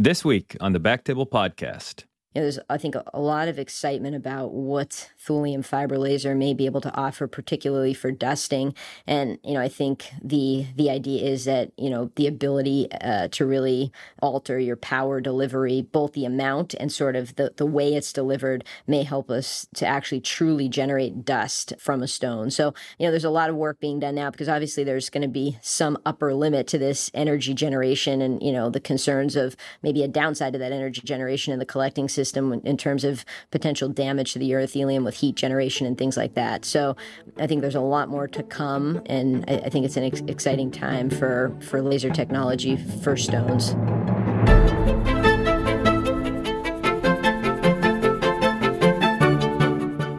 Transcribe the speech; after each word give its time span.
This 0.00 0.24
week 0.24 0.56
on 0.60 0.74
the 0.74 0.78
Backtable 0.78 1.28
Podcast. 1.28 2.04
Know, 2.38 2.44
there's, 2.44 2.58
I 2.70 2.78
think, 2.78 2.94
a 2.94 3.20
lot 3.20 3.48
of 3.48 3.58
excitement 3.58 4.14
about 4.14 4.52
what 4.52 5.10
thulium 5.20 5.64
fiber 5.64 5.98
laser 5.98 6.36
may 6.36 6.54
be 6.54 6.66
able 6.66 6.80
to 6.82 6.94
offer, 6.94 7.26
particularly 7.26 7.94
for 7.94 8.12
dusting. 8.12 8.74
And 9.08 9.38
you 9.42 9.54
know, 9.54 9.60
I 9.60 9.68
think 9.68 10.10
the 10.22 10.66
the 10.76 10.88
idea 10.88 11.28
is 11.28 11.46
that 11.46 11.72
you 11.76 11.90
know 11.90 12.12
the 12.14 12.28
ability 12.28 12.88
uh, 12.92 13.28
to 13.32 13.44
really 13.44 13.92
alter 14.22 14.58
your 14.58 14.76
power 14.76 15.20
delivery, 15.20 15.82
both 15.82 16.12
the 16.12 16.24
amount 16.24 16.74
and 16.74 16.92
sort 16.92 17.16
of 17.16 17.34
the 17.34 17.52
the 17.56 17.66
way 17.66 17.94
it's 17.94 18.12
delivered, 18.12 18.64
may 18.86 19.02
help 19.02 19.30
us 19.30 19.66
to 19.74 19.86
actually 19.86 20.20
truly 20.20 20.68
generate 20.68 21.24
dust 21.24 21.72
from 21.78 22.02
a 22.02 22.08
stone. 22.08 22.50
So 22.50 22.72
you 22.98 23.06
know, 23.06 23.10
there's 23.10 23.24
a 23.24 23.30
lot 23.30 23.50
of 23.50 23.56
work 23.56 23.80
being 23.80 23.98
done 23.98 24.14
now 24.14 24.30
because 24.30 24.48
obviously 24.48 24.84
there's 24.84 25.10
going 25.10 25.22
to 25.22 25.28
be 25.28 25.58
some 25.60 25.98
upper 26.06 26.32
limit 26.32 26.68
to 26.68 26.78
this 26.78 27.10
energy 27.14 27.52
generation, 27.52 28.22
and 28.22 28.40
you 28.40 28.52
know 28.52 28.70
the 28.70 28.80
concerns 28.80 29.34
of 29.34 29.56
maybe 29.82 30.04
a 30.04 30.08
downside 30.08 30.52
to 30.52 30.58
that 30.60 30.70
energy 30.70 31.00
generation 31.02 31.52
in 31.52 31.58
the 31.58 31.66
collecting 31.66 32.08
system 32.08 32.27
in 32.36 32.76
terms 32.76 33.04
of 33.04 33.24
potential 33.50 33.88
damage 33.88 34.32
to 34.32 34.38
the 34.38 34.50
urothelium 34.50 35.04
with 35.04 35.16
heat 35.16 35.36
generation 35.36 35.86
and 35.86 35.96
things 35.96 36.16
like 36.16 36.34
that. 36.34 36.64
So 36.64 36.96
I 37.38 37.46
think 37.46 37.62
there's 37.62 37.74
a 37.74 37.80
lot 37.80 38.08
more 38.08 38.28
to 38.28 38.42
come, 38.42 39.02
and 39.06 39.44
I, 39.48 39.54
I 39.56 39.68
think 39.68 39.84
it's 39.84 39.96
an 39.96 40.04
ex- 40.04 40.22
exciting 40.26 40.70
time 40.70 41.10
for, 41.10 41.56
for 41.60 41.82
laser 41.82 42.10
technology 42.10 42.76
for 42.76 43.16
stones. 43.16 43.74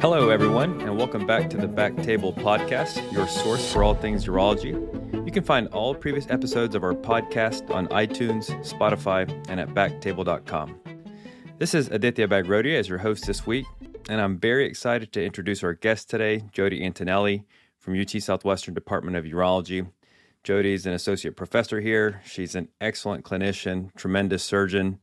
Hello, 0.02 0.30
everyone, 0.30 0.80
and 0.82 0.98
welcome 0.98 1.28
back 1.28 1.50
to 1.50 1.58
the 1.58 1.68
Back 1.68 1.96
Table 1.98 2.34
Podcast, 2.34 3.12
your 3.12 3.28
source 3.28 3.72
for 3.72 3.84
all 3.84 3.94
things 3.94 4.26
urology. 4.26 4.74
You 5.26 5.32
can 5.32 5.44
find 5.44 5.68
all 5.68 5.94
previous 5.94 6.26
episodes 6.30 6.74
of 6.74 6.84
our 6.84 6.94
podcast 6.94 7.70
on 7.70 7.88
iTunes, 7.90 8.50
Spotify, 8.68 9.30
and 9.48 9.60
at 9.60 9.70
backtable.com. 9.70 10.89
This 11.60 11.74
is 11.74 11.90
Aditya 11.90 12.30
Bagrodia 12.30 12.80
as 12.80 12.88
your 12.88 13.00
host 13.00 13.28
this 13.28 13.46
week, 13.46 13.66
and 14.08 14.22
I'm 14.22 14.38
very 14.38 14.66
excited 14.66 15.12
to 15.12 15.22
introduce 15.22 15.62
our 15.62 15.74
guest 15.74 16.10
today, 16.10 16.46
Jodi 16.54 16.82
Antonelli 16.86 17.44
from 17.78 18.00
UT 18.00 18.12
Southwestern 18.12 18.74
Department 18.74 19.18
of 19.18 19.26
Urology. 19.26 19.86
Jodi 20.42 20.72
is 20.72 20.86
an 20.86 20.94
associate 20.94 21.36
professor 21.36 21.82
here. 21.82 22.22
She's 22.24 22.56
an 22.56 22.70
excellent 22.80 23.26
clinician, 23.26 23.94
tremendous 23.96 24.42
surgeon. 24.42 25.00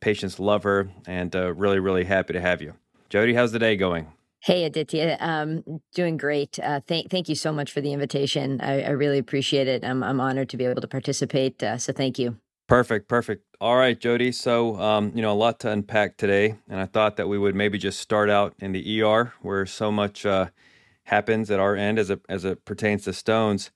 Patients 0.00 0.40
love 0.40 0.64
her, 0.64 0.90
and 1.06 1.36
uh, 1.36 1.52
really, 1.52 1.78
really 1.78 2.02
happy 2.02 2.32
to 2.32 2.40
have 2.40 2.60
you. 2.60 2.74
Jodi, 3.08 3.34
how's 3.34 3.52
the 3.52 3.60
day 3.60 3.76
going? 3.76 4.08
Hey 4.40 4.64
Aditya, 4.64 5.16
um, 5.20 5.62
doing 5.94 6.16
great. 6.16 6.58
Uh, 6.58 6.80
thank 6.88 7.08
thank 7.08 7.28
you 7.28 7.36
so 7.36 7.52
much 7.52 7.70
for 7.70 7.80
the 7.80 7.92
invitation. 7.92 8.60
I, 8.60 8.82
I 8.82 8.90
really 8.90 9.18
appreciate 9.18 9.68
it. 9.68 9.84
I'm 9.84 10.02
I'm 10.02 10.20
honored 10.20 10.48
to 10.48 10.56
be 10.56 10.64
able 10.64 10.80
to 10.80 10.88
participate. 10.88 11.62
Uh, 11.62 11.78
so 11.78 11.92
thank 11.92 12.18
you. 12.18 12.36
Perfect, 12.66 13.06
perfect. 13.06 13.44
All 13.60 13.76
right, 13.76 13.98
Jodi. 14.00 14.32
So, 14.32 14.80
um, 14.80 15.12
you 15.14 15.20
know, 15.22 15.32
a 15.32 15.34
lot 15.34 15.60
to 15.60 15.70
unpack 15.70 16.16
today, 16.16 16.56
and 16.68 16.80
I 16.80 16.86
thought 16.86 17.16
that 17.16 17.28
we 17.28 17.38
would 17.38 17.54
maybe 17.54 17.76
just 17.76 18.00
start 18.00 18.30
out 18.30 18.54
in 18.60 18.72
the 18.72 19.02
ER, 19.02 19.34
where 19.42 19.66
so 19.66 19.92
much 19.92 20.24
uh, 20.24 20.48
happens 21.04 21.50
at 21.50 21.60
our 21.60 21.76
end 21.76 21.98
as 21.98 22.08
it 22.10 22.22
as 22.28 22.44
it 22.46 22.64
pertains 22.64 23.04
to 23.04 23.12
stones. 23.12 23.70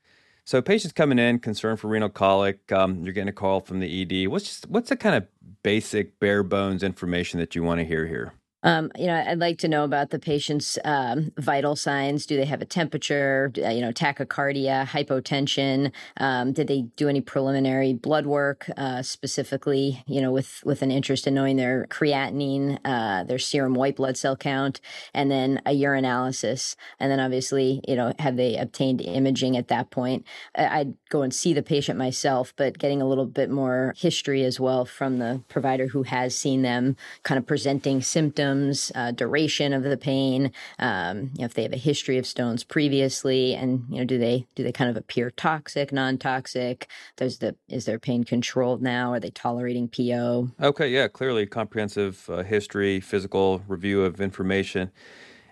So, 0.45 0.63
patients 0.63 0.93
coming 0.93 1.19
in 1.19 1.39
concerned 1.39 1.81
for 1.81 1.89
renal 1.89 2.09
colic, 2.09 2.73
um, 2.73 3.05
you're 3.05 3.13
getting 3.13 3.29
a 3.29 3.33
call 3.33 3.61
from 3.61 3.81
the 3.81 4.03
ED. 4.03 4.29
What's 4.29 4.47
just, 4.47 4.69
what's 4.69 4.89
the 4.89 4.97
kind 4.97 5.17
of 5.17 5.27
basic 5.63 6.19
bare 6.19 6.43
bones 6.43 6.83
information 6.83 7.41
that 7.41 7.55
you 7.55 7.63
want 7.63 7.81
to 7.81 7.85
hear 7.85 8.07
here? 8.07 8.33
Um, 8.65 8.91
you 8.97 9.07
know, 9.07 9.15
I'd 9.15 9.39
like 9.39 9.59
to 9.59 9.69
know 9.69 9.85
about 9.85 10.09
the 10.09 10.19
patient's 10.19 10.79
um, 10.87 11.31
vital 11.37 11.77
signs. 11.77 12.25
Do 12.25 12.37
they 12.39 12.47
have 12.47 12.63
a 12.63 12.65
temperature? 12.65 13.53
Uh, 13.63 13.69
you 13.69 13.83
know, 13.83 13.93
tachycardia, 13.93 14.87
hypotension? 14.87 15.93
Um, 16.17 16.53
did 16.53 16.69
they 16.69 16.83
do 16.97 17.11
any 17.11 17.21
preliminary 17.21 17.93
blood 17.93 18.25
work, 18.25 18.71
uh, 18.79 19.03
specifically? 19.03 20.03
You 20.07 20.23
know, 20.23 20.33
with 20.33 20.63
with 20.65 20.81
an 20.81 20.91
interest 20.91 21.27
in 21.27 21.35
knowing 21.35 21.57
their 21.57 21.87
creatinine, 21.91 22.79
uh, 22.87 23.25
their 23.25 23.39
serum 23.39 23.75
white 23.75 23.97
blood 23.97 24.17
cell 24.17 24.35
count, 24.35 24.81
and 25.13 25.31
then 25.31 25.61
a 25.67 25.79
urinalysis, 25.79 26.75
and 26.99 27.13
then 27.13 27.21
obviously, 27.21 27.83
you 27.87 27.97
know, 27.97 28.15
have 28.19 28.37
they 28.37 28.57
obtained 28.57 29.03
imaging 29.03 29.59
at 29.59 29.69
that 29.69 29.91
point? 29.91 30.25
I'd 30.57 30.95
go 31.11 31.21
and 31.21 31.35
see 31.35 31.53
the 31.53 31.63
patient 31.63 31.99
myself, 31.99 32.55
but 32.57 32.79
getting 32.79 33.03
a 33.03 33.07
little 33.07 33.27
bit 33.27 33.51
more 33.51 33.93
history 33.95 34.43
as 34.43 34.59
well 34.59 34.87
from 34.87 35.19
the 35.19 35.43
provider 35.49 35.89
who 35.89 36.05
has 36.05 36.35
seen 36.35 36.63
them, 36.63 36.97
kind 37.25 37.39
of 37.39 37.47
presenting 37.47 38.01
symptoms 38.01 38.54
symptoms, 38.55 38.93
uh, 38.95 39.11
duration 39.11 39.73
of 39.73 39.83
the 39.83 39.97
pain, 39.97 40.53
um, 40.79 41.31
you 41.35 41.41
know, 41.41 41.45
if 41.45 41.55
they 41.55 41.63
have 41.63 41.73
a 41.73 41.77
history 41.77 42.19
of 42.19 42.27
stones 42.27 42.65
previously, 42.65 43.55
and 43.55 43.85
you 43.89 43.99
know, 43.99 44.05
do 44.05 44.19
they 44.19 44.47
do 44.55 44.63
they 44.63 44.73
kind 44.73 44.91
of 44.91 44.97
appear 44.97 45.31
toxic, 45.31 45.93
non-toxic? 45.93 46.89
Does 47.17 47.39
the 47.39 47.57
is 47.69 47.85
their 47.85 47.99
pain 47.99 48.25
controlled 48.25 48.83
now? 48.83 49.13
Are 49.13 49.21
they 49.21 49.31
tolerating 49.31 49.89
PO? 49.89 50.51
Okay, 50.61 50.89
yeah, 50.89 51.09
clearly 51.09 51.47
comprehensive 51.47 52.29
uh, 52.31 52.43
history, 52.43 53.01
physical 53.01 53.63
review 53.67 54.05
of 54.05 54.21
information. 54.21 54.91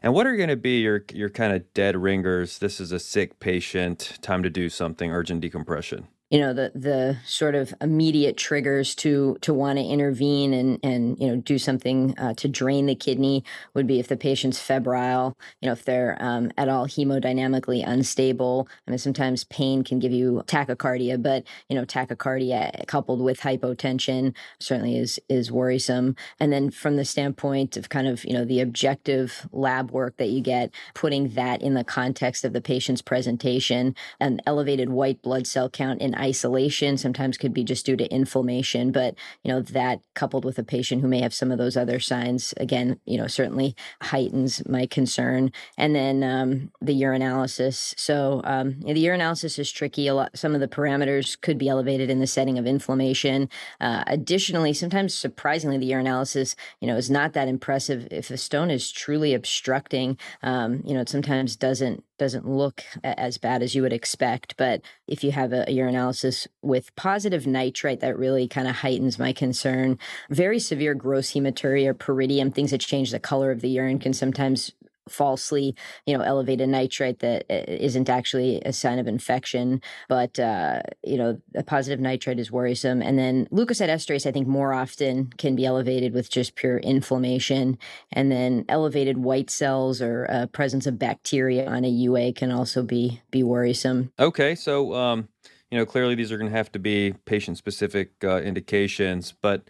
And 0.04 0.14
what 0.14 0.26
are 0.26 0.36
going 0.36 0.48
to 0.48 0.56
be 0.56 0.80
your 0.80 1.04
your 1.12 1.30
kind 1.30 1.52
of 1.52 1.72
dead 1.74 1.96
ringers? 1.96 2.58
This 2.58 2.80
is 2.80 2.92
a 2.92 2.98
sick 2.98 3.40
patient. 3.40 4.18
Time 4.22 4.42
to 4.42 4.50
do 4.50 4.68
something. 4.68 5.10
Urgent 5.10 5.40
decompression 5.40 6.08
you 6.32 6.40
know 6.40 6.54
the 6.54 6.72
the 6.74 7.18
sort 7.26 7.54
of 7.54 7.74
immediate 7.82 8.38
triggers 8.38 8.94
to 8.94 9.36
to 9.42 9.52
want 9.52 9.78
to 9.78 9.84
intervene 9.84 10.54
and 10.54 10.80
and 10.82 11.18
you 11.20 11.28
know 11.28 11.36
do 11.36 11.58
something 11.58 12.18
uh, 12.18 12.32
to 12.34 12.48
drain 12.48 12.86
the 12.86 12.94
kidney 12.94 13.44
would 13.74 13.86
be 13.86 14.00
if 14.00 14.08
the 14.08 14.16
patient's 14.16 14.58
febrile 14.58 15.36
you 15.60 15.66
know 15.66 15.72
if 15.74 15.84
they're 15.84 16.16
um, 16.20 16.50
at 16.56 16.70
all 16.70 16.86
hemodynamically 16.86 17.86
unstable. 17.86 18.66
I 18.88 18.92
mean 18.92 18.98
sometimes 18.98 19.44
pain 19.44 19.84
can 19.84 19.98
give 19.98 20.12
you 20.12 20.42
tachycardia 20.46 21.22
but 21.22 21.44
you 21.68 21.76
know 21.76 21.84
tachycardia 21.84 22.86
coupled 22.86 23.20
with 23.20 23.40
hypotension 23.40 24.34
certainly 24.58 24.96
is 24.96 25.20
is 25.28 25.52
worrisome. 25.52 26.16
And 26.40 26.50
then 26.50 26.70
from 26.70 26.96
the 26.96 27.04
standpoint 27.04 27.76
of 27.76 27.90
kind 27.90 28.08
of 28.08 28.24
you 28.24 28.32
know 28.32 28.46
the 28.46 28.60
objective 28.60 29.46
lab 29.52 29.90
work 29.90 30.16
that 30.16 30.30
you 30.30 30.40
get 30.40 30.70
putting 30.94 31.28
that 31.34 31.60
in 31.60 31.74
the 31.74 31.84
context 31.84 32.42
of 32.42 32.54
the 32.54 32.62
patient's 32.62 33.02
presentation 33.02 33.94
an 34.18 34.40
elevated 34.46 34.88
white 34.88 35.20
blood 35.20 35.46
cell 35.46 35.68
count 35.68 36.00
in 36.00 36.14
isolation 36.22 36.96
sometimes 36.96 37.36
could 37.36 37.52
be 37.52 37.64
just 37.64 37.84
due 37.84 37.96
to 37.96 38.10
inflammation 38.12 38.92
but 38.92 39.14
you 39.42 39.50
know 39.52 39.60
that 39.60 40.00
coupled 40.14 40.44
with 40.44 40.58
a 40.58 40.64
patient 40.64 41.02
who 41.02 41.08
may 41.08 41.20
have 41.20 41.34
some 41.34 41.50
of 41.50 41.58
those 41.58 41.76
other 41.76 41.98
signs 41.98 42.54
again 42.56 42.98
you 43.04 43.18
know 43.18 43.26
certainly 43.26 43.74
heightens 44.00 44.66
my 44.68 44.86
concern. 44.86 45.52
And 45.76 45.94
then 45.94 46.22
um, 46.22 46.70
the 46.80 47.00
urinalysis. 47.00 47.94
So 47.98 48.40
um, 48.44 48.80
the 48.80 49.04
urinalysis 49.04 49.58
is 49.58 49.70
tricky. 49.70 50.06
A 50.06 50.14
lot 50.14 50.36
some 50.36 50.54
of 50.54 50.60
the 50.60 50.68
parameters 50.68 51.40
could 51.40 51.58
be 51.58 51.68
elevated 51.68 52.10
in 52.10 52.20
the 52.20 52.26
setting 52.26 52.58
of 52.58 52.66
inflammation. 52.66 53.48
Uh, 53.80 54.04
additionally 54.06 54.72
sometimes 54.72 55.14
surprisingly 55.14 55.78
the 55.78 55.90
urinalysis 55.90 56.54
you 56.80 56.86
know 56.86 56.96
is 56.96 57.10
not 57.10 57.32
that 57.32 57.48
impressive 57.48 58.08
if 58.10 58.30
a 58.30 58.36
stone 58.36 58.70
is 58.70 58.92
truly 58.92 59.34
obstructing. 59.34 60.18
Um, 60.42 60.82
you 60.84 60.94
know 60.94 61.00
it 61.00 61.08
sometimes 61.08 61.56
doesn't 61.56 62.04
doesn't 62.22 62.46
look 62.46 62.84
as 63.02 63.36
bad 63.36 63.64
as 63.64 63.74
you 63.74 63.82
would 63.82 63.92
expect. 63.92 64.56
But 64.56 64.80
if 65.08 65.24
you 65.24 65.32
have 65.32 65.52
a, 65.52 65.66
urinalysis 65.66 66.46
with 66.62 66.94
positive 66.94 67.48
nitrite, 67.48 67.98
that 67.98 68.16
really 68.16 68.46
kind 68.46 68.68
of 68.68 68.76
heightens 68.76 69.18
my 69.18 69.32
concern. 69.32 69.98
Very 70.30 70.60
severe 70.60 70.94
gross 70.94 71.32
hematuria, 71.32 71.94
pyridium, 71.94 72.54
things 72.54 72.70
that 72.70 72.80
change 72.80 73.10
the 73.10 73.18
color 73.18 73.50
of 73.50 73.60
the 73.60 73.70
urine 73.70 73.98
can 73.98 74.12
sometimes 74.12 74.70
falsely, 75.08 75.74
you 76.06 76.16
know, 76.16 76.22
elevated 76.22 76.68
nitrite 76.68 77.20
that 77.20 77.44
uh, 77.50 77.64
isn't 77.66 78.08
actually 78.08 78.60
a 78.62 78.72
sign 78.72 78.98
of 78.98 79.06
infection. 79.06 79.80
But, 80.08 80.38
uh, 80.38 80.82
you 81.02 81.16
know, 81.16 81.40
a 81.54 81.62
positive 81.62 82.00
nitrite 82.00 82.38
is 82.38 82.50
worrisome. 82.50 83.02
And 83.02 83.18
then 83.18 83.46
leukocyte 83.52 83.88
esterase, 83.88 84.26
I 84.26 84.32
think, 84.32 84.46
more 84.46 84.72
often 84.72 85.32
can 85.38 85.56
be 85.56 85.66
elevated 85.66 86.12
with 86.12 86.30
just 86.30 86.54
pure 86.54 86.78
inflammation. 86.78 87.78
And 88.12 88.30
then 88.30 88.64
elevated 88.68 89.18
white 89.18 89.50
cells 89.50 90.00
or 90.00 90.26
uh, 90.30 90.46
presence 90.46 90.86
of 90.86 90.98
bacteria 90.98 91.66
on 91.66 91.84
a 91.84 91.88
UA 91.88 92.32
can 92.34 92.50
also 92.50 92.82
be 92.82 93.20
be 93.30 93.42
worrisome. 93.42 94.12
Okay. 94.18 94.54
So, 94.54 94.94
um, 94.94 95.28
you 95.70 95.78
know, 95.78 95.86
clearly 95.86 96.14
these 96.14 96.30
are 96.30 96.38
going 96.38 96.50
to 96.50 96.56
have 96.56 96.70
to 96.72 96.78
be 96.78 97.14
patient 97.24 97.56
specific 97.56 98.12
uh, 98.22 98.40
indications, 98.42 99.32
but 99.40 99.68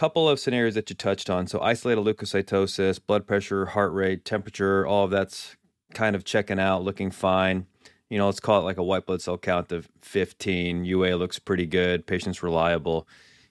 couple 0.00 0.30
of 0.30 0.40
scenarios 0.40 0.76
that 0.76 0.88
you 0.88 0.96
touched 0.96 1.28
on. 1.28 1.46
So 1.46 1.60
isolated 1.60 2.00
leukocytosis, 2.00 2.98
blood 3.06 3.26
pressure, 3.26 3.66
heart 3.66 3.92
rate, 3.92 4.24
temperature, 4.24 4.86
all 4.86 5.04
of 5.04 5.10
that's 5.10 5.58
kind 5.92 6.16
of 6.16 6.24
checking 6.24 6.58
out, 6.58 6.82
looking 6.82 7.10
fine. 7.10 7.66
You 8.08 8.16
know, 8.16 8.24
let's 8.24 8.40
call 8.40 8.58
it 8.62 8.64
like 8.64 8.78
a 8.78 8.82
white 8.82 9.04
blood 9.04 9.20
cell 9.20 9.36
count 9.36 9.72
of 9.72 9.90
15. 10.00 10.86
UA 10.86 11.16
looks 11.16 11.38
pretty 11.38 11.66
good. 11.66 12.06
Patient's 12.06 12.42
reliable. 12.42 13.06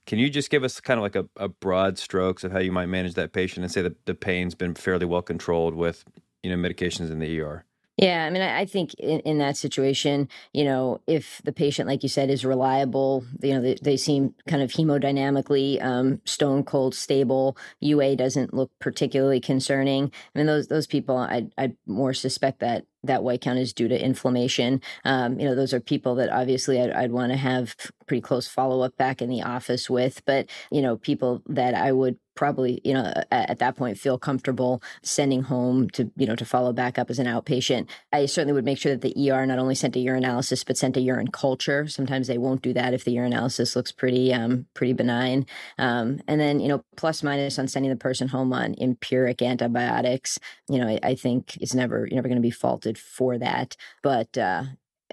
Can 0.07 0.18
you 0.18 0.28
just 0.28 0.50
give 0.50 0.63
us 0.63 0.81
kind 0.81 0.98
of 0.98 1.04
like 1.04 1.16
a, 1.16 1.28
a 1.36 1.50
broad 1.50 2.00
strokes 2.00 2.44
of 2.44 2.52
how 2.52 2.57
you 2.57 2.72
might 2.72 2.88
manage 2.88 3.13
that 3.13 3.31
patient 3.31 3.63
and 3.63 3.72
say 3.72 3.84
that 3.84 4.07
the 4.07 4.16
pain's 4.16 4.56
been 4.56 4.74
fairly 4.74 5.06
well 5.06 5.22
controlled 5.22 5.75
with, 5.75 6.04
you 6.42 6.50
know, 6.50 6.57
medications 6.57 7.12
in 7.12 7.19
the 7.19 7.40
ER? 7.40 7.63
Yeah, 8.01 8.25
I 8.25 8.30
mean, 8.30 8.42
I, 8.42 8.63
think 8.63 8.94
in, 8.94 9.19
in, 9.22 9.40
that 9.40 9.57
situation, 9.57 10.30
you 10.54 10.63
know, 10.63 11.01
if 11.06 11.42
the 11.44 11.51
patient, 11.51 11.90
like 11.90 12.01
you 12.01 12.07
said, 12.07 12.30
is 12.30 12.46
reliable, 12.46 13.25
you 13.42 13.54
know, 13.54 13.62
they, 13.62 13.75
they 13.81 13.98
seem 13.98 14.34
kind 14.48 14.63
of 14.63 14.72
hemodynamically 14.72 15.84
um, 15.84 16.22
stone 16.24 16.63
cold 16.63 16.96
stable. 16.96 17.57
UA 17.81 18.16
doesn't 18.16 18.54
look 18.54 18.72
particularly 18.80 19.42
concerning. 19.42 20.13
I 20.34 20.40
mean, 20.40 20.48
those 20.48 20.68
those 20.68 20.88
people, 20.88 21.18
I 21.18 21.48
I 21.57 21.74
more 21.88 22.13
suspect 22.13 22.62
that 22.62 22.86
that 23.04 23.24
white 23.24 23.42
count 23.42 23.60
is 23.60 23.74
due 23.74 23.90
to 23.90 24.02
inflammation. 24.02 24.81
Um, 25.04 25.38
you 25.38 25.45
know, 25.45 25.56
those 25.56 25.74
are 25.74 25.80
people 25.81 26.16
that 26.16 26.30
obviously 26.30 26.81
I'd, 26.81 26.92
I'd 26.92 27.12
want 27.12 27.31
to 27.34 27.38
have 27.38 27.75
pretty 28.07 28.22
close 28.22 28.48
follow 28.48 28.81
up 28.81 28.95
back 28.98 29.22
in 29.22 29.30
the 29.30 29.42
office 29.42 29.90
with, 29.90 30.24
but 30.25 30.50
you 30.72 30.81
know, 30.81 30.95
people 30.95 31.42
that 31.48 31.75
I 31.75 31.92
would 31.92 32.18
probably 32.40 32.80
you 32.86 32.94
know 32.94 33.04
at, 33.32 33.50
at, 33.50 33.60
that 33.60 33.76
point 33.76 34.00
feel 34.00 34.18
comfortable 34.18 34.82
sending 35.04 35.42
home 35.44 35.90
to 35.90 36.10
you 36.16 36.26
know 36.26 36.38
to 36.38 36.46
follow 36.46 36.72
back 36.72 36.98
up 36.98 37.10
as 37.10 37.20
an 37.20 37.28
outpatient. 37.28 37.90
I 38.14 38.28
certainly 38.28 38.54
would 38.54 38.64
make 38.64 38.78
sure 38.78 38.96
that 38.96 39.02
the 39.02 39.30
er 39.30 39.46
not 39.46 39.60
only 39.60 39.76
sent 39.76 39.98
a 39.98 40.00
urinalysis 40.00 40.66
but 40.66 40.78
sent 40.78 40.96
a 40.96 41.02
urine 41.02 41.32
culture. 41.32 41.86
Sometimes 41.90 42.28
they 42.28 42.38
won't 42.38 42.62
do 42.62 42.72
that 42.72 42.94
if 42.94 43.04
the 43.04 43.14
urinalysis 43.14 43.76
looks 43.76 43.92
pretty 43.92 44.34
um, 44.34 44.68
pretty 44.74 44.94
benign. 44.94 45.48
Um, 45.78 46.22
and 46.30 46.40
then 46.40 46.62
you 46.62 46.70
know 46.70 46.82
plus 46.96 47.24
minus 47.24 47.60
on 47.60 47.68
sending 47.68 47.92
the 47.92 47.98
person 47.98 48.30
home 48.30 48.54
on 48.54 48.74
empiric 48.80 49.42
antibiotics 49.42 50.40
you 50.70 50.80
know 50.80 50.88
i, 50.88 51.00
I 51.04 51.16
think 51.16 51.58
is 51.60 51.76
never 51.76 52.08
you're 52.08 52.16
never 52.16 52.30
going 52.30 52.42
to 52.42 52.42
be 52.42 52.52
faulted 52.52 52.98
for 52.98 53.38
that. 53.38 53.76
But 54.02 54.38
uh, 54.38 54.64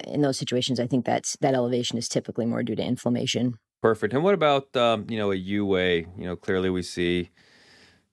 in 0.05 0.21
those 0.21 0.39
situations 0.39 0.79
i 0.79 0.87
think 0.87 1.05
that's 1.05 1.37
that 1.41 1.55
elevation 1.55 1.99
is 1.99 2.09
typically 2.09 2.47
more 2.47 2.63
due 2.63 2.77
to 2.77 2.83
inflammation 2.85 3.59
Perfect. 3.87 4.15
And 4.15 4.25
what 4.25 4.35
about 4.35 4.75
um, 4.77 5.07
you 5.09 5.17
know 5.17 5.31
a 5.31 5.37
UA? 5.37 5.91
You 5.99 6.07
know, 6.19 6.35
clearly 6.35 6.71
we 6.71 6.83
see 6.83 7.31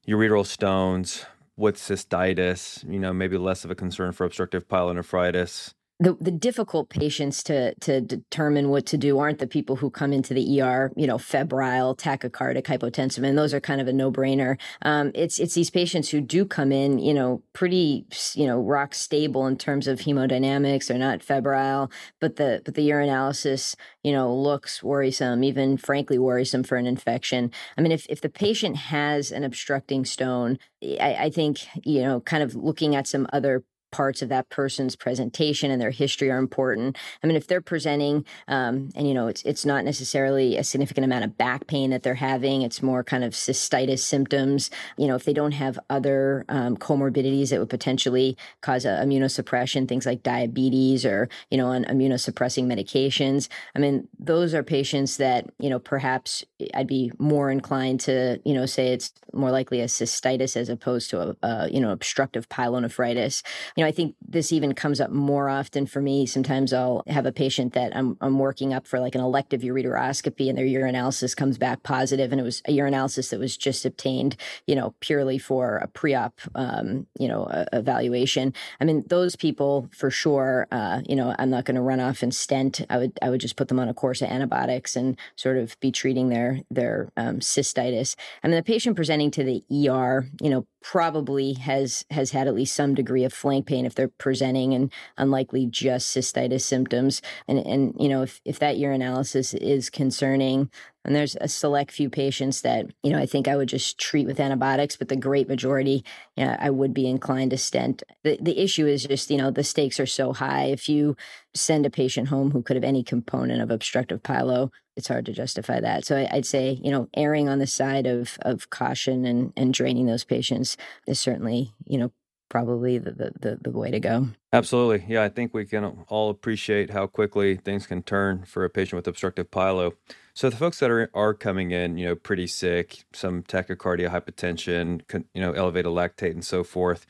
ureteral 0.07 0.45
stones 0.45 1.25
with 1.57 1.77
cystitis. 1.77 2.87
You 2.87 2.99
know, 2.99 3.11
maybe 3.11 3.39
less 3.39 3.65
of 3.65 3.71
a 3.71 3.75
concern 3.75 4.11
for 4.11 4.23
obstructive 4.23 4.67
pyelonephritis 4.67 5.73
the 6.03 6.17
the 6.19 6.31
difficult 6.31 6.89
patients 6.89 7.41
to 7.44 7.73
to 7.75 8.01
determine 8.01 8.69
what 8.69 8.85
to 8.88 8.97
do 8.97 9.19
aren't 9.19 9.39
the 9.39 9.47
people 9.47 9.77
who 9.77 9.89
come 9.89 10.11
into 10.11 10.33
the 10.33 10.61
ER, 10.61 10.91
you 10.97 11.07
know, 11.07 11.17
febrile, 11.17 11.95
tachycardic, 11.95 12.63
hypotensive, 12.63 13.25
and 13.25 13.38
those 13.38 13.53
are 13.53 13.61
kind 13.61 13.79
of 13.79 13.88
a 13.88 13.94
no 13.94 14.11
brainer. 14.11 14.59
Um, 14.81 15.11
it's 15.15 15.39
it's 15.39 15.53
these 15.53 15.69
patients 15.69 16.09
who 16.09 16.19
do 16.19 16.44
come 16.44 16.73
in, 16.73 17.00
you 17.00 17.13
know, 17.13 17.41
pretty 17.53 18.05
you 18.33 18.45
know 18.45 18.59
rock 18.59 18.94
stable 18.94 19.47
in 19.47 19.57
terms 19.57 19.88
of 19.88 20.00
hemodynamics. 20.00 20.88
They're 20.88 20.97
not 20.97 21.23
febrile, 21.23 21.89
but 22.19 22.35
the 22.35 22.61
but 22.65 22.75
the 22.75 22.89
urinalysis, 22.89 23.75
you 24.03 24.11
know, 24.11 24.35
looks 24.35 24.83
worrisome, 24.83 25.44
even 25.44 25.77
frankly 25.77 26.17
worrisome 26.17 26.63
for 26.63 26.75
an 26.75 26.85
infection. 26.85 27.50
I 27.77 27.81
mean, 27.81 27.94
if 27.94 28.05
if 28.09 28.19
the 28.19 28.29
patient 28.29 28.75
has 28.75 29.31
an 29.31 29.45
obstructing 29.45 30.03
stone, 30.03 30.59
I, 31.00 31.15
I 31.21 31.29
think 31.29 31.59
you 31.85 32.01
know, 32.01 32.19
kind 32.19 32.44
of 32.44 32.55
looking 32.55 32.94
at 32.94 33.07
some 33.07 33.25
other 33.31 33.63
parts 33.93 34.21
of 34.23 34.29
that 34.29 34.49
person's 34.49 34.95
presentation 34.95 35.69
and 35.71 35.79
their 35.79 35.91
history 35.91 36.29
are 36.31 36.39
important. 36.39 36.97
I 37.23 37.27
mean, 37.27 37.37
if 37.37 37.47
they're 37.47 37.61
presenting, 37.61 38.25
um, 38.47 38.89
and 38.95 39.07
you 39.07 39.13
know, 39.13 39.27
it's 39.27 39.43
it's 39.43 39.65
not 39.65 39.85
necessarily 39.85 40.57
a 40.57 40.63
significant 40.63 41.05
amount 41.05 41.23
of 41.23 41.37
back 41.37 41.67
pain 41.67 41.91
that 41.91 42.01
they're 42.03 42.15
having; 42.15 42.63
it's 42.63 42.81
more 42.81 43.03
kind 43.03 43.23
of 43.23 43.33
cystitis 43.33 43.99
symptoms. 43.99 44.71
You 44.97 45.07
know, 45.07 45.15
if 45.15 45.25
they 45.25 45.33
don't 45.33 45.53
have 45.53 45.79
other 45.89 46.43
um, 46.49 46.75
comorbidities 46.75 47.51
that 47.51 47.59
would 47.59 47.69
potentially 47.69 48.35
cause 48.61 48.83
a 48.83 49.03
immunosuppression, 49.03 49.87
things 49.87 50.07
like 50.07 50.23
diabetes 50.23 51.05
or 51.05 51.29
you 51.51 51.57
know, 51.57 51.67
on 51.67 51.85
immunosuppressing 51.85 52.65
medications. 52.65 53.47
I 53.75 53.79
mean, 53.79 54.07
those 54.17 54.55
are 54.55 54.63
patients 54.63 55.17
that 55.17 55.45
you 55.59 55.69
know 55.69 55.79
perhaps 55.79 56.43
I'd 56.73 56.87
be 56.87 57.11
more 57.19 57.51
inclined 57.51 57.99
to 58.01 58.39
you 58.43 58.55
know 58.55 58.65
say 58.65 58.87
it's 58.87 59.13
more 59.33 59.51
likely 59.51 59.81
a 59.81 59.85
cystitis 59.85 60.57
as 60.57 60.69
opposed 60.69 61.09
to 61.11 61.21
a, 61.21 61.35
a 61.43 61.69
you 61.69 61.79
know 61.79 61.91
obstructive 61.91 62.49
pyelonephritis. 62.49 63.43
You 63.75 63.82
know, 63.83 63.88
I 63.88 63.91
think 63.91 64.15
this 64.27 64.51
even 64.51 64.74
comes 64.74 65.00
up 65.00 65.12
more 65.12 65.50
often 65.50 65.85
for 65.85 66.01
me. 66.01 66.25
Sometimes 66.25 66.74
I'll 66.74 67.03
have 67.07 67.25
a 67.25 67.31
patient 67.31 67.74
that 67.74 67.95
I'm, 67.95 68.18
I'm 68.21 68.39
working 68.39 68.74
up 68.74 68.88
for 68.88 69.00
like 69.00 69.15
an 69.15 69.21
elective 69.21 69.62
ureteroscopy 69.62 70.50
and 70.50 70.57
their 70.57 70.65
urinalysis 70.65 71.35
comes 71.35 71.57
back 71.57 71.83
positive 71.83 72.31
and 72.31 72.39
it 72.39 72.44
was 72.44 72.62
a 72.65 72.75
urinalysis 72.75 73.30
that 73.30 73.39
was 73.39 73.56
just 73.57 73.85
obtained, 73.85 74.35
you 74.65 74.75
know, 74.75 74.95
purely 75.00 75.38
for 75.38 75.77
a 75.77 75.88
pre-op, 75.88 76.39
um, 76.56 77.06
you 77.19 77.27
know, 77.27 77.47
evaluation. 77.74 78.53
I 78.80 78.85
mean, 78.85 79.03
those 79.07 79.35
people 79.35 79.89
for 79.95 80.09
sure, 80.09 80.68
uh, 80.71 81.01
you 81.07 81.15
know, 81.15 81.36
I'm 81.38 81.50
not 81.50 81.65
going 81.65 81.75
to 81.75 81.81
run 81.81 82.00
off 82.00 82.24
and 82.24 82.33
stent. 82.33 82.81
I 82.89 82.97
would, 82.97 83.19
I 83.21 83.29
would 83.29 83.41
just 83.41 83.56
put 83.56 83.68
them 83.68 83.79
on 83.79 83.89
a 83.89 83.94
course 83.94 84.21
of 84.21 84.29
antibiotics 84.29 84.95
and 84.95 85.18
sort 85.36 85.57
of 85.57 85.79
be 85.79 85.91
treating 85.91 86.29
their, 86.29 86.62
their 86.71 87.12
um, 87.18 87.39
cystitis. 87.39 88.15
I 88.44 88.47
mean, 88.47 88.57
the 88.57 88.63
patient 88.63 88.95
presenting 88.95 89.31
to 89.31 89.44
the 89.44 89.63
ER, 89.89 90.27
you 90.41 90.50
know, 90.50 90.65
probably 90.83 91.53
has, 91.53 92.06
has 92.12 92.31
had 92.31 92.47
at 92.47 92.53
least 92.53 92.75
some 92.75 92.94
degree 92.94 93.24
of 93.24 93.33
flank 93.33 93.65
pain 93.65 93.85
if 93.85 93.95
they're 93.95 94.09
presenting 94.09 94.74
and 94.74 94.91
unlikely 95.18 95.65
just 95.65 96.15
cystitis 96.15 96.62
symptoms. 96.62 97.21
And, 97.47 97.59
and 97.59 97.95
you 97.97 98.09
know, 98.09 98.21
if, 98.21 98.41
if 98.45 98.59
that 98.59 98.75
urinalysis 98.75 99.56
is 99.56 99.89
concerning, 99.89 100.69
and 101.05 101.15
there's 101.15 101.35
a 101.41 101.47
select 101.47 101.91
few 101.91 102.09
patients 102.09 102.61
that, 102.61 102.85
you 103.03 103.11
know, 103.11 103.19
I 103.19 103.25
think 103.25 103.47
I 103.47 103.55
would 103.55 103.69
just 103.69 103.97
treat 103.97 104.25
with 104.25 104.39
antibiotics, 104.39 104.95
but 104.95 105.09
the 105.09 105.15
great 105.15 105.47
majority, 105.47 106.03
you 106.38 106.45
know, 106.45 106.55
I 106.59 106.69
would 106.69 106.94
be 106.94 107.07
inclined 107.07 107.51
to 107.51 107.57
stent. 107.57 108.03
The, 108.23 108.38
the 108.41 108.59
issue 108.59 108.88
is 108.88 109.03
just, 109.03 109.29
you 109.29 109.38
know, 109.38 109.51
the 109.51 109.63
stakes 109.63 110.00
are 110.00 110.05
so 110.05 110.33
high. 110.33 110.65
If 110.65 110.88
you 110.88 111.17
send 111.53 111.85
a 111.85 111.89
patient 111.89 112.29
home 112.29 112.51
who 112.51 112.61
could 112.61 112.75
have 112.75 112.83
any 112.83 113.03
component 113.03 113.61
of 113.61 113.69
obstructive 113.69 114.23
pyelo, 114.23 114.71
it's 114.95 115.07
hard 115.07 115.25
to 115.25 115.33
justify 115.33 115.79
that. 115.79 116.05
So 116.05 116.17
I, 116.17 116.35
would 116.35 116.45
say, 116.45 116.79
you 116.81 116.91
know, 116.91 117.09
erring 117.15 117.50
on 117.50 117.59
the 117.59 117.67
side 117.67 118.05
of 118.05 118.38
of 118.41 118.69
caution 118.69 119.25
and 119.25 119.51
and 119.57 119.73
draining 119.73 120.05
those 120.05 120.23
patients 120.23 120.77
is 121.07 121.19
certainly, 121.19 121.73
you 121.85 121.97
know, 121.97 122.11
probably 122.50 123.00
the, 123.00 123.33
the, 123.39 123.57
the, 123.59 123.71
way 123.71 123.89
to 123.89 124.00
go. 124.00 124.27
Absolutely. 124.53 125.03
Yeah, 125.07 125.23
I 125.23 125.29
think 125.29 125.55
we 125.55 125.65
can 125.65 125.83
all 126.07 126.29
appreciate 126.29 126.91
how 126.91 127.07
quickly 127.07 127.55
things 127.55 127.88
can 127.88 128.03
turn 128.03 128.44
for 128.45 128.63
a 128.63 128.69
patient 128.69 128.97
with 128.97 129.07
obstructive 129.07 129.50
pyelo. 129.50 129.94
So 130.33 130.50
the 130.50 130.56
folks 130.56 130.80
that 130.80 130.89
are 130.89 131.09
are 131.13 131.33
coming 131.33 131.71
in, 131.71 131.97
you 131.97 132.06
know, 132.06 132.15
pretty 132.15 132.47
sick, 132.47 133.06
some 133.13 133.44
tachycardia, 133.44 134.09
hypertension, 134.09 135.01
you 135.33 135.41
know, 135.41 135.53
elevated 135.53 135.91
lactate 135.91 136.31
and 136.31 136.45
so 136.45 136.63
forth. 136.63 137.06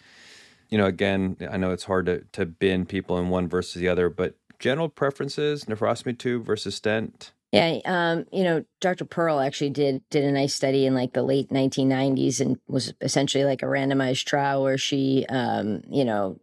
You 0.69 0.77
know, 0.77 0.85
again, 0.85 1.37
I 1.49 1.57
know 1.57 1.71
it's 1.71 1.85
hard 1.85 2.05
to 2.07 2.25
to 2.33 2.45
bin 2.45 2.85
people 2.85 3.17
in 3.17 3.29
one 3.29 3.47
versus 3.47 3.75
the 3.75 3.87
other, 3.87 4.09
but 4.09 4.35
general 4.59 4.89
preferences, 4.89 5.65
nephrostomy 5.65 6.17
tube 6.17 6.45
versus 6.45 6.75
stent. 6.75 7.31
Yeah, 7.53 7.77
um, 7.85 8.25
you 8.31 8.43
know, 8.43 8.65
Dr. 8.81 9.05
Pearle 9.05 9.39
actually 9.39 9.69
did 9.69 10.01
did 10.09 10.23
a 10.23 10.31
nice 10.31 10.55
study 10.55 10.87
in 10.87 10.95
like 10.95 11.13
the 11.13 11.21
late 11.21 11.49
1990s 11.49 12.41
and 12.41 12.57
was 12.67 12.95
essentially 12.99 13.43
like 13.45 13.61
a 13.61 13.67
randomized 13.67 14.25
trial 14.25 14.63
where 14.63 14.77
she, 14.77 15.23
um, 15.29 15.83
you 15.87 16.03
know, 16.03 16.39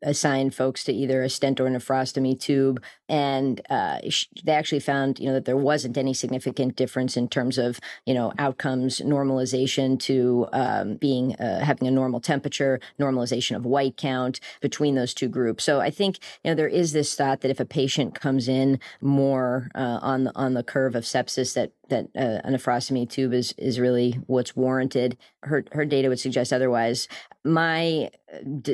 assigned 0.00 0.54
folks 0.54 0.84
to 0.84 0.92
either 0.92 1.22
a 1.22 1.28
stent 1.28 1.58
or 1.60 1.64
nephrostomy 1.68 2.38
tube, 2.38 2.80
and 3.08 3.60
uh, 3.68 3.98
they 4.44 4.52
actually 4.52 4.78
found 4.78 5.18
you 5.18 5.26
know 5.26 5.32
that 5.34 5.44
there 5.44 5.56
wasn't 5.56 5.98
any 5.98 6.14
significant 6.14 6.76
difference 6.76 7.16
in 7.16 7.26
terms 7.28 7.58
of 7.58 7.80
you 8.06 8.14
know 8.14 8.32
outcomes, 8.38 9.00
normalization 9.00 9.98
to 9.98 10.46
um, 10.52 10.94
being 10.96 11.34
uh, 11.36 11.64
having 11.64 11.88
a 11.88 11.90
normal 11.90 12.20
temperature, 12.20 12.78
normalization 13.00 13.56
of 13.56 13.66
white 13.66 13.96
count 13.96 14.38
between 14.60 14.94
those 14.94 15.14
two 15.14 15.28
groups. 15.28 15.64
So 15.64 15.80
I 15.80 15.90
think 15.90 16.18
you 16.44 16.50
know 16.50 16.54
there 16.54 16.68
is 16.68 16.92
this 16.92 17.14
thought 17.16 17.40
that 17.40 17.50
if 17.50 17.58
a 17.58 17.64
patient 17.64 18.14
comes 18.14 18.48
in 18.48 18.78
more 19.00 19.68
uh, 19.74 19.98
on 20.00 20.24
the 20.24 20.32
on 20.36 20.43
the 20.52 20.62
curve 20.62 20.94
of 20.94 21.04
sepsis, 21.04 21.54
that 21.54 21.72
that 21.88 22.06
uh, 22.16 22.40
a 22.44 22.50
nephrostomy 22.50 23.08
tube 23.08 23.32
is 23.32 23.54
is 23.58 23.78
really 23.78 24.18
what's 24.26 24.56
warranted. 24.56 25.16
Her 25.42 25.64
her 25.72 25.84
data 25.84 26.08
would 26.08 26.20
suggest 26.20 26.52
otherwise. 26.52 27.08
My 27.44 28.10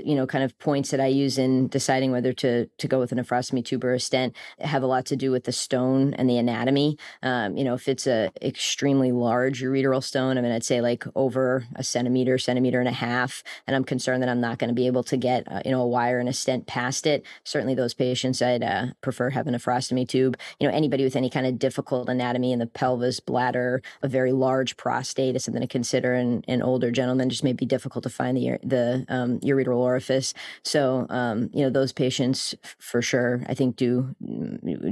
you 0.05 0.14
know 0.14 0.26
kind 0.26 0.45
of 0.45 0.59
points 0.59 0.90
that 0.90 1.00
I 1.00 1.07
use 1.07 1.38
in 1.38 1.69
deciding 1.69 2.12
whether 2.12 2.33
to 2.35 2.67
to 2.67 2.88
go 2.88 2.99
with 2.99 3.12
a 3.12 3.14
nephrostomy 3.14 3.64
tube 3.64 3.85
or 3.85 3.95
a 3.95 4.00
stent 4.00 4.35
have 4.59 4.83
a 4.83 4.87
lot 4.87 5.07
to 5.07 5.17
do 5.17 5.31
with 5.31 5.45
the 5.45 5.52
stone 5.52 6.14
and 6.14 6.29
the 6.29 6.38
anatomy. 6.38 6.97
Um, 7.23 7.57
you 7.57 7.64
know, 7.64 7.75
if 7.75 7.88
it's 7.88 8.07
a 8.07 8.31
extremely 8.40 9.12
large 9.12 9.62
ureteral 9.62 10.02
stone, 10.02 10.38
I 10.38 10.40
mean, 10.40 10.52
I'd 10.52 10.64
say 10.64 10.81
like 10.81 11.05
over 11.14 11.67
a 11.75 11.83
centimeter, 11.83 12.38
centimeter 12.38 12.79
and 12.79 12.88
a 12.88 12.93
half, 12.93 13.43
and 13.67 13.75
I'm 13.75 13.85
concerned 13.85 14.23
that 14.23 14.29
I'm 14.29 14.40
not 14.40 14.59
going 14.59 14.69
to 14.69 14.75
be 14.75 14.87
able 14.87 15.02
to 15.05 15.17
get 15.17 15.50
uh, 15.50 15.62
you 15.64 15.71
know 15.71 15.83
a 15.83 15.88
wire 15.88 16.19
and 16.19 16.29
a 16.29 16.33
stent 16.33 16.67
past 16.67 17.07
it. 17.07 17.25
Certainly, 17.45 17.75
those 17.75 17.95
patients 17.95 18.40
I'd 18.40 18.62
uh, 18.62 18.87
prefer 19.00 19.31
having 19.31 19.55
a 19.55 19.59
nephrostomy 19.59 20.09
tube. 20.09 20.37
You 20.59 20.69
know, 20.69 20.75
anybody 20.75 21.05
with 21.05 21.17
any 21.17 21.31
kind 21.31 21.47
of 21.47 21.59
difficult 21.59 22.09
anatomy 22.09 22.52
in 22.52 22.59
the 22.59 22.67
pelvis, 22.67 23.10
bladder, 23.19 23.83
a 24.02 24.09
very 24.09 24.33
large 24.33 24.76
prostate 24.76 25.35
is 25.35 25.45
something 25.45 25.62
to 25.62 25.67
consider 25.67 26.14
in, 26.14 26.45
an 26.47 26.62
older 26.62 26.90
gentleman. 26.93 27.29
Just 27.31 27.43
may 27.43 27.52
be 27.52 27.67
difficult 27.67 28.05
to 28.05 28.11
find 28.11 28.37
the 28.37 28.59
the 28.62 29.05
um, 29.09 29.40
ureteral 29.40 29.79
orifice. 29.79 30.35
So, 30.62 31.07
um, 31.11 31.50
you 31.52 31.62
know, 31.64 31.71
those 31.71 31.93
patients 31.93 32.55
for 32.79 33.02
sure, 33.02 33.43
I 33.49 33.55
think 33.55 33.76
do 33.76 34.14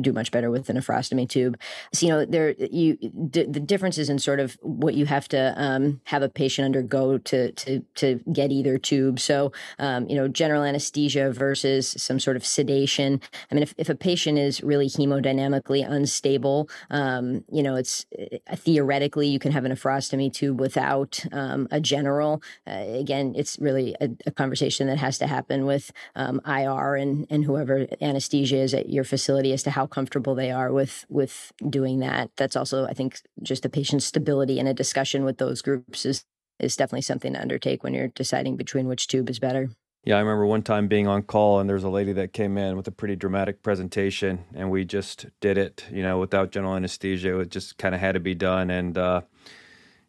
do 0.01 0.13
much 0.13 0.31
better 0.31 0.51
with 0.51 0.67
the 0.67 0.73
nephrostomy 0.73 1.29
tube. 1.29 1.59
So, 1.93 2.07
you 2.07 2.13
know, 2.13 2.25
there 2.25 2.55
you 2.59 2.97
d- 2.97 3.45
the 3.45 3.61
differences 3.61 4.09
in 4.09 4.19
sort 4.19 4.41
of 4.41 4.59
what 4.63 4.95
you 4.95 5.07
have 5.07 5.29
to 5.29 5.55
um, 5.57 6.01
have 6.05 6.23
a 6.23 6.29
patient 6.29 6.65
undergo 6.65 7.19
to 7.19 7.53
to 7.53 7.81
to 7.97 8.21
get 8.33 8.51
either 8.51 8.79
tube. 8.79 9.21
So, 9.21 9.53
um, 9.79 10.09
you 10.09 10.17
know, 10.17 10.29
general 10.29 10.63
anesthesia 10.63 11.31
versus 11.33 11.95
some 11.99 12.19
sort 12.19 12.37
of 12.37 12.47
sedation. 12.47 13.21
I 13.51 13.55
mean, 13.55 13.63
if, 13.63 13.75
if 13.77 13.89
a 13.89 13.95
patient 13.95 14.39
is 14.39 14.63
really 14.63 14.89
hemodynamically 14.89 15.89
unstable, 15.89 16.69
um, 16.91 17.45
you 17.51 17.63
know, 17.63 17.77
it's 17.77 17.98
uh, 18.19 18.57
theoretically 18.57 19.29
you 19.29 19.39
can 19.39 19.53
have 19.53 19.65
a 19.65 19.69
nephrostomy 19.69 20.33
tube 20.33 20.61
without 20.61 21.25
um, 21.33 21.69
a 21.71 21.81
general. 21.81 22.43
Uh, 22.67 22.85
again, 22.89 23.35
it's 23.37 23.59
really 23.59 23.95
a, 24.01 24.11
a 24.27 24.31
conversation 24.31 24.87
that 24.87 24.99
has 24.99 25.19
to 25.19 25.27
happen 25.27 25.67
with 25.67 25.93
um, 26.15 26.41
IR 26.47 26.97
and 26.97 27.27
and 27.31 27.45
whoever 27.45 27.87
anesthesia 28.01 28.57
is 28.57 28.75
at 28.75 28.89
your 28.89 29.05
facility 29.05 29.53
as 29.53 29.63
to 29.63 29.71
how 29.71 29.87
comfortable 29.87 30.35
they 30.35 30.51
are 30.51 30.73
with 30.73 31.05
with 31.09 31.53
doing 31.69 32.01
that. 32.01 32.31
That's 32.37 32.57
also, 32.57 32.87
I 32.87 32.95
think, 32.95 33.21
just 33.43 33.63
the 33.63 33.69
patient's 33.69 34.07
stability 34.07 34.59
and 34.59 34.69
a 34.69 34.75
discussion 34.75 35.25
with 35.25 35.39
those 35.39 35.63
groups 35.63 36.05
is 36.05 36.25
is 36.59 36.77
definitely 36.77 37.03
something 37.03 37.35
to 37.35 37.41
undertake 37.41 37.85
when 37.85 37.95
you're 37.95 38.09
deciding 38.09 38.57
between 38.57 38.89
which 38.89 39.07
tube 39.07 39.31
is 39.31 39.39
better. 39.39 39.71
Yeah, 40.05 40.17
I 40.17 40.21
remember 40.21 40.47
one 40.47 40.63
time 40.63 40.89
being 40.89 41.07
on 41.07 41.23
call 41.23 41.61
and 41.61 41.69
there 41.69 41.75
was 41.77 41.85
a 41.85 41.91
lady 41.91 42.13
that 42.15 42.33
came 42.33 42.59
in 42.59 42.77
with 42.77 42.89
a 42.89 42.93
pretty 42.93 43.17
dramatic 43.17 43.63
presentation 43.63 44.45
and 44.55 44.71
we 44.71 44.85
just 44.85 45.27
did 45.41 45.59
it, 45.59 45.85
you 45.93 46.03
know, 46.03 46.19
without 46.19 46.53
general 46.53 46.75
anesthesia. 46.75 47.39
It 47.41 47.51
just 47.51 47.79
kind 47.79 47.95
of 47.95 48.01
had 48.01 48.13
to 48.13 48.21
be 48.21 48.35
done 48.35 48.71
and 48.71 48.99
uh, 48.99 49.23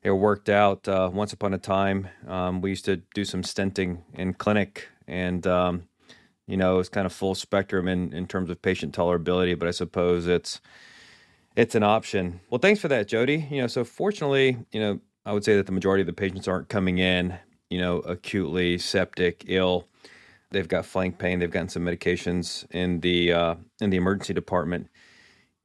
it 0.03 0.11
worked 0.11 0.49
out. 0.49 0.87
Uh, 0.87 1.09
once 1.13 1.33
upon 1.33 1.53
a 1.53 1.57
time, 1.59 2.07
um, 2.27 2.61
we 2.61 2.71
used 2.71 2.85
to 2.85 2.97
do 3.13 3.25
some 3.25 3.43
stenting 3.43 3.99
in 4.15 4.33
clinic 4.33 4.87
and, 5.07 5.45
um, 5.47 5.83
you 6.47 6.57
know, 6.57 6.79
it's 6.79 6.89
kind 6.89 7.05
of 7.05 7.13
full 7.13 7.35
spectrum 7.35 7.87
in, 7.87 8.13
in 8.13 8.27
terms 8.27 8.49
of 8.49 8.61
patient 8.61 8.95
tolerability, 8.95 9.57
but 9.57 9.67
I 9.67 9.71
suppose 9.71 10.27
it's 10.27 10.61
it's 11.55 11.75
an 11.75 11.83
option. 11.83 12.41
Well, 12.49 12.59
thanks 12.59 12.81
for 12.81 12.87
that, 12.89 13.07
Jodi. 13.07 13.47
You 13.51 13.61
know, 13.61 13.67
so 13.67 13.83
fortunately, 13.83 14.57
you 14.71 14.79
know, 14.79 14.99
I 15.25 15.33
would 15.33 15.43
say 15.43 15.55
that 15.57 15.65
the 15.67 15.71
majority 15.73 16.01
of 16.01 16.07
the 16.07 16.13
patients 16.13 16.47
aren't 16.47 16.69
coming 16.69 16.99
in, 16.99 17.37
you 17.69 17.79
know, 17.79 17.99
acutely 17.99 18.77
septic, 18.77 19.45
ill 19.47 19.87
They've 20.51 20.67
got 20.67 20.85
flank 20.85 21.19
pain. 21.19 21.39
They've 21.39 21.51
gotten 21.51 21.69
some 21.69 21.85
medications 21.85 22.65
in 22.71 23.01
the 23.01 23.33
uh, 23.33 23.55
in 23.81 23.91
the 23.91 23.97
emergency 23.97 24.33
department. 24.33 24.87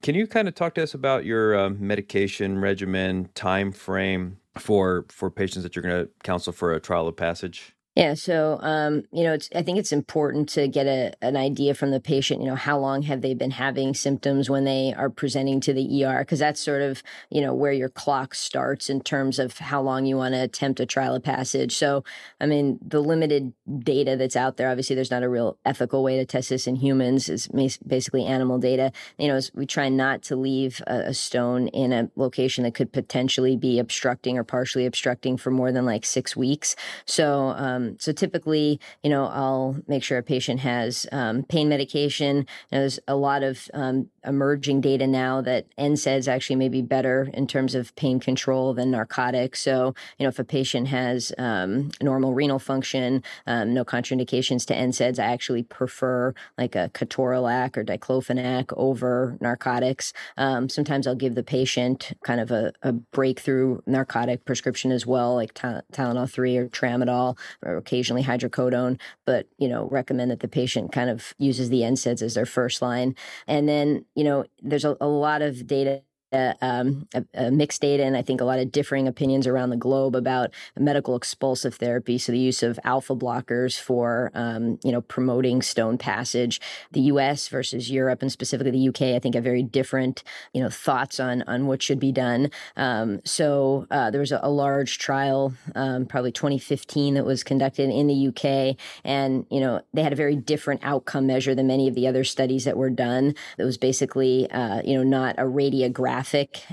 Can 0.03 0.13
you 0.13 0.27
kind 0.27 0.47
of 0.47 0.53
talk 0.53 0.75
to 0.75 0.83
us 0.83 0.93
about 0.93 1.25
your 1.25 1.57
uh, 1.57 1.69
medication 1.69 2.59
regimen, 2.59 3.29
time 3.33 3.71
frame 3.71 4.37
for 4.57 5.05
for 5.09 5.31
patients 5.31 5.63
that 5.63 5.75
you're 5.75 5.83
going 5.83 6.05
to 6.05 6.11
counsel 6.23 6.53
for 6.53 6.73
a 6.73 6.79
trial 6.79 7.07
of 7.07 7.15
passage? 7.15 7.74
Yeah, 7.95 8.15
so 8.15 8.59
um, 8.61 9.03
you 9.13 9.23
know, 9.23 9.37
I 9.55 9.61
think 9.61 9.77
it's 9.77 9.93
important 9.93 10.49
to 10.49 10.67
get 10.67 10.85
a, 10.85 11.13
an 11.21 11.37
idea 11.37 11.73
from 11.73 11.91
the 11.91 12.01
patient. 12.01 12.41
You 12.41 12.47
know, 12.47 12.55
how 12.55 12.77
long 12.77 13.03
have 13.03 13.21
they 13.21 13.33
been 13.33 13.51
having 13.51 13.93
symptoms 13.93 14.49
when 14.49 14.65
they 14.65 14.93
are 14.93 15.09
presenting 15.09 15.61
to 15.61 15.73
the 15.73 16.03
ER? 16.03 16.19
Because 16.19 16.39
that's 16.39 16.59
sort 16.59 16.81
of 16.81 17.01
you 17.29 17.39
know 17.39 17.53
where 17.53 17.71
your 17.71 17.87
clock 17.87 18.35
starts 18.35 18.89
in 18.89 18.99
terms 18.99 19.39
of 19.39 19.59
how 19.59 19.81
long 19.81 20.05
you 20.05 20.17
want 20.17 20.33
to 20.33 20.41
attempt 20.41 20.81
a 20.81 20.85
trial 20.85 21.15
of 21.15 21.23
passage. 21.23 21.77
So, 21.77 22.03
I 22.41 22.47
mean, 22.47 22.79
the 22.85 22.99
limited 22.99 23.53
data 23.79 24.17
that's 24.17 24.35
out 24.35 24.57
there, 24.57 24.69
obviously, 24.69 24.97
there's 24.97 25.11
not 25.11 25.23
a 25.23 25.29
real 25.29 25.57
ethical 25.65 26.03
way 26.03 26.17
to 26.17 26.25
test 26.25 26.49
this 26.49 26.67
in 26.67 26.75
humans. 26.75 27.29
It's 27.29 27.47
basically 27.77 28.25
animal 28.25 28.59
data. 28.59 28.91
You 29.17 29.29
know, 29.29 29.39
we 29.53 29.65
try 29.65 29.87
not 29.87 30.21
to 30.23 30.35
leave 30.35 30.81
a, 30.85 30.95
a 30.95 31.13
stone 31.13 31.69
in 31.69 31.93
a 31.93 32.11
location 32.17 32.65
that 32.65 32.73
could 32.75 32.91
potentially 32.91 33.55
be 33.55 33.79
obstructing 33.79 34.37
or 34.37 34.43
partially 34.43 34.85
obstructing 34.85 35.37
for 35.37 35.49
more 35.49 35.71
than 35.71 35.85
like 35.85 36.03
six 36.03 36.35
weeks. 36.35 36.75
So. 37.05 37.53
Um, 37.55 37.84
um, 37.85 37.97
so 37.99 38.11
typically, 38.11 38.79
you 39.03 39.09
know, 39.09 39.25
I'll 39.27 39.77
make 39.87 40.03
sure 40.03 40.17
a 40.17 40.23
patient 40.23 40.61
has 40.61 41.07
um, 41.11 41.43
pain 41.43 41.69
medication. 41.69 42.37
You 42.37 42.43
know, 42.71 42.79
there's 42.79 42.99
a 43.07 43.15
lot 43.15 43.43
of 43.43 43.69
um, 43.73 44.09
emerging 44.25 44.81
data 44.81 45.07
now 45.07 45.41
that 45.41 45.65
NSAIDs 45.77 46.27
actually 46.27 46.55
may 46.55 46.69
be 46.69 46.81
better 46.81 47.29
in 47.33 47.47
terms 47.47 47.75
of 47.75 47.95
pain 47.95 48.19
control 48.19 48.73
than 48.73 48.91
narcotics. 48.91 49.61
So, 49.61 49.93
you 50.17 50.23
know, 50.23 50.29
if 50.29 50.39
a 50.39 50.43
patient 50.43 50.87
has 50.89 51.31
um, 51.37 51.91
normal 52.01 52.33
renal 52.33 52.59
function, 52.59 53.23
um, 53.47 53.73
no 53.73 53.85
contraindications 53.85 54.65
to 54.67 54.73
NSAIDs, 54.73 55.19
I 55.19 55.25
actually 55.25 55.63
prefer 55.63 56.33
like 56.57 56.75
a 56.75 56.89
ketorolac 56.93 57.77
or 57.77 57.83
diclofenac 57.83 58.73
over 58.75 59.37
narcotics. 59.41 60.13
Um, 60.37 60.69
sometimes 60.69 61.07
I'll 61.07 61.15
give 61.15 61.35
the 61.35 61.43
patient 61.43 62.13
kind 62.23 62.39
of 62.39 62.51
a, 62.51 62.73
a 62.81 62.91
breakthrough 62.91 63.79
narcotic 63.85 64.45
prescription 64.45 64.91
as 64.91 65.05
well, 65.05 65.35
like 65.35 65.53
Tylenol 65.53 66.29
3 66.29 66.57
or 66.57 66.67
tramadol 66.69 67.37
or 67.63 67.77
occasionally 67.77 68.23
hydrocodone, 68.23 68.99
but 69.25 69.47
you 69.57 69.67
know, 69.67 69.87
recommend 69.89 70.31
that 70.31 70.39
the 70.39 70.47
patient 70.47 70.91
kind 70.91 71.09
of 71.09 71.33
uses 71.37 71.69
the 71.69 71.81
NSAIDs 71.81 72.21
as 72.21 72.33
their 72.33 72.45
first 72.45 72.81
line. 72.81 73.15
And 73.47 73.67
then, 73.67 74.05
you 74.15 74.23
know, 74.23 74.45
there's 74.61 74.85
a, 74.85 74.97
a 75.01 75.07
lot 75.07 75.41
of 75.41 75.67
data 75.67 76.03
um, 76.31 77.07
a, 77.13 77.23
a 77.33 77.51
mixed 77.51 77.81
data 77.81 78.03
and 78.03 78.17
I 78.17 78.21
think 78.21 78.41
a 78.41 78.45
lot 78.45 78.59
of 78.59 78.71
differing 78.71 79.07
opinions 79.07 79.47
around 79.47 79.69
the 79.69 79.77
globe 79.77 80.15
about 80.15 80.51
medical 80.77 81.15
expulsive 81.15 81.75
therapy. 81.75 82.17
So 82.17 82.31
the 82.31 82.39
use 82.39 82.63
of 82.63 82.79
alpha 82.83 83.15
blockers 83.15 83.79
for 83.79 84.31
um, 84.33 84.79
you 84.83 84.91
know 84.91 85.01
promoting 85.01 85.61
stone 85.61 85.97
passage. 85.97 86.59
The 86.91 87.01
U.S. 87.01 87.47
versus 87.47 87.89
Europe 87.89 88.21
and 88.21 88.31
specifically 88.31 88.71
the 88.71 88.77
U.K. 88.79 89.15
I 89.15 89.19
think 89.19 89.35
have 89.35 89.43
very 89.43 89.63
different 89.63 90.23
you 90.53 90.61
know 90.61 90.69
thoughts 90.69 91.19
on 91.19 91.43
on 91.43 91.67
what 91.67 91.81
should 91.81 91.99
be 91.99 92.11
done. 92.11 92.51
Um, 92.75 93.21
so 93.23 93.87
uh, 93.91 94.11
there 94.11 94.21
was 94.21 94.31
a, 94.31 94.39
a 94.41 94.49
large 94.49 94.97
trial, 94.97 95.53
um, 95.75 96.05
probably 96.05 96.31
2015, 96.31 97.13
that 97.15 97.25
was 97.25 97.43
conducted 97.43 97.89
in 97.89 98.07
the 98.07 98.13
U.K. 98.13 98.77
and 99.03 99.45
you 99.49 99.59
know 99.59 99.81
they 99.93 100.03
had 100.03 100.13
a 100.13 100.17
very 100.17 100.35
different 100.35 100.81
outcome 100.83 101.27
measure 101.27 101.55
than 101.55 101.67
many 101.67 101.87
of 101.87 101.95
the 101.95 102.07
other 102.07 102.23
studies 102.23 102.65
that 102.65 102.77
were 102.77 102.89
done. 102.89 103.35
It 103.57 103.63
was 103.63 103.77
basically 103.77 104.49
uh, 104.51 104.81
you 104.83 104.95
know 104.95 105.03
not 105.03 105.35
a 105.37 105.43
radiograph 105.43 106.14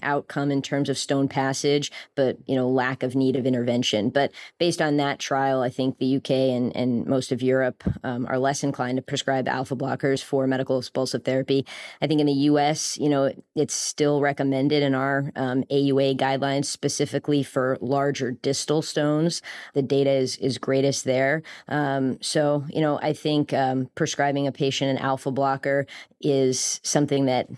outcome 0.03 0.51
in 0.51 0.63
terms 0.63 0.89
of 0.89 0.99
stone 0.99 1.29
passage, 1.29 1.91
but 2.15 2.37
you 2.47 2.55
know 2.55 2.69
lack 2.69 3.03
of 3.03 3.15
need 3.15 3.37
of 3.37 3.47
intervention. 3.47 4.11
But 4.11 4.33
based 4.59 4.81
on 4.81 4.97
that 4.99 5.19
trial, 5.19 5.63
I 5.63 5.71
think 5.71 5.99
the 5.99 6.17
UK 6.17 6.31
and, 6.31 6.75
and 6.77 7.07
most 7.07 7.33
of 7.33 7.43
Europe 7.43 7.83
um, 8.05 8.27
are 8.27 8.39
less 8.39 8.63
inclined 8.63 8.97
to 8.97 9.03
prescribe 9.03 9.49
alpha 9.49 9.77
blockers 9.77 10.23
for 10.23 10.47
medical 10.47 10.79
expulsive 10.79 11.25
therapy. 11.25 11.67
I 12.01 12.07
think 12.07 12.21
in 12.21 12.27
the 12.27 12.33
US, 12.33 12.99
you 12.99 13.09
know, 13.09 13.33
it's 13.55 13.75
still 13.75 14.21
recommended 14.21 14.83
in 14.83 14.95
our 14.95 15.33
um, 15.37 15.65
AUA 15.65 16.17
guidelines 16.17 16.67
specifically 16.67 17.43
for 17.43 17.79
larger 17.81 18.31
distal 18.31 18.83
stones. 18.83 19.43
The 19.75 19.83
data 19.83 20.11
is 20.11 20.37
is 20.37 20.59
greatest 20.59 21.05
there. 21.05 21.43
Um, 21.69 22.19
so 22.21 22.65
you 22.69 22.81
know, 22.81 22.99
I 23.03 23.13
think 23.13 23.53
um, 23.53 23.89
prescribing 23.95 24.47
a 24.47 24.53
patient 24.53 24.93
an 24.93 24.99
alpha 24.99 25.31
blocker 25.31 25.87
is 26.23 26.81
something 26.83 27.27
that 27.27 27.49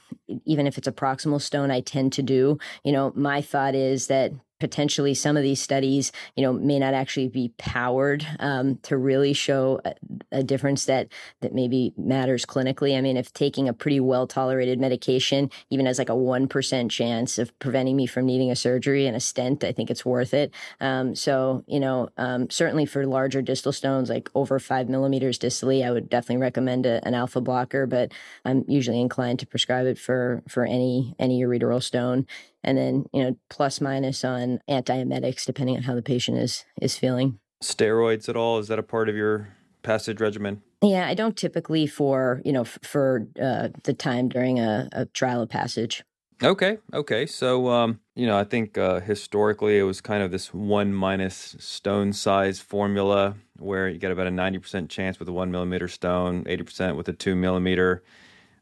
even 0.44 0.66
if 0.66 0.78
it's 0.78 0.88
a 0.88 0.92
proximal 0.92 1.40
stone, 1.40 1.70
I 1.70 1.80
tend 1.80 2.12
to 2.14 2.22
do. 2.22 2.58
You 2.84 2.92
know, 2.92 3.12
my 3.14 3.40
thought 3.40 3.74
is 3.74 4.06
that 4.08 4.32
potentially 4.64 5.12
some 5.12 5.36
of 5.36 5.42
these 5.42 5.60
studies, 5.60 6.10
you 6.36 6.42
know, 6.42 6.50
may 6.50 6.78
not 6.78 6.94
actually 6.94 7.28
be 7.28 7.52
powered 7.58 8.26
um, 8.38 8.78
to 8.78 8.96
really 8.96 9.34
show 9.34 9.78
a, 9.84 9.92
a, 10.32 10.42
difference 10.42 10.86
that 10.86 11.08
that 11.42 11.52
maybe 11.52 11.92
matters 11.98 12.46
clinically. 12.46 12.96
I 12.96 13.02
mean, 13.02 13.18
if 13.18 13.30
taking 13.34 13.68
a 13.68 13.74
pretty 13.74 14.00
well 14.00 14.26
tolerated 14.26 14.80
medication 14.80 15.50
even 15.68 15.84
has 15.84 15.98
like 15.98 16.08
a 16.08 16.16
one 16.16 16.48
percent 16.48 16.90
chance 16.90 17.36
of 17.36 17.56
preventing 17.58 17.94
me 17.94 18.06
from 18.06 18.24
needing 18.24 18.50
a 18.50 18.56
surgery 18.56 19.06
and 19.06 19.14
a 19.14 19.20
stent, 19.20 19.64
I 19.64 19.72
think 19.72 19.90
it's 19.90 20.06
worth 20.06 20.32
it. 20.32 20.54
Um, 20.80 21.14
so, 21.14 21.62
you 21.66 21.78
know, 21.78 22.08
um, 22.16 22.48
certainly 22.48 22.86
for 22.86 23.06
larger 23.06 23.42
distal 23.42 23.72
stones, 23.72 24.08
like 24.08 24.30
over 24.34 24.58
five 24.58 24.88
millimeters 24.88 25.38
distally, 25.38 25.86
I 25.86 25.90
would 25.90 26.08
definitely 26.08 26.40
recommend 26.40 26.86
a, 26.86 27.06
an 27.06 27.12
alpha 27.12 27.42
blocker. 27.42 27.86
But 27.86 28.12
I'm 28.46 28.64
usually 28.66 29.02
inclined 29.02 29.40
to 29.40 29.46
prescribe 29.46 29.84
it 29.84 29.98
for 29.98 30.42
for 30.48 30.64
any 30.64 31.14
any 31.18 31.42
ureteral 31.42 31.82
stone 31.82 32.26
and 32.64 32.78
then 32.78 33.06
you 33.12 33.22
know 33.22 33.36
plus 33.50 33.80
minus 33.80 34.24
on 34.24 34.60
antiemetics 34.68 35.44
depending 35.44 35.76
on 35.76 35.82
how 35.82 35.94
the 35.94 36.02
patient 36.02 36.38
is 36.38 36.64
is 36.80 36.96
feeling. 36.96 37.38
Steroids 37.62 38.28
at 38.28 38.36
all? 38.36 38.58
Is 38.58 38.68
that 38.68 38.78
a 38.78 38.82
part 38.82 39.08
of 39.08 39.16
your 39.16 39.54
passage 39.82 40.20
regimen? 40.20 40.62
Yeah, 40.82 41.06
I 41.06 41.14
don't 41.14 41.36
typically 41.36 41.86
for 41.86 42.42
you 42.44 42.52
know 42.52 42.62
f- 42.62 42.78
for 42.82 43.26
uh, 43.40 43.68
the 43.84 43.94
time 43.94 44.28
during 44.28 44.58
a, 44.58 44.88
a, 44.92 45.06
trial 45.06 45.42
of 45.42 45.48
passage. 45.48 46.02
Okay, 46.42 46.78
okay. 46.92 47.26
So 47.26 47.68
um, 47.68 48.00
you 48.14 48.26
know, 48.26 48.36
I 48.36 48.44
think 48.44 48.76
uh, 48.76 49.00
historically 49.00 49.78
it 49.78 49.84
was 49.84 50.00
kind 50.00 50.22
of 50.22 50.30
this 50.30 50.52
one 50.52 50.92
minus 50.92 51.56
stone 51.58 52.12
size 52.12 52.60
formula 52.60 53.36
where 53.58 53.88
you 53.88 53.98
get 53.98 54.10
about 54.10 54.26
a 54.26 54.30
ninety 54.30 54.58
percent 54.58 54.90
chance 54.90 55.18
with 55.18 55.28
a 55.28 55.32
one 55.32 55.50
millimeter 55.50 55.88
stone, 55.88 56.44
eighty 56.46 56.64
percent 56.64 56.96
with 56.96 57.08
a 57.08 57.12
two 57.12 57.34
millimeter 57.34 58.02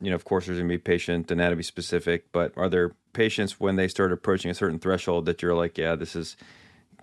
you 0.02 0.10
know, 0.10 0.16
of 0.16 0.24
course, 0.24 0.46
there's 0.46 0.58
going 0.58 0.68
to 0.68 0.74
be 0.74 0.78
patient 0.78 1.30
anatomy 1.30 1.62
specific, 1.62 2.32
but 2.32 2.52
are 2.56 2.68
there 2.68 2.92
patients 3.12 3.60
when 3.60 3.76
they 3.76 3.88
start 3.88 4.12
approaching 4.12 4.50
a 4.50 4.54
certain 4.54 4.78
threshold 4.78 5.26
that 5.26 5.42
you're 5.42 5.54
like, 5.54 5.78
yeah, 5.78 5.94
this 5.94 6.16
is 6.16 6.36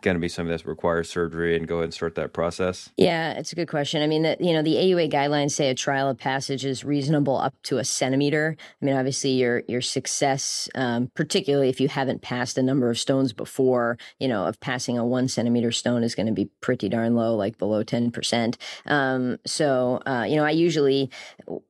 going 0.01 0.15
to 0.15 0.21
be 0.21 0.29
something 0.29 0.55
that 0.55 0.65
requires 0.65 1.09
surgery 1.09 1.55
and 1.55 1.67
go 1.67 1.75
ahead 1.75 1.85
and 1.85 1.93
start 1.93 2.15
that 2.15 2.33
process? 2.33 2.89
Yeah, 2.97 3.33
it's 3.33 3.51
a 3.51 3.55
good 3.55 3.67
question. 3.67 4.01
I 4.01 4.07
mean, 4.07 4.23
the, 4.23 4.37
you 4.39 4.53
know, 4.53 4.61
the 4.61 4.75
AUA 4.75 5.11
guidelines 5.11 5.51
say 5.51 5.69
a 5.69 5.75
trial 5.75 6.09
of 6.09 6.17
passage 6.17 6.65
is 6.65 6.83
reasonable 6.83 7.37
up 7.37 7.53
to 7.63 7.77
a 7.77 7.83
centimeter. 7.83 8.55
I 8.81 8.85
mean, 8.85 8.95
obviously, 8.95 9.31
your 9.31 9.63
your 9.67 9.81
success, 9.81 10.69
um, 10.75 11.11
particularly 11.15 11.69
if 11.69 11.79
you 11.79 11.87
haven't 11.87 12.21
passed 12.21 12.57
a 12.57 12.63
number 12.63 12.89
of 12.89 12.99
stones 12.99 13.33
before, 13.33 13.97
you 14.19 14.27
know, 14.27 14.45
of 14.45 14.59
passing 14.59 14.97
a 14.97 15.05
one 15.05 15.27
centimeter 15.27 15.71
stone 15.71 16.03
is 16.03 16.15
going 16.15 16.27
to 16.27 16.33
be 16.33 16.49
pretty 16.61 16.89
darn 16.89 17.15
low, 17.15 17.35
like 17.35 17.57
below 17.57 17.83
ten 17.83 18.11
percent. 18.11 18.57
Um, 18.85 19.37
so, 19.45 20.01
uh, 20.05 20.25
you 20.27 20.35
know, 20.35 20.45
I 20.45 20.51
usually 20.51 21.09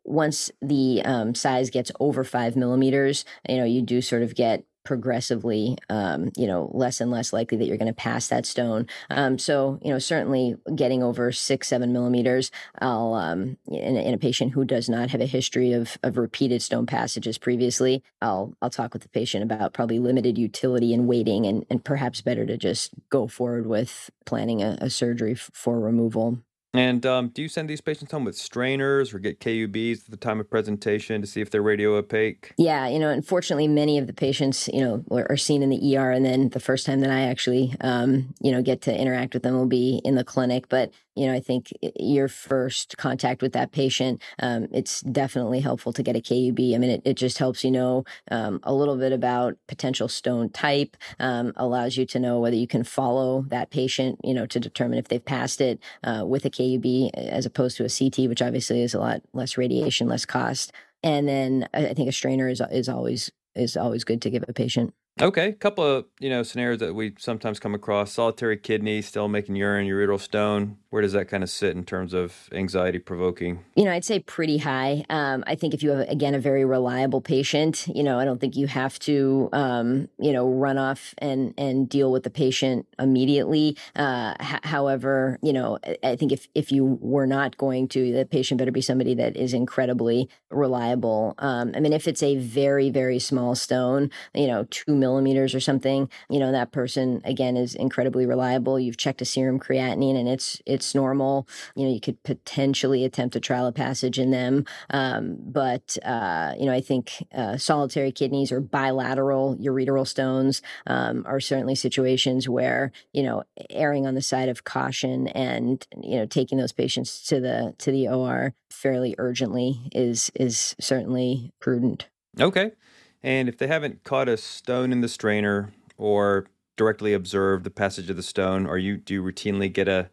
once 0.03 0.51
the 0.61 1.01
um, 1.05 1.35
size 1.35 1.69
gets 1.69 1.91
over 1.99 2.23
five 2.23 2.55
millimeters, 2.55 3.25
you 3.47 3.57
know, 3.57 3.65
you 3.65 3.81
do 3.81 4.01
sort 4.01 4.23
of 4.23 4.35
get 4.35 4.63
progressively, 4.89 5.77
um, 5.91 6.31
you 6.35 6.47
know, 6.47 6.67
less 6.73 6.99
and 6.99 7.11
less 7.11 7.31
likely 7.31 7.59
that 7.59 7.67
you're 7.67 7.77
going 7.77 7.85
to 7.85 7.93
pass 7.93 8.27
that 8.27 8.43
stone. 8.43 8.87
Um, 9.11 9.37
so, 9.37 9.77
you 9.83 9.91
know, 9.91 9.99
certainly 9.99 10.55
getting 10.73 11.03
over 11.03 11.31
six, 11.31 11.67
seven 11.67 11.93
millimeters, 11.93 12.49
I'll, 12.81 13.13
um, 13.13 13.55
in, 13.67 13.97
in, 13.97 14.15
a 14.15 14.17
patient 14.17 14.53
who 14.53 14.65
does 14.65 14.89
not 14.89 15.11
have 15.11 15.21
a 15.21 15.27
history 15.27 15.73
of, 15.73 15.95
of 16.01 16.17
repeated 16.17 16.63
stone 16.63 16.87
passages 16.87 17.37
previously, 17.37 18.01
I'll, 18.19 18.55
I'll 18.63 18.71
talk 18.71 18.93
with 18.93 19.03
the 19.03 19.09
patient 19.09 19.43
about 19.43 19.73
probably 19.73 19.99
limited 19.99 20.39
utility 20.39 20.91
and 20.91 21.07
waiting 21.07 21.45
and, 21.45 21.67
and 21.69 21.85
perhaps 21.85 22.21
better 22.21 22.47
to 22.47 22.57
just 22.57 22.89
go 23.11 23.27
forward 23.27 23.67
with 23.67 24.09
planning 24.25 24.63
a, 24.63 24.75
a 24.81 24.89
surgery 24.89 25.33
f- 25.33 25.51
for 25.53 25.79
removal. 25.79 26.39
And 26.73 27.03
um, 27.05 27.29
do 27.29 27.41
you 27.41 27.49
send 27.49 27.69
these 27.69 27.81
patients 27.81 28.11
home 28.11 28.25
with 28.25 28.37
strainers 28.37 29.13
or 29.13 29.19
get 29.19 29.39
KUBs 29.39 30.05
at 30.05 30.11
the 30.11 30.17
time 30.17 30.39
of 30.39 30.49
presentation 30.49 31.19
to 31.21 31.27
see 31.27 31.41
if 31.41 31.49
they're 31.49 31.63
radio 31.63 31.95
opaque? 31.95 32.53
Yeah, 32.57 32.87
you 32.87 32.99
know, 32.99 33.09
unfortunately, 33.09 33.67
many 33.67 33.97
of 33.97 34.05
the 34.05 34.13
patients, 34.13 34.69
you 34.71 34.81
know, 34.81 35.03
are 35.09 35.37
seen 35.37 35.63
in 35.63 35.69
the 35.69 35.97
ER, 35.97 36.11
and 36.11 36.23
then 36.23 36.49
the 36.49 36.59
first 36.59 36.85
time 36.85 36.99
that 36.99 37.09
I 37.09 37.21
actually, 37.21 37.73
um, 37.81 38.35
you 38.39 38.51
know, 38.51 38.61
get 38.61 38.81
to 38.81 38.95
interact 38.95 39.33
with 39.33 39.41
them 39.41 39.55
will 39.55 39.65
be 39.65 39.99
in 40.05 40.13
the 40.13 40.23
clinic. 40.23 40.69
But 40.69 40.91
you 41.19 41.27
know, 41.27 41.33
I 41.33 41.41
think 41.41 41.73
your 41.99 42.29
first 42.29 42.97
contact 42.97 43.41
with 43.41 43.51
that 43.51 43.73
patient, 43.73 44.21
um, 44.41 44.67
it's 44.71 45.01
definitely 45.01 45.59
helpful 45.59 45.91
to 45.91 46.01
get 46.01 46.15
a 46.15 46.21
KUB. 46.21 46.73
I 46.73 46.77
mean, 46.77 46.89
it, 46.89 47.01
it 47.03 47.13
just 47.15 47.37
helps 47.39 47.63
you 47.65 47.71
know 47.71 48.05
um, 48.31 48.61
a 48.63 48.73
little 48.73 48.95
bit 48.95 49.11
about 49.11 49.57
potential 49.67 50.07
stone 50.07 50.49
type, 50.49 50.95
um, 51.19 51.51
allows 51.57 51.97
you 51.97 52.05
to 52.05 52.19
know 52.19 52.39
whether 52.39 52.55
you 52.55 52.67
can 52.67 52.85
follow 52.85 53.43
that 53.49 53.69
patient, 53.69 54.17
you 54.23 54.33
know, 54.33 54.45
to 54.45 54.61
determine 54.61 54.97
if 54.97 55.09
they've 55.09 55.23
passed 55.23 55.59
it 55.59 55.81
uh, 56.05 56.23
with 56.25 56.45
a 56.45 56.49
KUB 56.49 57.09
as 57.13 57.45
opposed 57.45 57.75
to 57.77 57.83
a 57.83 57.89
CT, 57.89 58.29
which 58.29 58.41
obviously 58.41 58.81
is 58.81 58.93
a 58.93 58.99
lot 58.99 59.21
less 59.33 59.57
radiation, 59.57 60.07
less 60.07 60.25
cost. 60.25 60.71
And 61.03 61.27
then 61.27 61.67
I 61.73 61.93
think 61.93 62.07
a 62.07 62.13
strainer 62.13 62.47
is 62.47 62.61
is 62.71 62.87
always 62.87 63.29
is 63.55 63.75
always 63.75 64.05
good 64.05 64.21
to 64.21 64.29
give 64.29 64.45
a 64.47 64.53
patient. 64.53 64.93
Okay, 65.21 65.49
a 65.49 65.53
couple 65.53 65.83
of 65.83 66.05
you 66.21 66.29
know 66.29 66.43
scenarios 66.43 66.79
that 66.79 66.93
we 66.93 67.13
sometimes 67.17 67.59
come 67.59 67.75
across: 67.75 68.13
solitary 68.13 68.55
kidney, 68.55 69.01
still 69.01 69.27
making 69.27 69.57
urine, 69.57 69.85
ureteral 69.85 70.19
stone. 70.19 70.77
Where 70.91 71.01
does 71.01 71.11
that 71.11 71.27
kind 71.27 71.43
of 71.43 71.49
sit 71.49 71.75
in 71.75 71.83
terms 71.83 72.13
of 72.13 72.49
anxiety 72.51 72.99
provoking? 72.99 73.59
You 73.75 73.83
know, 73.83 73.91
I'd 73.91 74.05
say 74.05 74.19
pretty 74.19 74.57
high. 74.57 75.05
Um, 75.09 75.43
I 75.45 75.55
think 75.55 75.73
if 75.73 75.83
you 75.83 75.91
have 75.91 76.07
again 76.07 76.35
a 76.35 76.39
very 76.39 76.63
reliable 76.63 77.19
patient, 77.19 77.85
you 77.93 78.01
know, 78.01 78.17
I 78.17 78.25
don't 78.25 78.39
think 78.39 78.55
you 78.55 78.67
have 78.67 78.97
to, 78.99 79.49
um, 79.51 80.07
you 80.17 80.31
know, 80.31 80.49
run 80.49 80.77
off 80.77 81.13
and 81.17 81.53
and 81.57 81.89
deal 81.89 82.11
with 82.13 82.23
the 82.23 82.29
patient 82.29 82.87
immediately. 82.97 83.75
Uh, 83.97 84.35
h- 84.39 84.61
however, 84.63 85.37
you 85.41 85.51
know, 85.51 85.79
I 86.01 86.15
think 86.15 86.31
if 86.31 86.47
if 86.55 86.71
you 86.71 86.97
were 87.01 87.27
not 87.27 87.57
going 87.57 87.89
to, 87.89 88.13
the 88.13 88.25
patient 88.25 88.57
better 88.57 88.71
be 88.71 88.81
somebody 88.81 89.15
that 89.15 89.35
is 89.35 89.53
incredibly 89.53 90.29
reliable. 90.49 91.35
Um, 91.39 91.73
I 91.75 91.81
mean, 91.81 91.93
if 91.93 92.07
it's 92.07 92.23
a 92.23 92.37
very 92.37 92.89
very 92.89 93.19
small 93.19 93.53
stone, 93.53 94.11
you 94.33 94.47
know, 94.47 94.65
two 94.69 94.95
millimeters 95.09 95.55
or 95.55 95.59
something, 95.59 96.09
you 96.29 96.39
know, 96.39 96.51
that 96.51 96.71
person 96.71 97.21
again 97.25 97.57
is 97.57 97.73
incredibly 97.73 98.25
reliable. 98.25 98.79
You've 98.79 98.97
checked 98.97 99.21
a 99.21 99.25
serum 99.25 99.59
creatinine 99.59 100.15
and 100.15 100.27
it's 100.27 100.61
it's 100.65 100.93
normal. 100.93 101.47
You 101.75 101.85
know, 101.85 101.91
you 101.91 101.99
could 101.99 102.21
potentially 102.23 103.03
attempt 103.03 103.35
a 103.35 103.39
trial 103.39 103.65
of 103.65 103.73
passage 103.73 104.19
in 104.19 104.29
them, 104.31 104.65
um, 104.91 105.37
but 105.39 105.97
uh, 106.05 106.53
you 106.59 106.65
know, 106.65 106.73
I 106.73 106.81
think 106.81 107.25
uh, 107.33 107.57
solitary 107.57 108.11
kidneys 108.11 108.51
or 108.51 108.61
bilateral 108.61 109.57
ureteral 109.57 110.07
stones 110.07 110.61
um, 110.85 111.23
are 111.27 111.39
certainly 111.39 111.75
situations 111.75 112.47
where 112.47 112.91
you 113.13 113.23
know 113.23 113.43
erring 113.69 114.05
on 114.05 114.15
the 114.15 114.21
side 114.21 114.49
of 114.49 114.63
caution 114.63 115.27
and 115.29 115.87
you 116.01 116.17
know 116.17 116.25
taking 116.25 116.57
those 116.57 116.71
patients 116.71 117.23
to 117.27 117.39
the 117.39 117.73
to 117.79 117.91
the 117.91 118.07
OR 118.07 118.53
fairly 118.69 119.15
urgently 119.17 119.89
is 119.91 120.31
is 120.35 120.75
certainly 120.79 121.51
prudent. 121.59 122.07
Okay. 122.39 122.71
And 123.21 123.49
if 123.49 123.57
they 123.57 123.67
haven't 123.67 124.03
caught 124.03 124.29
a 124.29 124.37
stone 124.37 124.91
in 124.91 125.01
the 125.01 125.07
strainer 125.07 125.71
or 125.97 126.47
directly 126.77 127.13
observed 127.13 127.63
the 127.63 127.69
passage 127.69 128.09
of 128.09 128.15
the 128.15 128.23
stone, 128.23 128.65
are 128.65 128.77
you 128.77 128.97
do 128.97 129.21
routinely 129.21 129.71
get 129.71 129.87
a 129.87 130.09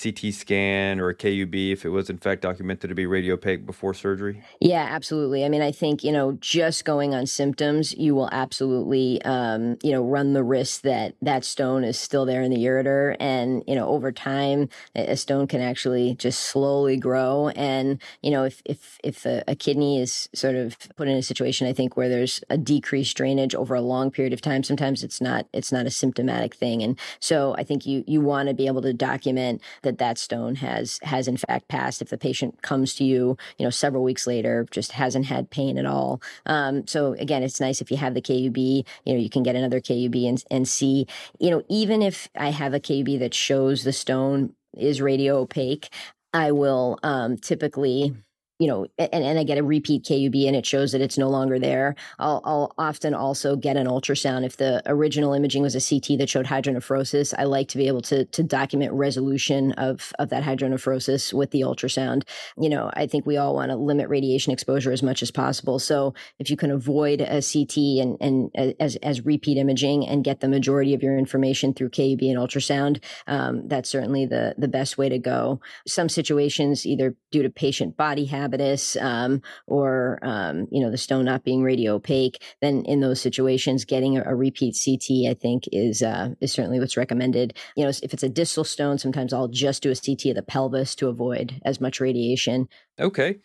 CT 0.00 0.32
scan 0.32 1.00
or 1.00 1.08
a 1.08 1.14
KUB 1.14 1.72
if 1.72 1.84
it 1.84 1.88
was 1.88 2.08
in 2.10 2.18
fact 2.18 2.42
documented 2.42 2.88
to 2.88 2.94
be 2.94 3.04
radiopaque 3.04 3.66
before 3.66 3.94
surgery? 3.94 4.42
Yeah, 4.60 4.86
absolutely. 4.88 5.44
I 5.44 5.48
mean, 5.48 5.62
I 5.62 5.72
think 5.72 6.04
you 6.04 6.12
know, 6.12 6.32
just 6.40 6.84
going 6.84 7.14
on 7.14 7.26
symptoms, 7.26 7.92
you 7.94 8.14
will 8.14 8.28
absolutely, 8.30 9.20
um, 9.22 9.76
you 9.82 9.90
know, 9.90 10.02
run 10.02 10.32
the 10.32 10.44
risk 10.44 10.82
that 10.82 11.14
that 11.22 11.44
stone 11.44 11.84
is 11.84 11.98
still 11.98 12.24
there 12.24 12.42
in 12.42 12.50
the 12.50 12.64
ureter, 12.64 13.16
and 13.18 13.62
you 13.66 13.74
know, 13.74 13.88
over 13.88 14.12
time, 14.12 14.68
a 14.94 15.16
stone 15.16 15.46
can 15.46 15.60
actually 15.60 16.14
just 16.14 16.40
slowly 16.40 16.96
grow. 16.96 17.48
And 17.56 18.00
you 18.22 18.30
know, 18.30 18.44
if 18.44 18.62
if 18.64 18.98
if 19.02 19.26
a, 19.26 19.42
a 19.48 19.56
kidney 19.56 20.00
is 20.00 20.28
sort 20.34 20.54
of 20.54 20.76
put 20.96 21.08
in 21.08 21.16
a 21.16 21.22
situation, 21.22 21.66
I 21.66 21.72
think 21.72 21.96
where 21.96 22.08
there's 22.08 22.42
a 22.50 22.58
decreased 22.58 23.16
drainage 23.16 23.54
over 23.54 23.74
a 23.74 23.80
long 23.80 24.10
period 24.10 24.32
of 24.32 24.40
time, 24.40 24.62
sometimes 24.62 25.02
it's 25.02 25.20
not 25.20 25.46
it's 25.52 25.72
not 25.72 25.86
a 25.86 25.90
symptomatic 25.90 26.54
thing, 26.54 26.82
and 26.82 26.98
so 27.20 27.54
I 27.56 27.64
think 27.64 27.86
you 27.86 28.04
you 28.06 28.20
want 28.20 28.48
to 28.48 28.54
be 28.54 28.66
able 28.66 28.82
to 28.82 28.92
document 28.92 29.62
that 29.82 29.98
that 29.98 30.18
stone 30.18 30.56
has 30.56 30.98
has 31.02 31.28
in 31.28 31.36
fact 31.36 31.68
passed. 31.68 32.02
If 32.02 32.10
the 32.10 32.18
patient 32.18 32.62
comes 32.62 32.94
to 32.94 33.04
you 33.04 33.36
you 33.58 33.64
know 33.64 33.70
several 33.70 34.02
weeks 34.02 34.26
later 34.26 34.66
just 34.70 34.92
hasn't 34.92 35.26
had 35.26 35.50
pain 35.50 35.78
at 35.78 35.86
all. 35.86 36.20
Um, 36.46 36.86
so 36.86 37.12
again 37.14 37.42
it's 37.42 37.60
nice 37.60 37.80
if 37.80 37.90
you 37.90 37.96
have 37.96 38.14
the 38.14 38.22
KUB 38.22 38.58
you 39.04 39.12
know 39.14 39.18
you 39.18 39.30
can 39.30 39.42
get 39.42 39.56
another 39.56 39.80
KUB 39.80 40.28
and, 40.28 40.42
and 40.50 40.68
see 40.68 41.06
you 41.38 41.50
know 41.50 41.62
even 41.68 42.02
if 42.02 42.28
I 42.34 42.50
have 42.50 42.74
a 42.74 42.80
KUB 42.80 43.18
that 43.18 43.34
shows 43.34 43.84
the 43.84 43.92
stone 43.92 44.54
is 44.76 45.00
radio 45.00 45.38
opaque 45.38 45.88
I 46.32 46.52
will 46.52 46.98
um, 47.02 47.38
typically 47.38 48.14
you 48.58 48.66
know, 48.66 48.86
and, 48.98 49.24
and 49.24 49.38
I 49.38 49.44
get 49.44 49.58
a 49.58 49.62
repeat 49.62 50.04
KUB 50.04 50.46
and 50.46 50.56
it 50.56 50.66
shows 50.66 50.92
that 50.92 51.00
it's 51.00 51.16
no 51.16 51.28
longer 51.28 51.58
there. 51.58 51.94
I'll, 52.18 52.40
I'll 52.44 52.74
often 52.76 53.14
also 53.14 53.54
get 53.54 53.76
an 53.76 53.86
ultrasound. 53.86 54.44
If 54.44 54.56
the 54.56 54.82
original 54.86 55.32
imaging 55.32 55.62
was 55.62 55.76
a 55.76 55.80
CT 55.80 56.18
that 56.18 56.28
showed 56.28 56.46
hydronephrosis, 56.46 57.32
I 57.38 57.44
like 57.44 57.68
to 57.68 57.78
be 57.78 57.86
able 57.86 58.02
to, 58.02 58.24
to 58.24 58.42
document 58.42 58.92
resolution 58.92 59.72
of, 59.72 60.12
of 60.18 60.30
that 60.30 60.42
hydronephrosis 60.42 61.32
with 61.32 61.52
the 61.52 61.60
ultrasound. 61.60 62.24
You 62.58 62.68
know, 62.68 62.90
I 62.94 63.06
think 63.06 63.26
we 63.26 63.36
all 63.36 63.54
want 63.54 63.70
to 63.70 63.76
limit 63.76 64.08
radiation 64.08 64.52
exposure 64.52 64.90
as 64.90 65.04
much 65.04 65.22
as 65.22 65.30
possible. 65.30 65.78
So 65.78 66.14
if 66.40 66.50
you 66.50 66.56
can 66.56 66.72
avoid 66.72 67.20
a 67.20 67.40
CT 67.40 67.76
and, 68.02 68.16
and 68.20 68.74
as, 68.80 68.96
as 68.96 69.24
repeat 69.24 69.56
imaging 69.56 70.04
and 70.06 70.24
get 70.24 70.40
the 70.40 70.48
majority 70.48 70.94
of 70.94 71.02
your 71.02 71.16
information 71.16 71.74
through 71.74 71.90
KUB 71.90 72.22
and 72.22 72.38
ultrasound, 72.38 73.00
um, 73.28 73.68
that's 73.68 73.88
certainly 73.88 74.26
the, 74.26 74.56
the 74.58 74.68
best 74.68 74.98
way 74.98 75.08
to 75.08 75.18
go. 75.18 75.60
Some 75.86 76.08
situations, 76.08 76.84
either 76.84 77.14
due 77.30 77.44
to 77.44 77.50
patient 77.50 77.96
body 77.96 78.24
habits, 78.24 78.47
habitus 78.48 78.96
um, 78.96 79.42
or 79.66 80.18
um, 80.22 80.66
you 80.70 80.80
know 80.80 80.90
the 80.90 80.98
stone 80.98 81.24
not 81.24 81.44
being 81.44 81.62
radio 81.62 81.94
opaque, 81.94 82.42
then 82.60 82.84
in 82.84 83.00
those 83.00 83.20
situations, 83.20 83.84
getting 83.84 84.16
a, 84.16 84.22
a 84.24 84.34
repeat 84.34 84.76
CT, 84.82 85.30
I 85.30 85.34
think, 85.34 85.64
is 85.72 86.02
uh, 86.02 86.30
is 86.40 86.52
certainly 86.52 86.80
what's 86.80 86.96
recommended. 86.96 87.54
You 87.76 87.84
know, 87.84 87.90
if 87.90 88.12
it's 88.12 88.22
a 88.22 88.28
distal 88.28 88.64
stone, 88.64 88.98
sometimes 88.98 89.32
I'll 89.32 89.48
just 89.48 89.82
do 89.82 89.90
a 89.90 89.94
CT 89.94 90.26
of 90.26 90.36
the 90.36 90.42
pelvis 90.42 90.94
to 90.96 91.08
avoid 91.08 91.60
as 91.64 91.80
much 91.80 92.00
radiation. 92.00 92.68
Okay, 92.98 93.38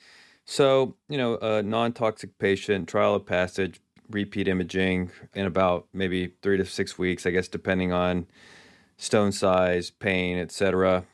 so 0.45 0.95
you 1.09 1.17
know, 1.17 1.37
a 1.37 1.61
non-toxic 1.61 2.37
patient, 2.37 2.87
trial 2.87 3.15
of 3.15 3.25
passage, 3.25 3.81
repeat 4.09 4.47
imaging 4.47 5.11
in 5.33 5.45
about 5.45 5.87
maybe 5.93 6.33
three 6.41 6.57
to 6.57 6.65
six 6.65 6.97
weeks, 6.97 7.25
I 7.25 7.31
guess, 7.31 7.47
depending 7.47 7.91
on 7.91 8.27
stone 8.97 9.31
size, 9.31 9.89
pain, 9.89 10.37
etc. 10.37 11.05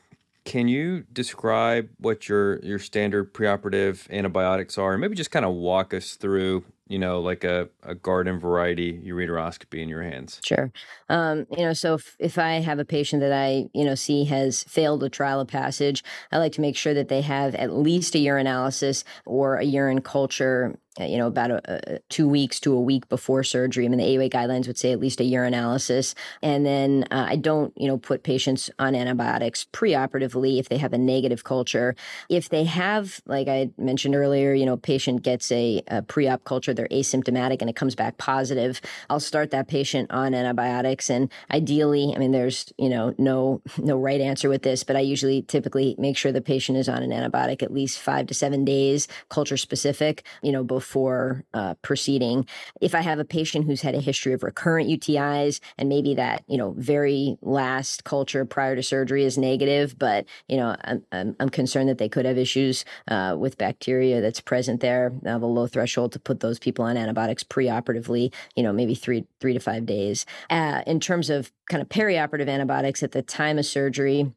Can 0.50 0.68
you 0.68 1.04
describe 1.14 1.90
what 2.00 2.28
your 2.28 2.60
your 2.62 2.80
standard 2.80 3.36
preoperative 3.36 4.10
antibiotics 4.10 4.80
are, 4.80 4.94
and 4.94 5.02
maybe 5.02 5.16
just 5.16 5.30
kind 5.30 5.46
of 5.46 5.54
walk 5.54 5.94
us 5.94 6.16
through 6.16 6.66
you 6.90 6.98
know, 6.98 7.22
like 7.22 7.44
a, 7.44 7.70
a 7.84 7.94
garden 7.94 8.40
variety 8.40 9.00
ureteroscopy 9.06 9.80
in 9.80 9.88
your 9.88 10.02
hands? 10.02 10.42
Sure. 10.44 10.72
Um, 11.08 11.46
you 11.56 11.64
know, 11.64 11.74
so 11.74 11.94
if, 11.94 12.16
if 12.18 12.38
I 12.40 12.54
have 12.62 12.80
a 12.80 12.86
patient 12.86 13.22
that 13.22 13.32
I, 13.32 13.70
you 13.74 13.86
know, 13.86 13.94
see 13.94 14.26
has 14.26 14.64
failed 14.64 15.04
a 15.04 15.10
trial 15.10 15.40
of 15.40 15.48
passage, 15.48 16.04
I 16.32 16.40
like 16.40 16.52
to 16.54 16.62
make 16.62 16.76
sure 16.76 16.96
that 16.96 17.08
they 17.08 17.22
have 17.22 17.54
at 17.56 17.72
least 17.72 18.16
a 18.16 18.18
urinalysis 18.18 19.04
or 19.26 19.58
a 19.58 19.64
urine 19.64 20.02
culture 20.02 20.80
you 20.98 21.18
know, 21.18 21.28
about 21.28 21.52
a, 21.52 21.96
a, 21.96 22.00
two 22.10 22.28
weeks 22.28 22.60
to 22.62 22.74
a 22.74 22.82
week 22.82 23.08
before 23.10 23.44
surgery. 23.44 23.86
I 23.86 23.90
mean, 23.90 24.00
the 24.00 24.06
AUA 24.06 24.32
guidelines 24.32 24.68
would 24.68 24.78
say 24.78 24.92
at 24.92 25.00
least 25.00 25.22
a 25.22 25.24
urinalysis. 25.24 26.14
And 26.42 26.66
then 26.66 27.06
uh, 27.12 27.26
I 27.30 27.36
don't, 27.36 27.74
you 27.78 27.88
know, 27.88 27.98
put 27.98 28.24
patients 28.24 28.70
on 28.80 28.96
antibiotics 28.96 29.66
preoperatively 29.72 30.60
if 30.60 30.70
they 30.70 30.78
have 30.78 30.94
a 30.94 30.98
negative 30.98 31.44
culture. 31.44 31.96
If 32.28 32.50
they 32.50 32.64
have, 32.66 33.22
like 33.26 33.48
I 33.48 33.70
mentioned 33.78 34.16
earlier, 34.16 34.54
you 34.54 34.66
know, 34.66 34.78
patient 34.78 35.22
gets 35.22 35.52
a, 35.52 35.82
a 35.88 36.02
pre-op 36.02 36.44
culture, 36.44 36.74
they're 36.74 36.88
asymptomatic 36.88 37.62
and 37.62 37.70
it 37.70 37.76
comes 37.76 37.96
back 37.96 38.18
positive, 38.18 38.82
I'll 39.10 39.20
start 39.20 39.52
that 39.52 39.68
patient 39.68 40.12
on 40.12 40.34
antibiotics. 40.34 41.10
And 41.10 41.32
ideally, 41.52 42.14
I 42.16 42.20
mean, 42.20 42.32
there's, 42.32 42.74
you 42.78 42.90
know, 42.90 43.14
no 43.18 43.62
no 43.78 43.98
right 43.98 44.22
answer 44.22 44.50
with 44.50 44.64
this, 44.64 44.84
but 44.84 44.96
I 44.96 45.02
usually 45.02 45.44
typically 45.44 45.96
make 45.98 46.18
sure 46.18 46.32
the 46.32 46.42
patient 46.42 46.78
is 46.78 46.90
on 46.90 47.04
an 47.04 47.12
antibiotic 47.12 47.64
at 47.64 47.74
least 47.74 48.00
five 48.00 48.28
to 48.28 48.34
seven 48.34 48.66
days, 48.66 49.08
culture 49.30 49.58
specific, 49.58 50.24
you 50.42 50.52
know, 50.52 50.64
before 50.64 50.79
before 50.80 51.44
uh, 51.54 51.74
proceeding. 51.82 52.48
If 52.80 52.96
I 52.96 53.02
have 53.02 53.20
a 53.20 53.26
patient 53.26 53.66
who's 53.66 53.82
had 53.82 53.96
a 53.96 54.00
history 54.00 54.32
of 54.32 54.44
recurrent 54.44 54.90
UTIs 54.90 55.60
and 55.78 55.90
maybe 55.90 56.16
that, 56.16 56.46
you 56.48 56.58
know, 56.58 56.74
very 56.78 57.38
last 57.42 58.06
culture 58.06 58.46
prior 58.46 58.78
to 58.78 58.82
surgery 58.82 59.26
is 59.26 59.38
negative, 59.38 60.00
but, 60.00 60.26
you 60.48 60.56
know, 60.56 60.78
I'm, 60.86 61.04
I'm, 61.12 61.36
I'm 61.38 61.50
concerned 61.50 61.90
that 61.90 61.98
they 61.98 62.08
could 62.08 62.24
have 62.24 62.38
issues 62.38 62.86
uh, 63.10 63.36
with 63.38 63.58
bacteria 63.58 64.22
that's 64.22 64.40
present 64.40 64.80
there. 64.80 65.12
I 65.26 65.32
have 65.32 65.42
a 65.42 65.48
low 65.48 65.68
threshold 65.68 66.14
to 66.14 66.20
put 66.20 66.40
those 66.40 66.60
people 66.60 66.86
on 66.86 66.96
antibiotics 66.96 67.44
preoperatively, 67.44 68.32
you 68.56 68.64
know, 68.64 68.72
maybe 68.72 68.96
three, 68.96 69.26
three 69.42 69.52
to 69.52 69.60
five 69.60 69.86
days. 69.86 70.26
Uh, 70.50 70.82
in 70.88 71.02
terms 71.02 71.30
of 71.30 71.52
kind 71.70 71.82
of 71.82 71.90
perioperative 71.90 72.48
antibiotics 72.48 73.04
at 73.04 73.12
the 73.12 73.22
time 73.22 73.60
of 73.60 73.66
surgery, 73.66 74.32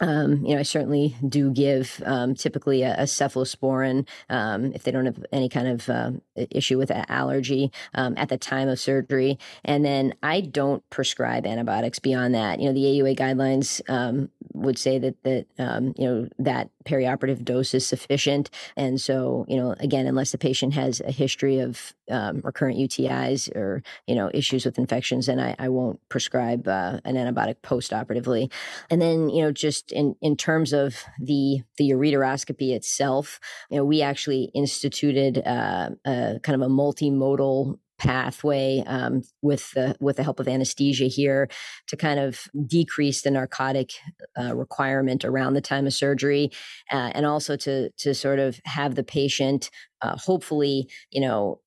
um, 0.00 0.44
you 0.44 0.54
know, 0.54 0.60
I 0.60 0.62
certainly 0.62 1.16
do 1.26 1.50
give 1.50 2.02
um, 2.04 2.34
typically 2.34 2.82
a, 2.82 2.94
a 2.94 3.02
cephalosporin 3.04 4.06
um, 4.28 4.72
if 4.74 4.82
they 4.82 4.90
don't 4.90 5.06
have 5.06 5.24
any 5.32 5.48
kind 5.48 5.68
of 5.68 5.88
uh, 5.88 6.12
issue 6.36 6.76
with 6.76 6.90
allergy 7.08 7.72
um, 7.94 8.14
at 8.18 8.28
the 8.28 8.36
time 8.36 8.68
of 8.68 8.78
surgery. 8.78 9.38
And 9.64 9.84
then 9.84 10.14
I 10.22 10.40
don't 10.42 10.88
prescribe 10.90 11.46
antibiotics 11.46 11.98
beyond 11.98 12.34
that. 12.34 12.60
You 12.60 12.66
know, 12.68 12.74
the 12.74 12.84
AUA 12.84 13.16
guidelines 13.16 13.80
um, 13.88 14.30
would 14.52 14.78
say 14.78 14.98
that 14.98 15.22
that 15.22 15.46
um, 15.58 15.94
you 15.96 16.06
know 16.06 16.28
that 16.38 16.70
perioperative 16.86 17.44
dose 17.44 17.74
is 17.74 17.86
sufficient. 17.86 18.50
And 18.76 19.00
so, 19.00 19.44
you 19.48 19.56
know, 19.56 19.74
again, 19.80 20.06
unless 20.06 20.32
the 20.32 20.38
patient 20.38 20.74
has 20.74 21.00
a 21.00 21.10
history 21.10 21.58
of 21.58 21.94
um, 22.10 22.40
recurrent 22.44 22.78
UTIs 22.78 23.54
or 23.54 23.82
you 24.06 24.14
know 24.14 24.30
issues 24.32 24.64
with 24.64 24.78
infections, 24.78 25.26
then 25.26 25.40
I, 25.40 25.54
I 25.58 25.68
won't 25.68 26.00
prescribe 26.08 26.68
uh, 26.68 27.00
an 27.04 27.16
antibiotic 27.16 27.56
postoperatively. 27.62 28.50
And 28.90 29.02
then, 29.02 29.28
you 29.28 29.42
know, 29.42 29.52
just 29.52 29.92
in 29.92 30.16
in 30.20 30.36
terms 30.36 30.72
of 30.72 31.02
the 31.20 31.62
the 31.78 31.90
ureteroscopy 31.90 32.72
itself, 32.72 33.40
you 33.70 33.76
know, 33.76 33.84
we 33.84 34.02
actually 34.02 34.50
instituted 34.54 35.42
uh, 35.46 35.90
a 36.04 36.40
kind 36.42 36.62
of 36.62 36.66
a 36.66 36.72
multimodal 36.72 37.78
pathway 37.98 38.82
um, 38.86 39.22
with 39.42 39.70
the 39.72 39.96
with 40.00 40.16
the 40.16 40.22
help 40.22 40.40
of 40.40 40.48
anesthesia 40.48 41.06
here 41.06 41.48
to 41.86 41.96
kind 41.96 42.20
of 42.20 42.48
decrease 42.66 43.22
the 43.22 43.30
narcotic 43.30 43.92
uh, 44.38 44.54
requirement 44.54 45.24
around 45.24 45.54
the 45.54 45.60
time 45.60 45.86
of 45.86 45.94
surgery, 45.94 46.50
uh, 46.92 47.10
and 47.14 47.26
also 47.26 47.56
to 47.56 47.90
to 47.90 48.14
sort 48.14 48.38
of 48.38 48.60
have 48.64 48.94
the 48.94 49.04
patient 49.04 49.70
uh, 50.02 50.16
hopefully 50.16 50.88
you 51.10 51.20
know 51.20 51.60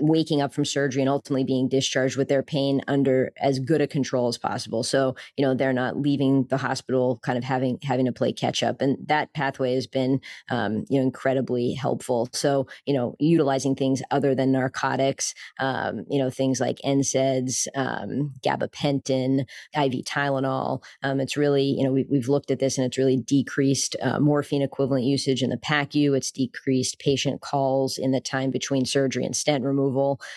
waking 0.00 0.40
up 0.40 0.52
from 0.52 0.64
surgery 0.64 1.02
and 1.02 1.08
ultimately 1.08 1.44
being 1.44 1.68
discharged 1.68 2.16
with 2.16 2.28
their 2.28 2.42
pain 2.42 2.80
under 2.88 3.32
as 3.40 3.58
good 3.58 3.80
a 3.80 3.86
control 3.86 4.28
as 4.28 4.38
possible. 4.38 4.82
So, 4.82 5.16
you 5.36 5.44
know, 5.44 5.54
they're 5.54 5.72
not 5.72 5.98
leaving 5.98 6.44
the 6.44 6.56
hospital 6.56 7.18
kind 7.22 7.36
of 7.36 7.44
having 7.44 7.78
having 7.82 8.06
to 8.06 8.12
play 8.12 8.32
catch 8.32 8.62
up. 8.62 8.80
And 8.80 8.96
that 9.06 9.32
pathway 9.32 9.74
has 9.74 9.86
been 9.86 10.20
um, 10.50 10.84
you 10.88 10.98
know, 10.98 11.02
incredibly 11.02 11.72
helpful. 11.72 12.28
So, 12.32 12.66
you 12.86 12.94
know, 12.94 13.16
utilizing 13.18 13.74
things 13.74 14.02
other 14.10 14.34
than 14.34 14.52
narcotics, 14.52 15.34
um, 15.58 16.04
you 16.08 16.18
know, 16.18 16.30
things 16.30 16.60
like 16.60 16.78
NSAIDs, 16.84 17.66
um, 17.74 18.32
gabapentin, 18.44 19.40
IV 19.74 20.04
Tylenol. 20.04 20.82
Um, 21.02 21.20
it's 21.20 21.36
really, 21.36 21.64
you 21.64 21.84
know, 21.84 21.92
we, 21.92 22.06
we've 22.10 22.28
looked 22.28 22.50
at 22.50 22.58
this 22.58 22.78
and 22.78 22.86
it's 22.86 22.98
really 22.98 23.16
decreased 23.16 23.96
uh, 24.02 24.18
morphine 24.20 24.62
equivalent 24.62 25.04
usage 25.04 25.42
in 25.42 25.50
the 25.50 25.56
PACU. 25.56 26.16
It's 26.16 26.30
decreased 26.30 26.98
patient 26.98 27.40
calls 27.40 27.98
in 27.98 28.12
the 28.12 28.20
time 28.20 28.50
between 28.50 28.84
surgery 28.84 29.24
and 29.24 29.36
stent 29.36 29.64
removal 29.64 29.87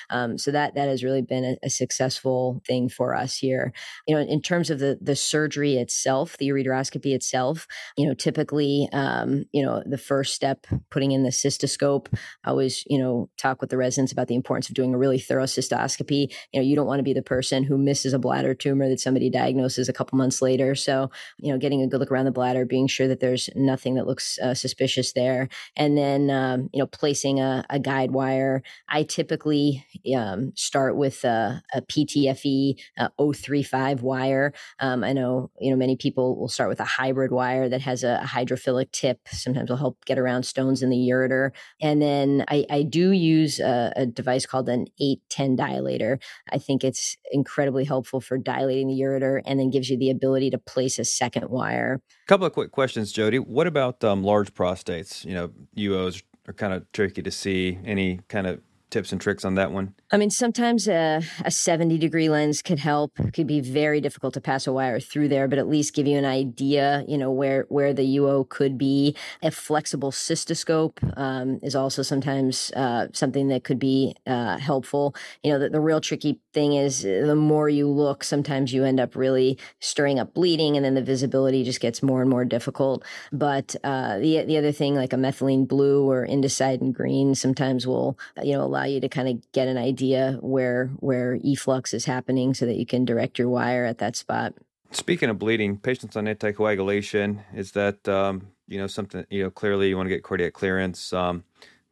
Um, 0.10 0.38
so 0.38 0.52
that 0.52 0.76
that 0.76 0.88
has 0.88 1.04
really 1.04 1.22
been 1.22 1.46
a, 1.46 1.66
a, 1.66 1.70
successful 1.70 2.62
thing 2.68 2.90
for 2.90 3.16
us 3.16 3.38
here. 3.38 3.74
You 4.08 4.16
know, 4.16 4.22
in 4.22 4.42
terms 4.42 4.70
of 4.70 4.80
the 4.80 4.98
the 5.02 5.16
surgery 5.16 5.76
itself, 5.76 6.38
the 6.38 6.50
ureteroscopy 6.50 7.14
itself, 7.14 7.68
you 7.98 8.08
know, 8.08 8.14
typically, 8.14 8.88
um, 8.94 9.46
you 9.52 9.64
know, 9.64 9.84
the 9.86 9.98
first 9.98 10.36
step, 10.36 10.68
putting 10.90 11.12
in 11.12 11.24
the 11.24 11.30
cystoscope. 11.30 12.08
I 12.44 12.50
always, 12.50 12.84
you 12.88 12.98
know, 12.98 13.30
talk 13.38 13.62
with 13.62 13.70
the 13.70 13.78
residents 13.78 14.12
about 14.12 14.28
the 14.28 14.36
importance 14.36 14.70
of 14.70 14.76
doing 14.76 14.94
a 14.94 14.98
really 14.98 15.20
thorough 15.20 15.46
cystoscopy. 15.46 16.34
You 16.52 16.60
know, 16.60 16.66
you 16.66 16.76
don't 16.76 16.88
want 16.88 17.00
to 17.00 17.04
be 17.04 17.14
the 17.14 17.22
person 17.22 17.64
who 17.64 17.78
misses 17.78 18.14
a 18.14 18.20
bladder 18.20 18.54
tumor 18.54 18.90
that 18.90 19.00
somebody 19.00 19.30
diagnoses 19.30 19.90
a 19.90 19.94
couple 19.94 20.18
months 20.18 20.42
later. 20.42 20.76
So, 20.76 21.10
you 21.40 21.52
know, 21.52 21.58
getting 21.58 21.82
a 21.82 21.88
good 21.88 22.00
look 22.00 22.12
around 22.12 22.26
the 22.26 22.32
bladder, 22.32 22.66
being 22.66 22.88
sure 22.88 23.08
that 23.08 23.20
there's 23.20 23.50
nothing 23.56 23.96
that 23.96 24.08
looks 24.08 24.40
uh, 24.40 24.54
suspicious 24.54 25.14
there, 25.14 25.50
and 25.76 25.98
then, 25.98 26.30
um, 26.30 26.70
you 26.74 26.80
know, 26.80 26.88
placing 26.88 27.40
a, 27.40 27.66
a 27.70 27.80
guide 27.80 28.12
wire. 28.12 28.64
I 28.90 29.04
typically 29.04 29.41
typically 29.42 29.86
um, 30.16 30.54
start 30.56 30.96
with 30.96 31.24
a, 31.24 31.62
a 31.74 31.82
PTFE 31.82 32.80
uh, 32.98 33.10
035 33.18 34.02
wire. 34.02 34.54
Um, 34.80 35.04
I 35.04 35.14
know 35.14 35.50
you 35.60 35.72
know 35.72 35.78
many 35.78 35.96
people 35.96 36.38
will 36.38 36.48
start 36.48 36.70
with 36.70 36.80
a 36.80 36.86
hybrid 36.86 37.32
wire 37.32 37.70
that 37.70 37.82
has 37.82 38.04
a, 38.04 38.22
hydrophilic 38.22 38.92
tip. 38.92 39.20
Sometimes 39.28 39.70
will 39.70 39.78
help 39.78 40.06
get 40.06 40.20
around 40.20 40.44
stones 40.44 40.84
in 40.84 40.90
the 40.90 40.98
ureter. 40.98 41.52
And 41.82 42.02
then 42.02 42.46
I, 42.48 42.66
I 42.70 42.84
do 42.84 43.12
use 43.12 43.60
a, 43.60 43.92
a, 43.96 44.06
device 44.06 44.46
called 44.46 44.70
an 44.70 44.88
810 45.00 45.58
dilator. 45.58 46.22
I 46.52 46.58
think 46.58 46.84
it's 46.84 47.18
incredibly 47.32 47.84
helpful 47.84 48.22
for 48.22 48.38
dilating 48.38 48.88
the 48.88 49.02
ureter 49.02 49.42
and 49.46 49.60
then 49.60 49.70
gives 49.70 49.90
you 49.90 49.98
the 49.98 50.12
ability 50.12 50.50
to 50.52 50.58
place 50.58 51.00
a 51.00 51.06
second 51.06 51.50
wire. 51.50 52.02
A 52.26 52.28
couple 52.28 52.46
of 52.46 52.54
quick 52.54 52.72
questions, 52.72 53.12
Jodi. 53.12 53.40
What 53.40 53.68
about 53.68 54.04
um, 54.04 54.24
large 54.24 54.54
prostates? 54.54 55.26
You 55.26 55.34
know, 55.34 55.52
UOs 55.78 56.22
are 56.48 56.54
kind 56.54 56.74
of 56.74 56.90
tricky 56.92 57.22
to 57.22 57.32
see. 57.32 57.80
Any 57.84 58.20
kind 58.28 58.48
of 58.48 58.62
tips 58.92 59.12
and 59.12 59.20
tricks 59.20 59.44
on 59.44 59.56
that 59.56 59.72
one? 59.72 59.96
I 60.12 60.18
mean, 60.18 60.30
sometimes 60.30 60.88
a, 60.88 61.22
a 61.44 61.50
70 61.50 61.98
degree 61.98 62.30
lens 62.30 62.62
could 62.62 62.80
help. 62.80 63.20
It 63.20 63.34
could 63.34 63.48
be 63.48 63.62
very 63.62 64.02
difficult 64.02 64.34
to 64.36 64.42
pass 64.42 64.68
a 64.68 64.74
wire 64.74 65.00
through 65.00 65.30
there, 65.30 65.48
but 65.48 65.58
at 65.58 65.68
least 65.68 65.96
give 65.96 66.06
you 66.06 66.18
an 66.18 66.26
idea, 66.26 67.04
you 67.08 67.18
know, 67.18 67.32
where, 67.32 67.66
where 67.70 67.94
the 67.94 68.18
UO 68.18 68.48
could 68.48 68.78
be. 68.78 69.16
A 69.42 69.50
flexible 69.50 70.12
cystoscope 70.12 71.00
um, 71.18 71.60
is 71.64 71.76
also 71.76 72.02
sometimes 72.02 72.72
uh, 72.76 73.08
something 73.14 73.48
that 73.48 73.64
could 73.64 73.80
be 73.80 74.14
uh, 74.28 74.58
helpful. 74.58 75.16
You 75.44 75.54
know, 75.54 75.60
the, 75.60 75.70
the 75.70 75.80
real 75.80 76.02
tricky 76.02 76.40
thing 76.54 76.74
is 76.74 77.06
uh, 77.06 77.24
the 77.26 77.36
more 77.36 77.70
you 77.70 77.88
look, 77.88 78.24
sometimes 78.24 78.74
you 78.74 78.84
end 78.84 79.00
up 79.00 79.16
really 79.16 79.58
stirring 79.80 80.20
up 80.20 80.34
bleeding 80.34 80.76
and 80.76 80.86
then 80.86 80.96
the 80.96 81.02
visibility 81.02 81.64
just 81.64 81.80
gets 81.80 82.04
more 82.04 82.22
and 82.22 82.30
more 82.30 82.44
difficult. 82.44 83.04
But 83.32 83.76
uh, 83.84 84.20
the, 84.20 84.44
the 84.44 84.58
other 84.58 84.74
thing, 84.74 84.96
like 84.96 85.14
a 85.14 85.18
methylene 85.18 85.68
blue 85.68 86.10
or 86.10 86.28
indocyanine 86.28 86.94
green, 86.94 87.34
sometimes 87.36 87.88
will, 87.88 88.20
you 88.44 88.54
know, 88.54 88.64
allow 88.64 88.81
you 88.86 89.00
to 89.00 89.10
kind 89.10 89.30
of 89.30 89.52
get 89.52 89.68
an 89.68 89.78
idea 89.78 90.02
idea 90.02 90.38
where 90.42 90.88
where 91.00 91.38
efflux 91.44 91.94
is 91.94 92.06
happening 92.06 92.54
so 92.54 92.66
that 92.66 92.78
you 92.78 92.86
can 92.86 93.06
direct 93.06 93.38
your 93.38 93.50
wire 93.50 93.86
at 93.86 93.98
that 94.00 94.16
spot. 94.16 94.54
Speaking 94.92 95.30
of 95.30 95.40
bleeding, 95.40 95.78
patients 95.78 96.16
on 96.18 96.26
anticoagulation 96.26 97.40
is 97.56 97.72
that 97.72 98.08
um, 98.08 98.48
you 98.68 98.78
know 98.78 98.88
something 98.88 99.26
you 99.30 99.44
know 99.44 99.50
clearly 99.50 99.90
you 99.90 99.98
want 99.98 100.08
to 100.08 100.16
get 100.16 100.24
cardiac 100.24 100.54
clearance. 100.54 101.14
Um, 101.14 101.44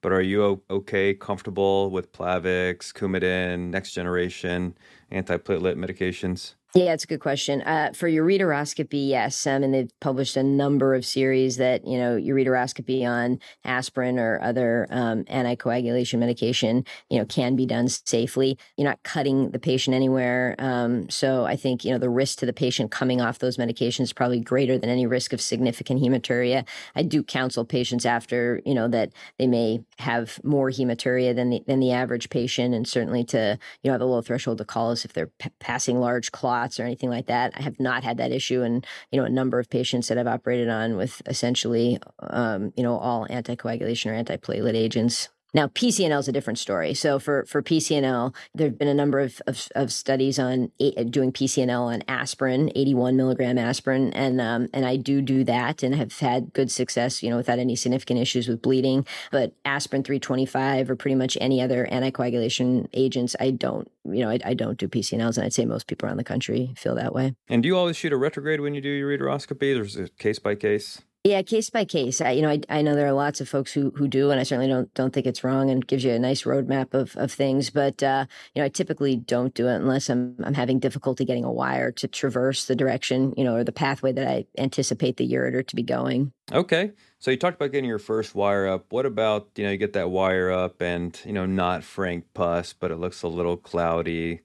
but 0.01 0.13
are 0.13 0.21
you 0.21 0.61
okay, 0.69 1.13
comfortable 1.13 1.91
with 1.91 2.13
Plavix, 2.13 2.93
Coumadin, 2.93 3.69
next 3.69 3.91
generation 3.91 4.77
antiplatelet 5.11 5.75
medications? 5.75 6.55
Yeah, 6.75 6.93
it's 6.93 7.03
a 7.03 7.07
good 7.07 7.19
question. 7.19 7.63
Uh, 7.63 7.93
for 7.95 8.07
ureteroscopy, 8.07 9.07
yes, 9.09 9.47
um, 9.47 9.63
and 9.63 9.73
they've 9.73 9.89
published 10.01 10.37
a 10.37 10.43
number 10.43 10.93
of 10.93 11.03
series 11.03 11.57
that 11.57 11.87
you 11.87 11.97
know 11.97 12.15
ureteroscopy 12.15 13.09
on 13.09 13.39
aspirin 13.63 14.19
or 14.19 14.39
other 14.43 14.85
um, 14.91 15.23
anticoagulation 15.25 16.19
medication, 16.19 16.85
you 17.09 17.17
know, 17.17 17.25
can 17.25 17.55
be 17.55 17.65
done 17.65 17.87
safely. 17.87 18.55
You're 18.77 18.87
not 18.87 19.01
cutting 19.01 19.49
the 19.49 19.57
patient 19.57 19.95
anywhere, 19.95 20.55
um, 20.59 21.09
so 21.09 21.43
I 21.43 21.55
think 21.55 21.83
you 21.83 21.91
know 21.91 21.97
the 21.97 22.09
risk 22.09 22.37
to 22.39 22.45
the 22.45 22.53
patient 22.53 22.91
coming 22.91 23.19
off 23.19 23.39
those 23.39 23.57
medications 23.57 24.01
is 24.03 24.13
probably 24.13 24.39
greater 24.39 24.77
than 24.77 24.91
any 24.91 25.07
risk 25.07 25.33
of 25.33 25.41
significant 25.41 26.03
hematuria. 26.03 26.67
I 26.95 27.01
do 27.01 27.23
counsel 27.23 27.65
patients 27.65 28.05
after 28.05 28.61
you 28.63 28.75
know 28.75 28.87
that 28.89 29.11
they 29.39 29.47
may 29.47 29.79
have 29.97 30.39
more 30.43 30.69
hematuria 30.69 31.35
than 31.35 31.49
the 31.49 31.63
than 31.65 31.79
the 31.79 31.93
average 31.93 32.29
patient, 32.29 32.75
and 32.75 32.87
certainly 32.87 33.23
to 33.23 33.57
you 33.81 33.87
know 33.89 33.93
have 33.93 34.01
a 34.01 34.05
low 34.05 34.21
threshold 34.21 34.59
to 34.59 34.65
call 34.65 34.91
us 34.91 35.03
if 35.03 35.13
they're 35.13 35.31
p- 35.39 35.49
passing 35.59 35.99
large 35.99 36.31
clots 36.31 36.58
or 36.79 36.83
anything 36.83 37.09
like 37.09 37.27
that. 37.27 37.53
I 37.55 37.61
have 37.61 37.79
not 37.79 38.03
had 38.03 38.17
that 38.17 38.31
issue, 38.31 38.61
and 38.61 38.85
you 39.11 39.19
know, 39.19 39.25
a 39.25 39.29
number 39.29 39.59
of 39.59 39.69
patients 39.69 40.07
that 40.07 40.17
I've 40.17 40.27
operated 40.27 40.69
on 40.69 40.97
with 40.97 41.21
essentially, 41.25 41.99
um, 42.19 42.73
you 42.75 42.83
know, 42.83 42.97
all 42.97 43.27
anticoagulation 43.27 44.07
or 44.11 44.23
antiplatelet 44.23 44.75
agents. 44.75 45.29
Now, 45.53 45.67
PCNL 45.67 46.19
is 46.19 46.27
a 46.27 46.31
different 46.31 46.59
story. 46.59 46.93
So 46.93 47.17
for, 47.17 47.45
for 47.45 47.63
PCNL, 47.63 48.35
there 48.53 48.67
have 48.67 48.77
been 48.77 48.87
a 48.87 48.93
number 48.93 49.19
of, 49.19 49.41
of, 49.47 49.67
of 49.75 49.91
studies 49.91 50.37
on 50.37 50.71
doing 51.09 51.31
PCNL 51.31 51.81
on 51.81 52.03
aspirin, 52.07 52.71
81 52.75 53.17
milligram 53.17 53.57
aspirin. 53.57 54.13
And, 54.13 54.39
um, 54.39 54.67
and 54.73 54.85
I 54.85 54.95
do 54.95 55.21
do 55.21 55.43
that 55.45 55.81
and 55.81 55.95
have 55.95 56.17
had 56.19 56.53
good 56.53 56.69
success, 56.69 57.23
you 57.23 57.31
know, 57.31 57.37
without 57.37 57.57
any 57.57 57.75
significant 57.75 58.19
issues 58.19 58.47
with 58.47 58.61
bleeding. 58.61 59.07
But 59.31 59.53
aspirin 59.65 60.03
325 60.03 60.89
or 60.89 60.95
pretty 60.95 61.15
much 61.15 61.37
any 61.41 61.61
other 61.61 61.87
anticoagulation 61.91 62.87
agents, 62.93 63.35
I 63.39 63.49
don't, 63.51 63.91
you 64.05 64.23
know, 64.23 64.29
I, 64.29 64.39
I 64.45 64.53
don't 64.53 64.77
do 64.77 64.87
PCNLs. 64.87 65.37
And 65.37 65.45
I'd 65.45 65.53
say 65.53 65.65
most 65.65 65.87
people 65.87 66.07
around 66.07 66.17
the 66.17 66.23
country 66.23 66.73
feel 66.77 66.93
that 66.95 67.15
way. 67.15 67.33
And 67.47 67.63
do 67.63 67.67
you 67.67 67.75
always 67.75 67.97
shoot 67.97 68.13
a 68.13 68.17
retrograde 68.17 68.61
when 68.61 68.75
you 68.75 68.81
do 68.81 68.89
your 68.89 69.17
ureteroscopy? 69.17 69.73
There's 69.73 69.95
a 69.95 70.09
case 70.09 70.37
by 70.37 70.53
case? 70.53 71.01
Yeah, 71.25 71.41
case 71.41 71.69
by 71.69 71.83
case. 71.83 72.21
I, 72.21 72.31
you 72.31 72.41
know, 72.41 72.49
I, 72.49 72.61
I 72.69 72.81
know 72.81 72.95
there 72.95 73.05
are 73.05 73.11
lots 73.11 73.41
of 73.41 73.49
folks 73.49 73.73
who 73.73 73.91
who 73.97 74.07
do, 74.07 74.31
and 74.31 74.39
I 74.39 74.43
certainly 74.43 74.69
don't 74.69 74.93
don't 74.93 75.11
think 75.13 75.27
it's 75.27 75.43
wrong, 75.43 75.69
and 75.69 75.85
gives 75.85 76.05
you 76.05 76.13
a 76.13 76.19
nice 76.19 76.43
roadmap 76.43 76.93
of 76.93 77.13
of 77.17 77.29
things. 77.29 77.69
But 77.69 78.01
uh, 78.01 78.25
you 78.55 78.61
know, 78.61 78.65
I 78.65 78.69
typically 78.69 79.17
don't 79.17 79.53
do 79.53 79.67
it 79.67 79.75
unless 79.75 80.09
I'm 80.09 80.37
I'm 80.41 80.53
having 80.53 80.79
difficulty 80.79 81.25
getting 81.25 81.43
a 81.43 81.51
wire 81.51 81.91
to 81.91 82.07
traverse 82.07 82.67
the 82.67 82.75
direction, 82.75 83.33
you 83.35 83.43
know, 83.43 83.55
or 83.55 83.65
the 83.65 83.73
pathway 83.73 84.13
that 84.13 84.25
I 84.25 84.45
anticipate 84.57 85.17
the 85.17 85.29
ureter 85.29 85.67
to 85.67 85.75
be 85.75 85.83
going. 85.83 86.31
Okay, 86.53 86.93
so 87.19 87.31
you 87.31 87.37
talked 87.37 87.57
about 87.57 87.73
getting 87.73 87.89
your 87.89 87.99
first 87.99 88.33
wire 88.33 88.67
up. 88.67 88.85
What 88.93 89.05
about 89.05 89.49
you 89.57 89.65
know 89.65 89.71
you 89.71 89.77
get 89.77 89.93
that 89.93 90.11
wire 90.11 90.49
up 90.49 90.81
and 90.81 91.19
you 91.25 91.33
know 91.33 91.45
not 91.45 91.83
frank 91.83 92.27
pus, 92.33 92.71
but 92.71 92.91
it 92.91 92.95
looks 92.97 93.23
a 93.23 93.27
little 93.27 93.57
cloudy, 93.57 94.39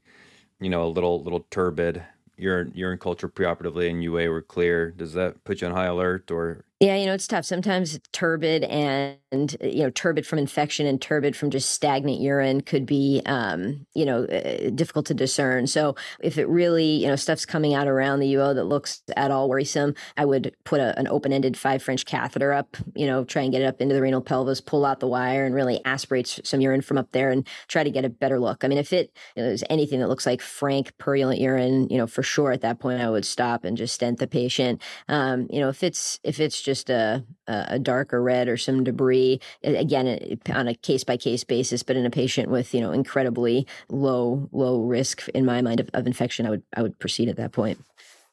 you 0.61 0.71
know, 0.71 0.83
a 0.83 0.91
little 0.91 1.23
little 1.23 1.47
turbid 1.51 2.03
urine 2.37 2.73
urine 2.75 2.99
culture 2.99 3.29
preoperatively 3.29 3.91
and 3.91 4.03
UA 4.03 4.29
were 4.31 4.43
clear, 4.43 4.91
does 4.91 5.13
that 5.15 5.43
put 5.45 5.61
you 5.61 5.69
on 5.69 5.75
high 5.75 5.87
alert 5.87 6.31
or 6.31 6.65
Yeah, 6.85 6.97
you 6.97 7.07
know, 7.07 7.15
it's 7.15 7.27
tough. 7.27 7.47
Sometimes 7.47 7.99
turbid 8.13 8.63
and, 8.65 9.17
you 9.63 9.85
know, 9.85 9.89
turbid 9.89 10.27
from 10.27 10.39
infection 10.39 10.87
and 10.87 11.01
turbid 11.01 11.35
from 11.35 11.49
just 11.49 11.71
stagnant 11.71 12.21
urine 12.21 12.61
could 12.61 12.85
be, 12.85 13.23
um, 13.25 13.87
you 13.95 14.05
know, 14.05 14.25
uh, 14.25 14.69
difficult 14.69 15.07
to 15.07 15.15
discern. 15.15 15.67
So 15.67 15.97
if 16.21 16.37
it 16.37 16.47
really, 16.47 16.85
you 16.85 17.07
know, 17.07 17.17
stuff's 17.17 17.47
coming 17.47 17.73
out 17.73 17.89
around 17.89 18.21
the 18.21 18.35
UO 18.35 18.55
that 18.55 18.65
looks 18.65 19.01
at 19.17 19.31
all 19.31 19.49
worrisome, 19.49 19.95
I 20.19 20.27
would 20.27 20.55
put 20.65 20.79
a, 20.79 20.99
an 20.99 21.09
open 21.09 21.33
ended 21.33 21.57
five 21.57 21.83
French 21.83 22.05
catheter 22.05 22.53
up, 22.53 22.77
you 22.95 23.07
know, 23.07 23.25
try 23.25 23.41
and 23.41 23.51
get 23.53 23.63
it 23.63 23.67
up 23.67 23.81
into 23.81 23.95
the 23.95 24.03
renal 24.03 24.21
pelvis, 24.21 24.61
pull 24.61 24.85
out 24.85 25.01
the 25.01 25.09
wire 25.09 25.47
and 25.47 25.55
really 25.55 25.83
aspirate 25.87 26.39
some 26.45 26.61
urine 26.61 26.83
from 26.83 26.99
up 26.99 27.11
there 27.13 27.31
and 27.31 27.49
try 27.67 27.83
to 27.83 27.91
get 27.91 28.05
a 28.05 28.11
better 28.11 28.39
look. 28.39 28.63
I 28.63 28.69
mean, 28.69 28.77
if 28.77 28.93
it 28.93 29.11
you 29.37 29.43
know, 29.43 29.49
is 29.49 29.65
anything 29.71 30.01
that 30.01 30.11
looks 30.11 30.27
like 30.27 30.43
frank 30.43 30.93
purulent 30.99 31.41
urine, 31.41 31.89
you 31.89 31.97
know, 31.97 32.07
for 32.07 32.23
sure 32.23 32.53
at 32.53 32.61
that 32.61 32.79
point 32.79 33.01
I 33.01 33.09
would 33.09 33.25
stop 33.25 33.65
and 33.65 33.75
just 33.75 33.95
stent 33.95 34.19
the 34.19 34.27
patient. 34.27 34.83
Um, 35.09 35.47
you 35.51 35.61
know, 35.61 35.71
if 35.71 35.83
it's, 35.83 36.21
if 36.25 36.41
it's 36.41 36.61
just 36.61 36.74
a, 36.91 37.25
a 37.47 37.79
darker 37.79 38.23
red 38.23 38.49
or 38.49 38.57
some 38.57 38.85
debris. 38.85 39.41
Again, 39.63 40.39
on 40.53 40.69
a 40.69 40.75
case 40.75 41.05
by 41.05 41.17
case 41.17 41.45
basis, 41.45 41.83
but 41.83 41.97
in 41.97 42.07
a 42.07 42.11
patient 42.11 42.51
with 42.51 42.75
you 42.75 42.81
know 42.81 42.93
incredibly 42.93 43.67
low 43.89 44.49
low 44.53 44.81
risk 44.83 45.29
in 45.29 45.45
my 45.45 45.63
mind 45.63 45.81
of, 45.81 45.91
of 45.95 46.07
infection, 46.07 46.47
I 46.47 46.51
would 46.51 46.63
I 46.77 46.83
would 46.83 46.99
proceed 46.99 47.29
at 47.29 47.37
that 47.37 47.53
point 47.53 47.79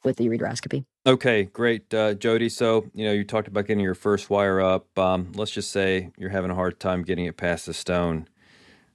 with 0.03 0.17
the 0.17 0.27
ureteroscopy. 0.27 0.85
Okay, 1.05 1.43
great, 1.43 1.93
uh, 1.93 2.13
Jodi. 2.13 2.49
So 2.49 2.89
you 2.93 3.05
know 3.05 3.11
you 3.11 3.23
talked 3.23 3.47
about 3.47 3.67
getting 3.67 3.83
your 3.83 3.95
first 3.95 4.29
wire 4.29 4.61
up. 4.61 4.97
Um, 4.97 5.31
let's 5.35 5.51
just 5.51 5.71
say 5.71 6.11
you're 6.17 6.29
having 6.29 6.51
a 6.51 6.55
hard 6.55 6.79
time 6.79 7.03
getting 7.03 7.25
it 7.25 7.37
past 7.37 7.65
the 7.65 7.73
stone. 7.73 8.27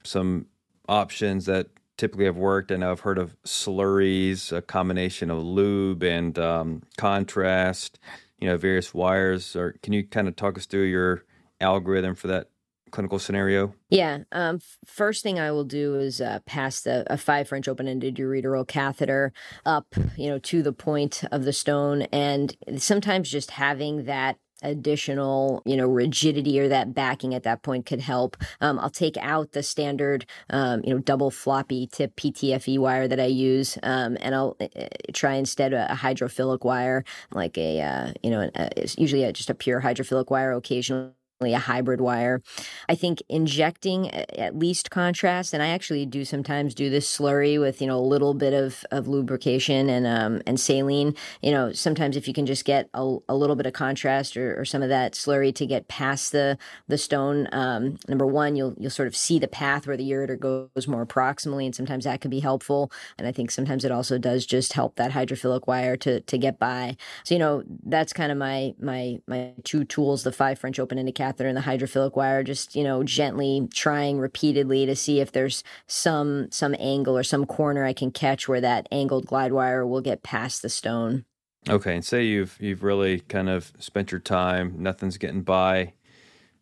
Some 0.03 0.47
options 0.87 1.45
that 1.45 1.67
typically 1.97 2.25
have 2.25 2.37
worked, 2.37 2.71
and 2.71 2.83
I've 2.83 3.01
heard 3.01 3.17
of 3.17 3.35
slurries, 3.43 4.55
a 4.55 4.61
combination 4.61 5.29
of 5.29 5.43
lube 5.43 6.03
and 6.03 6.37
um, 6.37 6.83
contrast 6.97 7.99
you 8.39 8.47
know 8.47 8.57
various 8.57 8.93
wires 8.93 9.55
or 9.55 9.75
can 9.83 9.93
you 9.93 10.05
kind 10.05 10.27
of 10.27 10.35
talk 10.35 10.57
us 10.57 10.65
through 10.65 10.83
your 10.83 11.23
algorithm 11.59 12.15
for 12.15 12.27
that 12.27 12.49
clinical 12.91 13.19
scenario? 13.19 13.73
Yeah 13.89 14.19
um, 14.31 14.59
first 14.85 15.23
thing 15.23 15.39
i 15.39 15.51
will 15.51 15.65
do 15.65 15.95
is 15.95 16.21
uh, 16.21 16.39
pass 16.45 16.81
the, 16.81 17.05
a 17.11 17.17
five 17.17 17.47
french 17.47 17.67
open-ended 17.67 18.15
ureteral 18.15 18.67
catheter 18.67 19.33
up 19.65 19.87
you 20.15 20.29
know 20.29 20.39
to 20.39 20.63
the 20.63 20.73
point 20.73 21.23
of 21.31 21.43
the 21.43 21.53
stone 21.53 22.03
and 22.13 22.55
sometimes 22.77 23.29
just 23.29 23.51
having 23.51 24.05
that 24.05 24.37
additional 24.63 25.61
you 25.65 25.77
know 25.77 25.87
rigidity 25.87 26.59
or 26.59 26.67
that 26.67 26.93
backing 26.93 27.33
at 27.33 27.43
that 27.43 27.61
point 27.63 27.85
could 27.85 28.01
help. 28.01 28.37
Um, 28.61 28.79
i'll 28.79 28.89
take 28.89 29.17
out 29.17 29.51
the 29.51 29.63
standard 29.63 30.25
um, 30.49 30.81
you 30.83 30.93
know 30.93 30.99
double 30.99 31.31
floppy 31.31 31.87
tip 31.87 32.15
ptfe 32.15 32.77
wire 32.79 33.07
that 33.07 33.19
i 33.19 33.25
use 33.25 33.77
um, 33.83 34.17
and 34.21 34.35
i'll 34.35 34.55
uh, 34.59 34.67
try 35.13 35.35
instead 35.35 35.73
a, 35.73 35.87
hydrophilic 35.91 36.63
wire 36.63 37.03
like 37.31 37.57
a 37.57 37.81
uh, 37.81 38.13
you 38.23 38.29
know 38.29 38.49
a, 38.55 38.69
usually 38.97 39.23
a, 39.23 39.31
just 39.31 39.49
a 39.49 39.55
pure 39.55 39.81
hydrophilic 39.81 40.29
wire 40.29 40.51
occasionally 40.53 41.11
a 41.41 41.59
hybrid 41.59 42.01
wire. 42.01 42.41
I 42.89 42.95
think 42.95 43.21
injecting 43.29 44.09
at 44.11 44.57
least 44.57 44.89
contrast, 44.89 45.53
and 45.53 45.61
I 45.61 45.67
actually 45.67 46.05
do 46.05 46.25
sometimes 46.25 46.73
do 46.73 46.89
this 46.89 47.07
slurry 47.15 47.59
with 47.59 47.79
you 47.79 47.87
know 47.87 47.97
a 47.97 48.01
little 48.01 48.33
bit 48.33 48.53
of, 48.53 48.83
of 48.91 49.07
lubrication 49.07 49.89
and 49.89 50.07
um, 50.07 50.41
and 50.47 50.59
saline. 50.59 51.15
You 51.41 51.51
know, 51.51 51.71
sometimes 51.73 52.17
if 52.17 52.27
you 52.27 52.33
can 52.33 52.45
just 52.45 52.65
get 52.65 52.89
a, 52.93 53.17
a 53.29 53.35
little 53.35 53.55
bit 53.55 53.67
of 53.67 53.73
contrast 53.73 54.35
or, 54.35 54.59
or, 54.59 54.65
some 54.65 54.81
of 54.81 54.89
that 54.89 55.13
slurry 55.13 55.53
to 55.55 55.65
get 55.65 55.87
past 55.87 56.31
the 56.31 56.57
the 56.87 56.97
stone, 56.97 57.47
um, 57.51 57.97
number 58.07 58.25
one, 58.25 58.55
you'll 58.55 58.73
you'll 58.79 58.89
sort 58.89 59.07
of 59.07 59.15
see 59.15 59.37
the 59.37 59.47
path 59.47 59.85
where 59.85 59.97
the 59.97 60.09
ureter 60.09 60.39
goes 60.39 60.87
more 60.87 61.05
proximally, 61.05 61.65
and 61.65 61.75
sometimes 61.75 62.05
that 62.05 62.19
can 62.19 62.31
be 62.31 62.39
helpful. 62.39 62.91
And 63.17 63.27
I 63.27 63.31
think 63.31 63.51
sometimes 63.51 63.85
it 63.85 63.91
also 63.91 64.17
does 64.17 64.45
just 64.45 64.73
help 64.73 64.95
that 64.95 65.11
hydrophilic 65.11 65.67
wire 65.67 65.97
to 65.97 66.21
to 66.21 66.37
get 66.37 66.57
by. 66.57 66.97
So 67.23 67.35
you 67.35 67.39
know 67.39 67.63
that's 67.85 68.11
kind 68.11 68.31
of 68.31 68.39
my 68.39 68.73
my 68.79 69.19
my 69.27 69.53
two 69.63 69.85
tools: 69.85 70.23
the 70.23 70.31
five 70.31 70.57
French 70.57 70.79
open 70.79 70.97
indicator 70.97 71.26
catheter 71.27 71.47
and 71.47 71.57
the 71.57 71.61
hydrophilic 71.61 72.15
wire, 72.15 72.43
just 72.43 72.75
you 72.75 72.83
know 72.83 73.03
gently 73.03 73.67
trying 73.73 74.19
repeatedly 74.19 74.85
to 74.85 74.95
see 74.95 75.19
if 75.19 75.31
there's 75.31 75.63
some 75.87 76.47
some 76.51 76.75
angle 76.79 77.17
or 77.17 77.23
some 77.23 77.45
corner 77.45 77.83
I 77.83 77.93
can 77.93 78.11
catch 78.11 78.47
where 78.47 78.61
that 78.61 78.87
angled 78.91 79.25
glide 79.25 79.51
wire 79.51 79.85
will 79.85 80.01
get 80.01 80.23
past 80.23 80.61
the 80.61 80.69
stone. 80.69 81.25
Okay, 81.69 81.95
and 81.95 82.05
say 82.05 82.23
you've 82.23 82.57
you've 82.59 82.83
really 82.83 83.19
kind 83.21 83.49
of 83.49 83.73
spent 83.79 84.11
your 84.11 84.21
time, 84.21 84.75
nothing's 84.77 85.17
getting 85.17 85.41
by. 85.41 85.93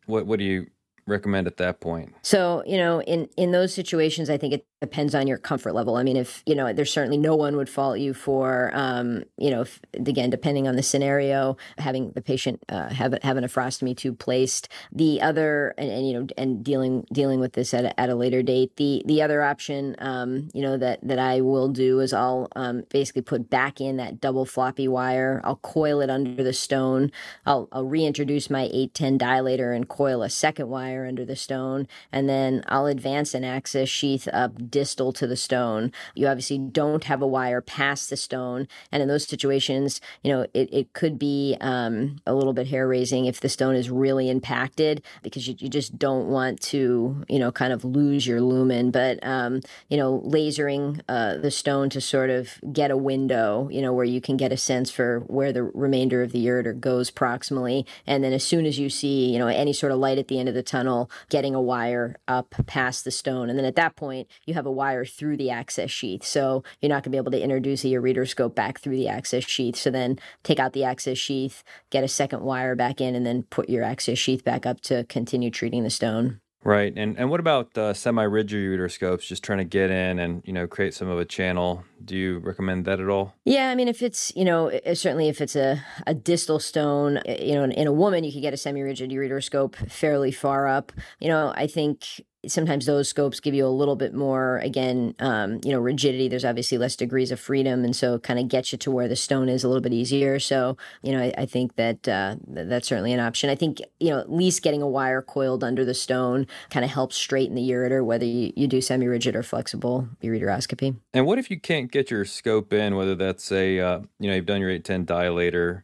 What 0.05 0.25
what 0.25 0.39
do 0.39 0.45
you 0.45 0.67
recommend 1.07 1.47
at 1.47 1.57
that 1.57 1.79
point? 1.79 2.13
So, 2.21 2.63
you 2.65 2.77
know, 2.77 3.01
in 3.01 3.29
in 3.37 3.51
those 3.51 3.73
situations, 3.73 4.29
I 4.29 4.37
think 4.37 4.53
it 4.53 4.65
depends 4.81 5.15
on 5.15 5.27
your 5.27 5.37
comfort 5.37 5.73
level. 5.73 5.95
I 5.95 6.03
mean, 6.03 6.17
if 6.17 6.43
you 6.45 6.55
know, 6.55 6.71
there's 6.73 6.91
certainly 6.91 7.17
no 7.17 7.35
one 7.35 7.55
would 7.57 7.69
fault 7.69 7.99
you 7.99 8.13
for, 8.13 8.71
um, 8.73 9.23
you 9.37 9.49
know, 9.49 9.61
if, 9.61 9.79
again, 9.93 10.29
depending 10.29 10.67
on 10.67 10.75
the 10.75 10.83
scenario, 10.83 11.57
having 11.77 12.11
the 12.11 12.21
patient 12.21 12.63
uh, 12.69 12.89
have 12.89 13.17
have 13.23 13.37
a 13.37 13.41
nephrostomy 13.41 13.95
tube 13.95 14.19
placed. 14.19 14.67
The 14.91 15.21
other, 15.21 15.73
and, 15.77 15.91
and, 15.91 16.07
you 16.07 16.13
know, 16.19 16.27
and 16.37 16.63
dealing 16.63 17.05
dealing 17.11 17.39
with 17.39 17.53
this 17.53 17.73
at 17.73 17.85
a, 17.85 17.99
at 17.99 18.09
a 18.09 18.15
later 18.15 18.41
date. 18.41 18.75
The 18.77 19.03
the 19.05 19.21
other 19.21 19.43
option, 19.43 19.95
um, 19.99 20.49
you 20.53 20.61
know, 20.61 20.77
that 20.77 20.99
that 21.03 21.19
I 21.19 21.41
will 21.41 21.69
do 21.69 21.99
is 21.99 22.13
I'll 22.13 22.47
um, 22.55 22.83
basically 22.89 23.21
put 23.21 23.49
back 23.49 23.79
in 23.79 23.97
that 23.97 24.19
double 24.19 24.45
floppy 24.45 24.87
wire. 24.87 25.41
I'll 25.43 25.57
coil 25.57 26.01
it 26.01 26.09
under 26.09 26.43
the 26.43 26.53
stone. 26.53 27.11
I'll, 27.45 27.67
I'll 27.71 27.85
reintroduce 27.85 28.49
my 28.49 28.63
810 28.63 29.19
dilator 29.19 29.75
and 29.75 29.87
coil 29.87 30.23
a 30.23 30.29
second 30.29 30.69
wire 30.69 30.94
under 31.03 31.25
the 31.25 31.35
stone, 31.35 31.87
and 32.11 32.29
then 32.29 32.63
I'll 32.67 32.85
advance 32.85 33.33
an 33.33 33.43
access 33.43 33.89
sheath 33.89 34.27
up 34.31 34.69
distal 34.69 35.11
to 35.13 35.25
the 35.25 35.35
stone. 35.35 35.91
You 36.13 36.27
obviously 36.27 36.59
don't 36.59 37.05
have 37.05 37.23
a 37.23 37.27
wire 37.27 37.61
past 37.61 38.09
the 38.09 38.17
stone. 38.17 38.67
And 38.91 39.01
in 39.01 39.07
those 39.07 39.27
situations, 39.27 39.99
you 40.23 40.31
know, 40.31 40.45
it, 40.53 40.69
it 40.71 40.93
could 40.93 41.17
be 41.17 41.57
um, 41.59 42.17
a 42.27 42.35
little 42.35 42.53
bit 42.53 42.67
hair 42.67 42.87
raising 42.87 43.25
if 43.25 43.39
the 43.39 43.49
stone 43.49 43.75
is 43.75 43.89
really 43.89 44.29
impacted 44.29 45.01
because 45.23 45.47
you, 45.47 45.55
you 45.57 45.69
just 45.69 45.97
don't 45.97 46.27
want 46.27 46.61
to, 46.61 47.23
you 47.27 47.39
know, 47.39 47.51
kind 47.51 47.73
of 47.73 47.83
lose 47.83 48.27
your 48.27 48.41
lumen. 48.41 48.91
But, 48.91 49.25
um, 49.25 49.61
you 49.89 49.97
know, 49.97 50.21
lasering 50.25 51.01
uh, 51.09 51.37
the 51.37 51.51
stone 51.51 51.89
to 51.89 52.01
sort 52.01 52.29
of 52.29 52.59
get 52.71 52.91
a 52.91 52.97
window, 52.97 53.67
you 53.71 53.81
know, 53.81 53.93
where 53.93 54.05
you 54.05 54.21
can 54.21 54.37
get 54.37 54.51
a 54.51 54.57
sense 54.57 54.91
for 54.91 55.21
where 55.27 55.51
the 55.51 55.63
remainder 55.63 56.21
of 56.21 56.31
the 56.31 56.45
ureter 56.45 56.77
goes 56.79 57.09
proximally. 57.09 57.85
And 58.05 58.23
then 58.23 58.33
as 58.33 58.43
soon 58.43 58.65
as 58.65 58.77
you 58.77 58.89
see, 58.89 59.31
you 59.31 59.39
know, 59.39 59.47
any 59.47 59.73
sort 59.73 59.91
of 59.91 59.97
light 59.99 60.17
at 60.17 60.27
the 60.27 60.39
end 60.39 60.49
of 60.49 60.55
the 60.55 60.63
tunnel, 60.63 60.84
getting 61.29 61.55
a 61.55 61.61
wire 61.61 62.15
up 62.27 62.55
past 62.67 63.03
the 63.03 63.11
stone. 63.11 63.49
And 63.49 63.57
then 63.57 63.65
at 63.65 63.75
that 63.75 63.95
point, 63.95 64.27
you 64.45 64.53
have 64.53 64.65
a 64.65 64.71
wire 64.71 65.05
through 65.05 65.37
the 65.37 65.49
access 65.49 65.91
sheath. 65.91 66.23
So 66.23 66.63
you're 66.81 66.89
not 66.89 67.03
going 67.03 67.03
to 67.03 67.09
be 67.11 67.17
able 67.17 67.31
to 67.31 67.41
introduce 67.41 67.83
a 67.83 67.87
ureteroscope 67.87 68.55
back 68.55 68.79
through 68.79 68.97
the 68.97 69.07
access 69.07 69.43
sheath. 69.43 69.75
So 69.75 69.91
then 69.91 70.19
take 70.43 70.59
out 70.59 70.73
the 70.73 70.83
access 70.83 71.17
sheath, 71.17 71.63
get 71.89 72.03
a 72.03 72.07
second 72.07 72.41
wire 72.41 72.75
back 72.75 73.01
in, 73.01 73.15
and 73.15 73.25
then 73.25 73.43
put 73.43 73.69
your 73.69 73.83
access 73.83 74.17
sheath 74.17 74.43
back 74.43 74.65
up 74.65 74.81
to 74.81 75.03
continue 75.05 75.51
treating 75.51 75.83
the 75.83 75.89
stone. 75.89 76.39
Right, 76.65 76.91
and 76.97 77.15
and 77.19 77.29
what 77.29 77.39
about 77.39 77.77
uh, 77.77 77.93
semi-rigid 77.93 78.57
ureteroscopes? 78.57 79.27
Just 79.27 79.43
trying 79.43 79.59
to 79.59 79.63
get 79.63 79.91
in 79.91 80.17
and 80.17 80.41
you 80.45 80.51
know 80.51 80.65
create 80.65 80.95
some 80.95 81.07
of 81.07 81.19
a 81.19 81.23
channel. 81.23 81.83
Do 82.03 82.17
you 82.17 82.39
recommend 82.39 82.85
that 82.85 82.99
at 82.99 83.07
all? 83.07 83.35
Yeah, 83.45 83.69
I 83.69 83.75
mean, 83.75 83.87
if 83.87 84.01
it's 84.01 84.33
you 84.35 84.43
know 84.43 84.71
certainly 84.95 85.29
if 85.29 85.41
it's 85.41 85.55
a, 85.55 85.83
a 86.07 86.15
distal 86.15 86.57
stone, 86.57 87.19
you 87.27 87.53
know, 87.53 87.63
in, 87.63 87.71
in 87.71 87.85
a 87.85 87.93
woman, 87.93 88.23
you 88.23 88.31
could 88.31 88.41
get 88.41 88.51
a 88.51 88.57
semi-rigid 88.57 89.11
ureteroscope 89.11 89.75
fairly 89.91 90.31
far 90.31 90.67
up. 90.67 90.91
You 91.19 91.29
know, 91.29 91.53
I 91.55 91.67
think 91.67 92.21
sometimes 92.47 92.85
those 92.85 93.09
scopes 93.09 93.39
give 93.39 93.53
you 93.53 93.65
a 93.65 93.69
little 93.69 93.95
bit 93.95 94.13
more 94.13 94.57
again 94.59 95.15
um, 95.19 95.59
you 95.63 95.71
know 95.71 95.79
rigidity. 95.79 96.27
There's 96.27 96.45
obviously 96.45 96.77
less 96.77 96.95
degrees 96.95 97.31
of 97.31 97.39
freedom 97.39 97.83
and 97.83 97.95
so 97.95 98.19
kind 98.19 98.39
of 98.39 98.47
gets 98.47 98.71
you 98.71 98.77
to 98.79 98.91
where 98.91 99.07
the 99.07 99.15
stone 99.15 99.49
is 99.49 99.63
a 99.63 99.67
little 99.67 99.81
bit 99.81 99.93
easier. 99.93 100.39
So 100.39 100.77
you 101.01 101.11
know 101.11 101.21
i, 101.21 101.33
I 101.37 101.45
think 101.45 101.75
that 101.75 102.07
uh, 102.07 102.35
that's 102.47 102.87
certainly 102.87 103.13
an 103.13 103.19
option. 103.19 103.49
I 103.49 103.55
think 103.55 103.81
you 103.99 104.09
know 104.09 104.19
at 104.19 104.31
least 104.31 104.61
getting 104.61 104.81
a 104.81 104.87
wire 104.87 105.21
coiled 105.21 105.63
under 105.63 105.85
the 105.85 105.93
stone 105.93 106.47
kind 106.69 106.83
of 106.83 106.91
helps 106.91 107.15
straighten 107.15 107.55
the 107.55 107.69
ureter 107.69 108.03
whether 108.03 108.25
you, 108.25 108.51
you 108.55 108.67
do 108.67 108.81
semi-rigid 108.81 109.35
or 109.35 109.43
flexible 109.43 110.07
ureteroscopy. 110.23 110.95
And 111.13 111.25
what 111.25 111.39
if 111.39 111.49
you 111.49 111.59
can't 111.59 111.91
get 111.91 112.11
your 112.11 112.25
scope 112.25 112.73
in 112.73 112.95
whether 112.95 113.15
that's 113.15 113.51
a 113.51 113.79
uh, 113.79 113.99
you 114.19 114.29
know 114.29 114.35
you've 114.35 114.45
done 114.45 114.61
your 114.61 114.69
810 114.69 115.05
dilator 115.05 115.83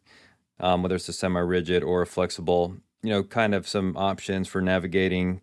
um, 0.60 0.84
whether 0.84 0.96
it's 0.96 1.10
a 1.10 1.14
semi-rigid 1.14 1.84
or 1.84 2.02
a 2.02 2.08
flexible 2.08 2.78
you 3.04 3.10
know 3.10 3.24
kind 3.24 3.54
of 3.54 3.68
some 3.68 3.96
options 3.98 4.48
for 4.48 4.62
navigating 4.62 5.42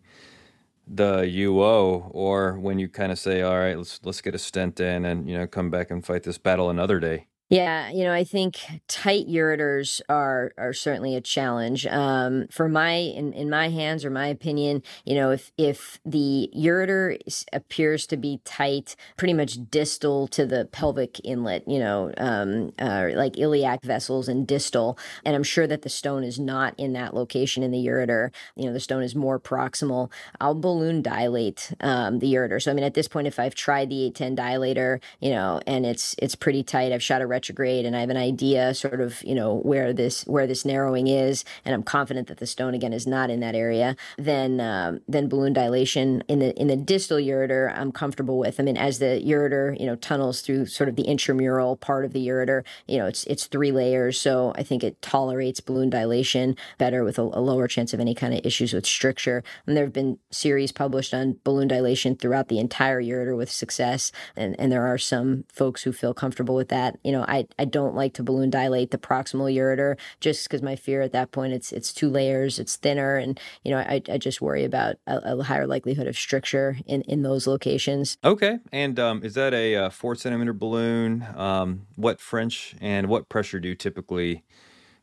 the 0.89 1.21
UO 1.23 2.09
or 2.13 2.59
when 2.59 2.79
you 2.79 2.89
kind 2.89 3.11
of 3.11 3.19
say, 3.19 3.41
all 3.43 3.57
right, 3.59 3.77
let's 3.77 4.01
let's 4.03 4.21
get 4.21 4.35
a 4.35 4.39
stent 4.39 4.79
in 4.81 5.05
and 5.05 5.29
you 5.29 5.37
know 5.37 5.47
come 5.47 5.71
back 5.71 5.91
and 5.91 6.05
fight 6.05 6.23
this 6.23 6.39
battle 6.39 6.69
another 6.69 6.99
day. 6.99 7.28
Yeah, 7.51 7.89
you 7.89 8.03
know, 8.03 8.13
I 8.13 8.23
think 8.23 8.59
tight 8.87 9.27
ureters 9.27 10.01
are 10.07 10.51
are 10.55 10.71
certainly 10.71 11.15
a 11.15 11.21
challenge. 11.21 11.87
Um, 11.87 12.45
for 12.51 12.69
my 12.69 12.91
in, 12.91 13.33
in 13.33 13.49
my 13.49 13.69
hands 13.69 14.05
or 14.05 14.11
my 14.11 14.27
opinion, 14.27 14.83
you 15.03 15.15
know, 15.15 15.31
if 15.31 15.51
if 15.57 15.99
the 16.05 16.51
ureter 16.55 17.17
appears 17.51 18.05
to 18.07 18.17
be 18.17 18.39
tight, 18.45 18.95
pretty 19.17 19.33
much 19.33 19.57
distal 19.71 20.27
to 20.27 20.45
the 20.45 20.65
pelvic 20.71 21.19
inlet, 21.23 21.67
you 21.67 21.79
know, 21.79 22.13
um, 22.17 22.71
uh, 22.77 23.09
like 23.15 23.39
iliac 23.39 23.81
vessels 23.83 24.27
and 24.27 24.45
distal, 24.45 24.95
and 25.25 25.35
I'm 25.35 25.41
sure 25.41 25.65
that 25.65 25.81
the 25.81 25.89
stone 25.89 26.23
is 26.23 26.37
not 26.39 26.75
in 26.77 26.93
that 26.93 27.15
location 27.15 27.63
in 27.63 27.71
the 27.71 27.83
ureter. 27.83 28.29
You 28.55 28.65
know, 28.67 28.73
the 28.73 28.79
stone 28.79 29.01
is 29.01 29.15
more 29.15 29.39
proximal. 29.39 30.11
I'll 30.39 30.53
balloon 30.53 31.01
dilate 31.01 31.73
um, 31.81 32.19
the 32.19 32.31
ureter. 32.31 32.61
So 32.61 32.69
I 32.69 32.75
mean, 32.75 32.85
at 32.85 32.93
this 32.93 33.07
point, 33.07 33.25
if 33.25 33.39
I've 33.39 33.55
tried 33.55 33.89
the 33.89 34.03
810 34.05 34.35
dilator, 34.35 35.01
you 35.19 35.31
know, 35.31 35.61
and 35.65 35.83
it's 35.83 36.13
it's 36.19 36.35
pretty 36.35 36.61
tight, 36.61 36.91
I've 36.91 37.01
shot 37.01 37.23
a 37.23 37.38
retrograde 37.39 37.85
and 37.85 37.95
I 37.95 38.01
have 38.01 38.09
an 38.09 38.17
idea 38.17 38.73
sort 38.73 38.99
of, 38.99 39.23
you 39.23 39.33
know, 39.33 39.59
where 39.59 39.93
this 39.93 40.25
where 40.27 40.45
this 40.45 40.65
narrowing 40.65 41.07
is 41.07 41.45
and 41.63 41.73
I'm 41.73 41.83
confident 41.83 42.27
that 42.27 42.39
the 42.39 42.45
stone 42.45 42.73
again 42.73 42.91
is 42.91 43.07
not 43.07 43.29
in 43.29 43.39
that 43.39 43.55
area, 43.55 43.95
then 44.17 44.59
um, 44.59 44.99
then 45.07 45.29
balloon 45.29 45.53
dilation 45.53 46.21
in 46.27 46.39
the 46.39 46.53
in 46.59 46.67
the 46.67 46.75
distal 46.75 47.17
ureter 47.17 47.73
I'm 47.73 47.93
comfortable 47.93 48.37
with. 48.37 48.59
I 48.59 48.63
mean, 48.63 48.75
as 48.75 48.99
the 48.99 49.23
ureter, 49.25 49.79
you 49.79 49.85
know, 49.85 49.95
tunnels 49.95 50.41
through 50.41 50.65
sort 50.65 50.89
of 50.89 50.97
the 50.97 51.03
intramural 51.03 51.77
part 51.77 52.03
of 52.03 52.11
the 52.11 52.27
ureter, 52.27 52.65
you 52.87 52.97
know, 52.97 53.05
it's 53.05 53.23
it's 53.23 53.45
three 53.45 53.71
layers, 53.71 54.19
so 54.19 54.51
I 54.55 54.63
think 54.63 54.83
it 54.83 55.01
tolerates 55.01 55.61
balloon 55.61 55.89
dilation 55.89 56.57
better 56.77 57.05
with 57.05 57.17
a, 57.17 57.21
a 57.21 57.41
lower 57.49 57.69
chance 57.69 57.93
of 57.93 58.01
any 58.01 58.13
kind 58.13 58.33
of 58.33 58.45
issues 58.45 58.73
with 58.73 58.85
stricture. 58.85 59.43
And 59.65 59.77
there 59.77 59.85
have 59.85 59.93
been 59.93 60.19
series 60.29 60.73
published 60.73 61.13
on 61.13 61.37
balloon 61.45 61.69
dilation 61.69 62.17
throughout 62.17 62.49
the 62.49 62.59
entire 62.59 63.01
ureter 63.01 63.37
with 63.37 63.49
success, 63.49 64.11
and 64.35 64.59
and 64.59 64.69
there 64.73 64.85
are 64.85 64.97
some 64.97 65.45
folks 65.53 65.83
who 65.83 65.93
feel 65.93 66.13
comfortable 66.13 66.55
with 66.55 66.67
that. 66.67 66.99
You 67.05 67.13
know, 67.13 67.23
I 67.29 67.47
I 67.57 67.65
don't 67.65 67.95
like 67.95 68.13
to 68.13 68.23
balloon 68.23 68.49
dilate 68.49 68.91
the 68.91 68.97
proximal 68.97 69.53
ureter 69.53 69.97
just 70.19 70.43
because 70.43 70.61
my 70.61 70.75
fear 70.75 71.01
at 71.01 71.11
that 71.13 71.31
point 71.31 71.53
it's 71.53 71.71
it's 71.71 71.93
two 71.93 72.09
layers, 72.09 72.59
it's 72.59 72.75
thinner, 72.75 73.15
and 73.15 73.39
you 73.63 73.71
know 73.71 73.77
I 73.77 74.01
I 74.09 74.17
just 74.17 74.41
worry 74.41 74.63
about 74.63 74.95
a, 75.07 75.37
a 75.37 75.43
higher 75.43 75.67
likelihood 75.67 76.07
of 76.07 76.17
stricture 76.17 76.77
in 76.85 77.01
in 77.03 77.21
those 77.21 77.47
locations. 77.47 78.17
Okay, 78.23 78.59
and 78.71 78.99
um, 78.99 79.23
is 79.23 79.35
that 79.35 79.53
a, 79.53 79.75
uh, 79.75 79.89
four 79.89 80.15
centimeter 80.15 80.53
balloon? 80.53 81.25
Um, 81.35 81.87
what 81.95 82.19
French 82.19 82.75
and 82.81 83.07
what 83.07 83.29
pressure 83.29 83.59
do 83.59 83.69
you 83.69 83.75
typically 83.75 84.43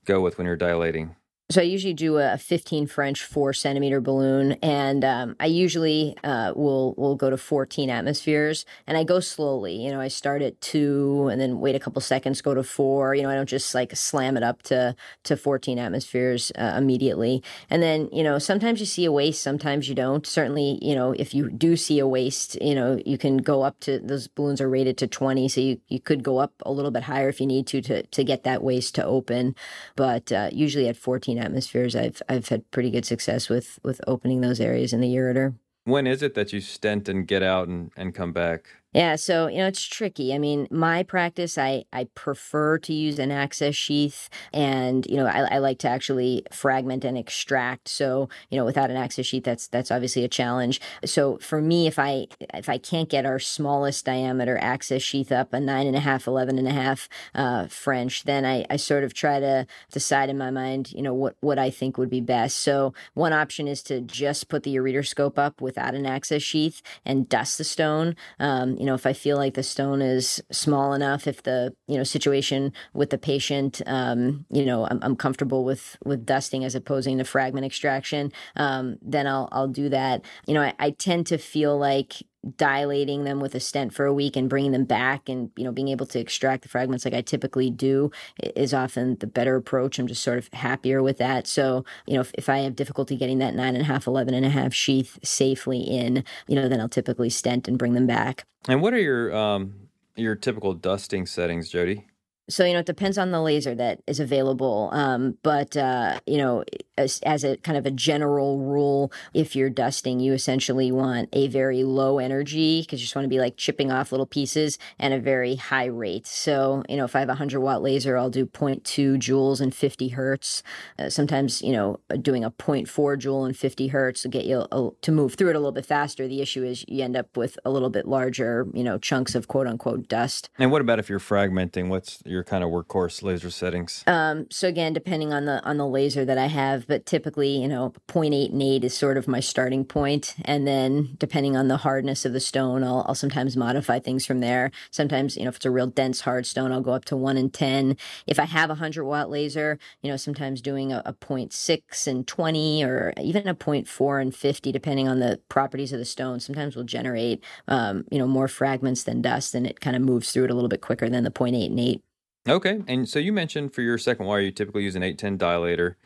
go 0.05 0.21
with 0.21 0.39
when 0.39 0.47
you're 0.47 0.57
dilating? 0.57 1.17
So 1.49 1.61
I 1.61 1.65
usually 1.65 1.95
do 1.95 2.19
a 2.19 2.37
15 2.37 2.89
French 2.89 3.23
four 3.23 3.53
centimeter 3.53 4.01
balloon, 4.01 4.53
and 4.65 5.05
um, 5.05 5.37
I 5.39 5.47
usually 5.47 6.17
uh, 6.25 6.53
will 6.57 6.93
will 6.97 7.15
go 7.15 7.31
to 7.31 7.37
14 7.37 7.89
atmospheres, 7.89 8.67
and 8.85 8.99
I 8.99 9.05
go 9.05 9.21
slowly. 9.21 9.77
You 9.77 9.93
know, 9.93 10.01
I 10.01 10.09
start 10.09 10.43
at 10.43 10.61
two, 10.61 11.29
and 11.31 11.41
then 11.41 11.61
wait 11.61 11.77
a 11.77 11.79
couple 11.79 12.03
seconds, 12.03 12.43
go 12.43 12.53
to 12.53 12.65
four. 12.65 13.15
You 13.15 13.23
know, 13.23 13.31
I 13.31 13.37
don't 13.37 13.49
just 13.49 13.73
like 13.77 13.95
slam 13.95 14.37
it 14.37 14.43
up 14.43 14.63
to 14.63 14.97
to 15.23 15.37
14 15.37 15.79
atmospheres 15.79 16.51
uh, 16.59 16.75
immediately. 16.77 17.45
And 17.71 17.81
then 17.81 18.09
you 18.13 18.25
know, 18.25 18.41
sometimes 18.41 18.81
you 18.81 18.87
see 18.87 19.05
a 19.05 19.13
waist, 19.13 19.41
sometimes 19.41 19.89
you 19.89 19.95
don't. 19.95 20.27
Certainly, 20.27 20.81
you 20.83 20.97
know, 20.97 21.13
if 21.13 21.33
you 21.33 21.49
do 21.49 21.77
see 21.77 22.01
a 22.01 22.09
waist, 22.09 22.61
you 22.61 22.75
know, 22.75 23.01
you 23.07 23.19
can 23.19 23.37
go 23.37 23.63
up 23.63 23.79
to 23.81 24.01
those 24.01 24.27
balloons 24.27 24.61
are 24.61 24.69
rated 24.69 24.99
to 24.99 25.07
20, 25.07 25.49
so 25.49 25.61
you 25.61 25.81
you 25.87 26.01
could 26.01 26.25
go 26.25 26.39
up 26.39 26.55
a 26.63 26.73
little 26.73 26.91
bit 26.91 27.05
higher 27.05 27.29
if 27.29 27.41
you 27.41 27.47
need 27.47 27.69
to 27.69 27.81
to 27.83 28.03
to 28.03 28.25
get 28.25 28.43
that 28.43 28.65
waist 28.65 28.97
to 28.97 29.05
open. 29.05 29.55
But 29.95 30.33
uh, 30.33 30.51
usually 30.53 30.89
at 30.89 30.97
14 30.97 31.36
atmospheres, 31.39 31.97
I've 31.97 32.23
I've 32.29 32.49
had 32.49 32.71
pretty 32.71 32.91
good 32.91 33.05
success 33.05 33.49
with 33.49 33.79
with 33.83 34.01
opening 34.07 34.41
those 34.41 34.61
areas 34.61 34.93
in 34.93 35.01
the 35.01 35.15
ureter. 35.15 35.55
When 35.85 36.07
is 36.07 36.23
it 36.23 36.35
that 36.35 36.53
you 36.53 36.61
stent 36.61 37.09
and 37.09 37.29
get 37.29 37.45
out 37.45 37.69
and, 37.69 37.93
and 37.97 38.13
come 38.13 38.33
back? 38.33 38.67
Yeah, 38.97 39.17
so 39.17 39.47
you 39.49 39.59
know 39.59 39.67
it's 39.67 39.85
tricky. 39.85 40.33
I 40.33 40.39
mean, 40.39 40.69
my 40.71 41.03
practice, 41.03 41.59
I 41.59 41.85
I 41.93 42.05
prefer 42.15 42.79
to 42.79 42.95
use 42.95 43.19
an 43.19 43.31
access 43.31 43.75
sheath, 43.75 44.31
and 44.55 45.05
you 45.07 45.19
know 45.19 45.27
I, 45.27 45.57
I 45.57 45.59
like 45.59 45.79
to 45.81 45.89
actually 45.89 46.45
fragment 46.51 47.05
and 47.05 47.19
extract. 47.19 47.89
So 47.89 48.31
you 48.49 48.57
know 48.57 48.65
without 48.65 48.89
an 48.91 48.97
access 48.97 49.27
sheath, 49.27 49.45
that's 49.45 49.69
that's 49.69 49.91
obviously 49.91 50.25
a 50.25 50.29
challenge. 50.29 50.81
So 51.05 51.37
for 51.43 51.61
me, 51.61 51.87
if 51.87 51.99
I 51.99 52.29
if 52.55 52.71
I 52.71 52.79
can't 52.79 53.11
get 53.11 53.27
our 53.27 53.39
smallest 53.39 54.07
diameter 54.07 54.57
access 54.63 55.03
sheath 55.03 55.31
up, 55.31 55.53
a 55.53 55.61
nine 55.61 55.87
and 55.87 55.97
a 55.97 56.01
half, 56.01 56.27
eleven 56.27 56.59
and 56.59 56.67
a 56.67 56.73
half 56.73 57.07
uh, 57.35 57.67
French, 57.67 58.25
then 58.25 58.47
I 58.47 58.65
I 58.71 58.77
sort 58.77 59.05
of 59.05 59.13
try 59.13 59.41
to 59.41 59.67
decide 59.93 60.31
in 60.31 60.39
my 60.39 60.51
mind, 60.51 60.93
you 60.93 61.03
know 61.03 61.13
what 61.13 61.37
what 61.41 61.59
I 61.59 61.69
think 61.69 61.99
would 61.99 62.09
be 62.09 62.23
best. 62.23 62.57
So 62.61 62.95
one 63.13 63.35
option 63.35 63.69
is 63.69 63.83
to 63.83 64.01
just 64.01 64.49
put 64.49 64.63
the 64.63 64.75
ureteroscope 64.75 65.37
up 65.39 65.61
without 65.61 65.95
an 65.95 66.07
access 66.07 66.41
sheath 66.43 66.81
and 67.05 67.29
dust 67.29 67.59
the 67.59 67.65
stone. 67.65 68.17
Um, 68.41 68.79
you 68.87 68.93
know, 68.93 68.95
if 68.95 69.05
I 69.05 69.15
feel 69.15 69.37
like 69.37 69.55
the 69.55 69.65
stone 69.65 70.01
is 70.01 70.41
small 70.53 70.93
enough, 70.93 71.27
if 71.27 71.43
the 71.43 71.75
you 71.89 71.97
know 71.99 72.05
situation 72.05 72.73
with 72.95 73.11
the 73.11 73.19
patient, 73.19 73.83
um, 73.85 74.47
you 74.49 74.65
know, 74.65 74.87
I'm, 74.89 75.01
I'm, 75.03 75.17
comfortable 75.17 75.65
with 75.65 75.97
with 76.05 76.25
dusting 76.25 76.65
as 76.65 76.77
opposing 76.77 77.19
to 77.19 77.25
fragment 77.25 77.67
extraction, 77.67 78.31
um, 78.55 78.97
then 79.03 79.27
I'll 79.27 79.49
I'll 79.51 79.67
do 79.67 79.89
that. 79.89 80.25
You 80.47 80.55
know, 80.55 80.63
I, 80.63 80.73
I 80.79 80.91
tend 80.91 81.27
to 81.27 81.37
feel 81.37 81.77
like 81.77 82.23
dilating 82.57 83.25
them 83.25 83.41
with 83.41 83.55
a 83.55 83.61
stent 83.61 83.93
for 83.93 84.07
a 84.07 84.13
week 84.13 84.37
and 84.37 84.49
bringing 84.49 84.73
them 84.73 84.85
back 84.85 85.29
and 85.29 85.51
you 85.57 85.65
know 85.65 85.73
being 85.73 85.89
able 85.89 86.07
to 86.07 86.19
extract 86.19 86.63
the 86.63 86.69
fragments 86.69 87.05
like 87.05 87.15
I 87.15 87.21
typically 87.21 87.71
do 87.71 88.11
is 88.55 88.73
often 88.73 89.17
the 89.21 89.27
better 89.27 89.57
approach. 89.57 89.99
I'm 89.99 90.07
just 90.07 90.23
sort 90.23 90.39
of 90.39 90.49
happier 90.53 91.03
with 91.03 91.19
that. 91.19 91.47
So 91.47 91.85
you 92.07 92.15
know 92.15 92.21
if, 92.21 92.33
if 92.35 92.49
I 92.49 92.59
have 92.59 92.77
difficulty 92.77 93.17
getting 93.17 93.39
that 93.39 93.55
nine 93.55 93.75
and 93.75 93.83
a 93.83 93.87
half, 93.87 94.07
eleven 94.07 94.35
and 94.35 94.47
a 94.47 94.51
half 94.51 94.73
sheath 94.73 95.19
safely 95.23 95.81
in, 95.81 96.25
you 96.47 96.55
know 96.55 96.69
then 96.69 96.81
I'll 96.81 96.89
typically 96.89 97.31
stent 97.31 97.69
and 97.69 97.79
bring 97.79 97.95
them 97.95 98.07
back. 98.07 98.45
And 98.69 98.83
what 98.83 98.95
are 98.95 99.01
your 99.01 99.35
um 99.35 99.75
your 100.17 100.35
typical 100.35 100.75
dusting 100.75 101.27
settings, 101.27 101.69
Jodi? 101.69 102.07
So 102.49 102.65
you 102.65 102.73
know, 102.75 102.81
it 102.81 102.87
depends 102.87 103.19
on 103.19 103.31
the 103.33 103.41
laser 103.41 103.75
that 103.75 104.01
is 104.07 104.21
available. 104.21 104.91
Um, 104.93 105.37
but 105.43 105.77
uh, 105.77 106.21
you 106.27 106.39
know, 106.39 106.65
as, 106.97 107.21
as, 107.25 107.45
a 107.45 107.57
kind 107.59 107.77
of 107.77 107.87
a 107.87 107.91
general 107.91 108.61
rule, 108.61 109.13
if 109.35 109.57
you're 109.57 109.71
dusting, 109.71 110.21
you 110.21 110.33
essentially 110.33 110.91
want 110.93 111.29
a 111.33 111.49
very 111.49 111.83
low 111.83 112.19
energy 112.19 112.83
because 112.83 113.01
you 113.01 113.05
just 113.05 113.17
want 113.17 113.25
to 113.25 113.29
be 113.29 113.41
like 113.41 113.57
chipping 113.57 113.91
off 113.91 114.13
little 114.13 114.27
pieces 114.27 114.79
and 114.99 115.13
a 115.13 115.19
very 115.19 115.57
high 115.57 115.87
rate. 115.87 116.27
So 116.27 116.85
you 116.89 116.97
know, 116.97 117.05
if 117.05 117.17
I 117.17 117.21
have 117.21 117.29
a 117.29 117.35
hundred 117.35 117.61
watt 117.61 117.83
laser, 117.83 118.17
I'll 118.17 118.31
do 118.31 118.47
0.2 118.47 119.17
joules 119.19 119.61
and 119.61 119.75
50 119.75 120.09
hertz. 120.09 120.63
Uh, 120.99 121.11
sometimes 121.11 121.63
you 121.63 121.73
know, 121.73 121.99
doing 122.23 122.45
a 122.45 122.51
0.4 122.53 123.19
joule 123.19 123.45
and 123.45 123.57
50 123.57 123.89
hertz 123.89 124.23
will 124.23 124.31
get 124.31 124.45
you 124.45 124.67
a, 124.71 124.91
to 125.03 125.13
move 125.13 125.35
through 125.35 125.51
it 125.51 125.57
a 125.57 125.59
little 125.59 125.73
bit 125.73 125.87
faster. 125.87 126.29
The 126.29 126.41
issue 126.41 126.63
is 126.63 126.85
you 126.87 127.03
end 127.03 127.17
up 127.17 127.37
with 127.37 127.59
a 127.65 127.71
little 127.71 127.91
bit 127.91 128.07
larger, 128.07 128.69
you 128.73 128.85
know, 128.85 128.99
chunks 128.99 129.35
of 129.35 129.49
quote 129.49 129.67
unquote 129.67 130.09
dust. 130.09 130.49
And 130.59 130.71
what 130.71 130.81
about 130.81 131.01
if 131.01 131.09
you're 131.09 131.19
fragmenting? 131.19 131.89
What's 131.89 132.23
your 132.25 132.36
your 132.37 132.45
kind 132.45 132.63
of 132.63 132.71
workhorse 132.71 133.23
laser 133.23 133.51
settings? 133.51 134.05
Um, 134.07 134.47
so 134.51 134.69
again, 134.69 134.93
depending 134.93 135.33
on 135.33 135.47
the 135.47 135.65
on 135.65 135.79
the 135.79 135.87
laser 135.87 136.25
that 136.25 136.39
I 136.39 136.47
have, 136.47 136.87
but 136.87 137.07
typically, 137.07 137.61
you 137.61 137.67
know, 137.67 137.93
0.8 138.09 138.53
and 138.53 138.63
8 138.63 138.85
is 138.85 138.97
sort 138.97 139.17
of 139.17 139.27
my 139.27 139.41
starting 139.41 139.85
point, 139.85 140.35
and 140.45 140.67
then 140.67 141.17
depending 141.19 141.57
on 141.57 141.69
the 141.69 141.79
hardness 141.79 142.25
of 142.25 142.33
the 142.33 142.41
stone, 142.41 142.85
I'll, 142.85 143.05
I'll 143.09 143.15
sometimes 143.15 143.57
modify 143.57 143.99
things 143.99 144.25
from 144.25 144.41
there. 144.41 144.71
Sometimes, 144.91 145.37
you 145.37 145.45
know, 145.45 145.49
if 145.49 145.57
it's 145.57 145.65
a 145.65 145.71
real 145.71 145.87
dense 145.87 146.21
hard 146.21 146.47
stone, 146.47 146.71
I'll 146.71 146.81
go 146.81 146.93
up 146.93 147.07
to 147.07 147.17
1 147.17 147.37
and 147.37 147.53
10. 147.53 147.97
If 148.27 148.39
I 148.39 148.45
have 148.45 148.71
a 148.71 148.75
100 148.75 149.05
watt 149.05 149.31
laser, 149.31 149.79
you 150.03 150.11
know, 150.11 150.17
sometimes 150.17 150.61
doing 150.61 150.93
a, 150.93 151.03
a 151.05 151.15
0.6 151.15 152.07
and 152.07 152.27
20 152.27 152.85
or 152.85 153.13
even 153.21 153.49
a 153.49 153.55
0.4 153.55 154.23
and 154.23 154.35
50, 154.35 154.73
depending 154.73 155.09
on 155.09 155.21
the 155.21 155.41
properties 155.49 155.93
of 155.93 155.99
the 155.99 156.05
stone, 156.05 156.39
sometimes 156.41 156.77
will 156.77 156.85
generate, 156.85 157.43
um, 157.69 158.05
you 158.11 158.19
know, 158.19 158.27
more 158.27 158.49
fragments 158.49 159.03
than 159.03 159.23
dust, 159.23 159.55
and 159.55 159.67
it 159.67 159.81
kind 159.81 159.97
of 159.97 160.03
moves 160.03 160.33
through 160.33 160.45
it 160.45 160.51
a 160.51 160.55
little 160.55 160.69
bit 160.69 160.81
quicker 160.81 161.09
than 161.09 161.25
the 161.25 161.31
0.8 161.31 161.67
and 161.67 161.81
8. 161.81 162.03
Okay. 162.49 162.83
And 162.87 163.09
so 163.09 163.19
you 163.19 163.33
mentioned 163.33 163.75
for 163.75 163.83
your 163.83 163.99
second 163.99 164.27
wire, 164.27 164.41
you 164.41 164.51
typically 164.53 164.85
use 164.85 164.95
an 164.95 165.03
810 165.03 165.39
dilator. 165.39 165.97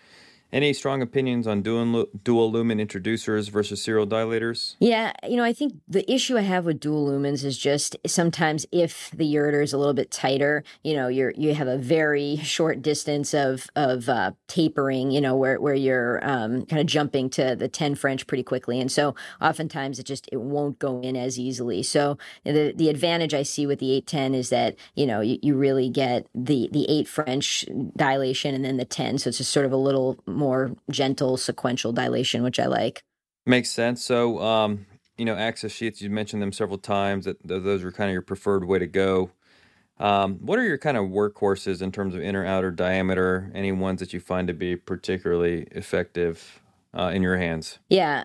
Any 0.52 0.72
strong 0.72 1.00
opinions 1.00 1.46
on 1.46 1.62
dual, 1.62 2.06
dual 2.24 2.50
lumen 2.50 2.80
introducers 2.80 3.48
versus 3.48 3.82
serial 3.82 4.06
dilators? 4.06 4.74
Yeah, 4.80 5.12
you 5.28 5.36
know, 5.36 5.44
I 5.44 5.52
think 5.52 5.74
the 5.86 6.10
issue 6.10 6.36
I 6.36 6.42
have 6.42 6.64
with 6.64 6.80
dual 6.80 7.06
lumens 7.06 7.44
is 7.44 7.56
just 7.56 7.96
sometimes 8.06 8.66
if 8.72 9.10
the 9.12 9.32
ureter 9.32 9.62
is 9.62 9.72
a 9.72 9.78
little 9.78 9.94
bit 9.94 10.10
tighter, 10.10 10.64
you 10.82 10.94
know, 10.94 11.06
you're 11.06 11.32
you 11.36 11.54
have 11.54 11.68
a 11.68 11.78
very 11.78 12.36
short 12.38 12.82
distance 12.82 13.32
of 13.32 13.68
of 13.76 14.08
uh, 14.08 14.32
tapering, 14.48 15.12
you 15.12 15.20
know, 15.20 15.36
where 15.36 15.60
where 15.60 15.74
you're 15.74 16.18
um, 16.28 16.66
kind 16.66 16.80
of 16.80 16.86
jumping 16.86 17.30
to 17.30 17.54
the 17.54 17.68
10 17.68 17.94
French 17.94 18.26
pretty 18.26 18.42
quickly, 18.42 18.80
and 18.80 18.90
so 18.90 19.14
oftentimes 19.40 19.98
it 20.00 20.04
just 20.04 20.28
it 20.32 20.40
won't 20.40 20.80
go 20.80 21.00
in 21.00 21.16
as 21.16 21.38
easily. 21.38 21.82
So 21.82 22.18
the 22.44 22.72
the 22.74 22.88
advantage 22.88 23.34
I 23.34 23.44
see 23.44 23.66
with 23.66 23.78
the 23.78 23.92
810 23.92 24.34
is 24.34 24.50
that 24.50 24.76
you 24.96 25.06
know 25.06 25.20
you, 25.20 25.38
you 25.42 25.56
really 25.56 25.88
get 25.88 26.26
the 26.34 26.68
the 26.72 26.90
8 26.90 27.06
French 27.06 27.64
dilation 27.96 28.54
and 28.54 28.64
then 28.64 28.78
the 28.78 28.84
10, 28.84 29.18
so 29.18 29.28
it's 29.28 29.38
just 29.38 29.52
sort 29.52 29.66
of 29.66 29.72
a 29.72 29.76
little 29.76 30.18
more 30.40 30.72
gentle 30.90 31.36
sequential 31.36 31.92
dilation, 31.92 32.42
which 32.42 32.58
I 32.58 32.66
like. 32.66 33.02
Makes 33.46 33.70
sense. 33.70 34.04
So, 34.04 34.40
um, 34.40 34.86
you 35.16 35.24
know, 35.24 35.36
access 35.36 35.70
sheaths, 35.70 36.02
you 36.02 36.10
mentioned 36.10 36.42
them 36.42 36.52
several 36.52 36.78
times 36.78 37.26
that 37.26 37.36
those 37.44 37.84
are 37.84 37.92
kind 37.92 38.10
of 38.10 38.12
your 38.12 38.22
preferred 38.22 38.64
way 38.64 38.78
to 38.78 38.86
go. 38.86 39.30
Um, 39.98 40.36
what 40.36 40.58
are 40.58 40.64
your 40.64 40.78
kind 40.78 40.96
of 40.96 41.04
workhorses 41.06 41.82
in 41.82 41.92
terms 41.92 42.14
of 42.14 42.22
inner 42.22 42.44
outer 42.44 42.70
diameter? 42.70 43.52
Any 43.54 43.70
ones 43.70 44.00
that 44.00 44.14
you 44.14 44.20
find 44.20 44.48
to 44.48 44.54
be 44.54 44.74
particularly 44.74 45.68
effective 45.72 46.62
uh, 46.98 47.12
in 47.14 47.22
your 47.22 47.36
hands? 47.36 47.78
Yeah. 47.90 48.24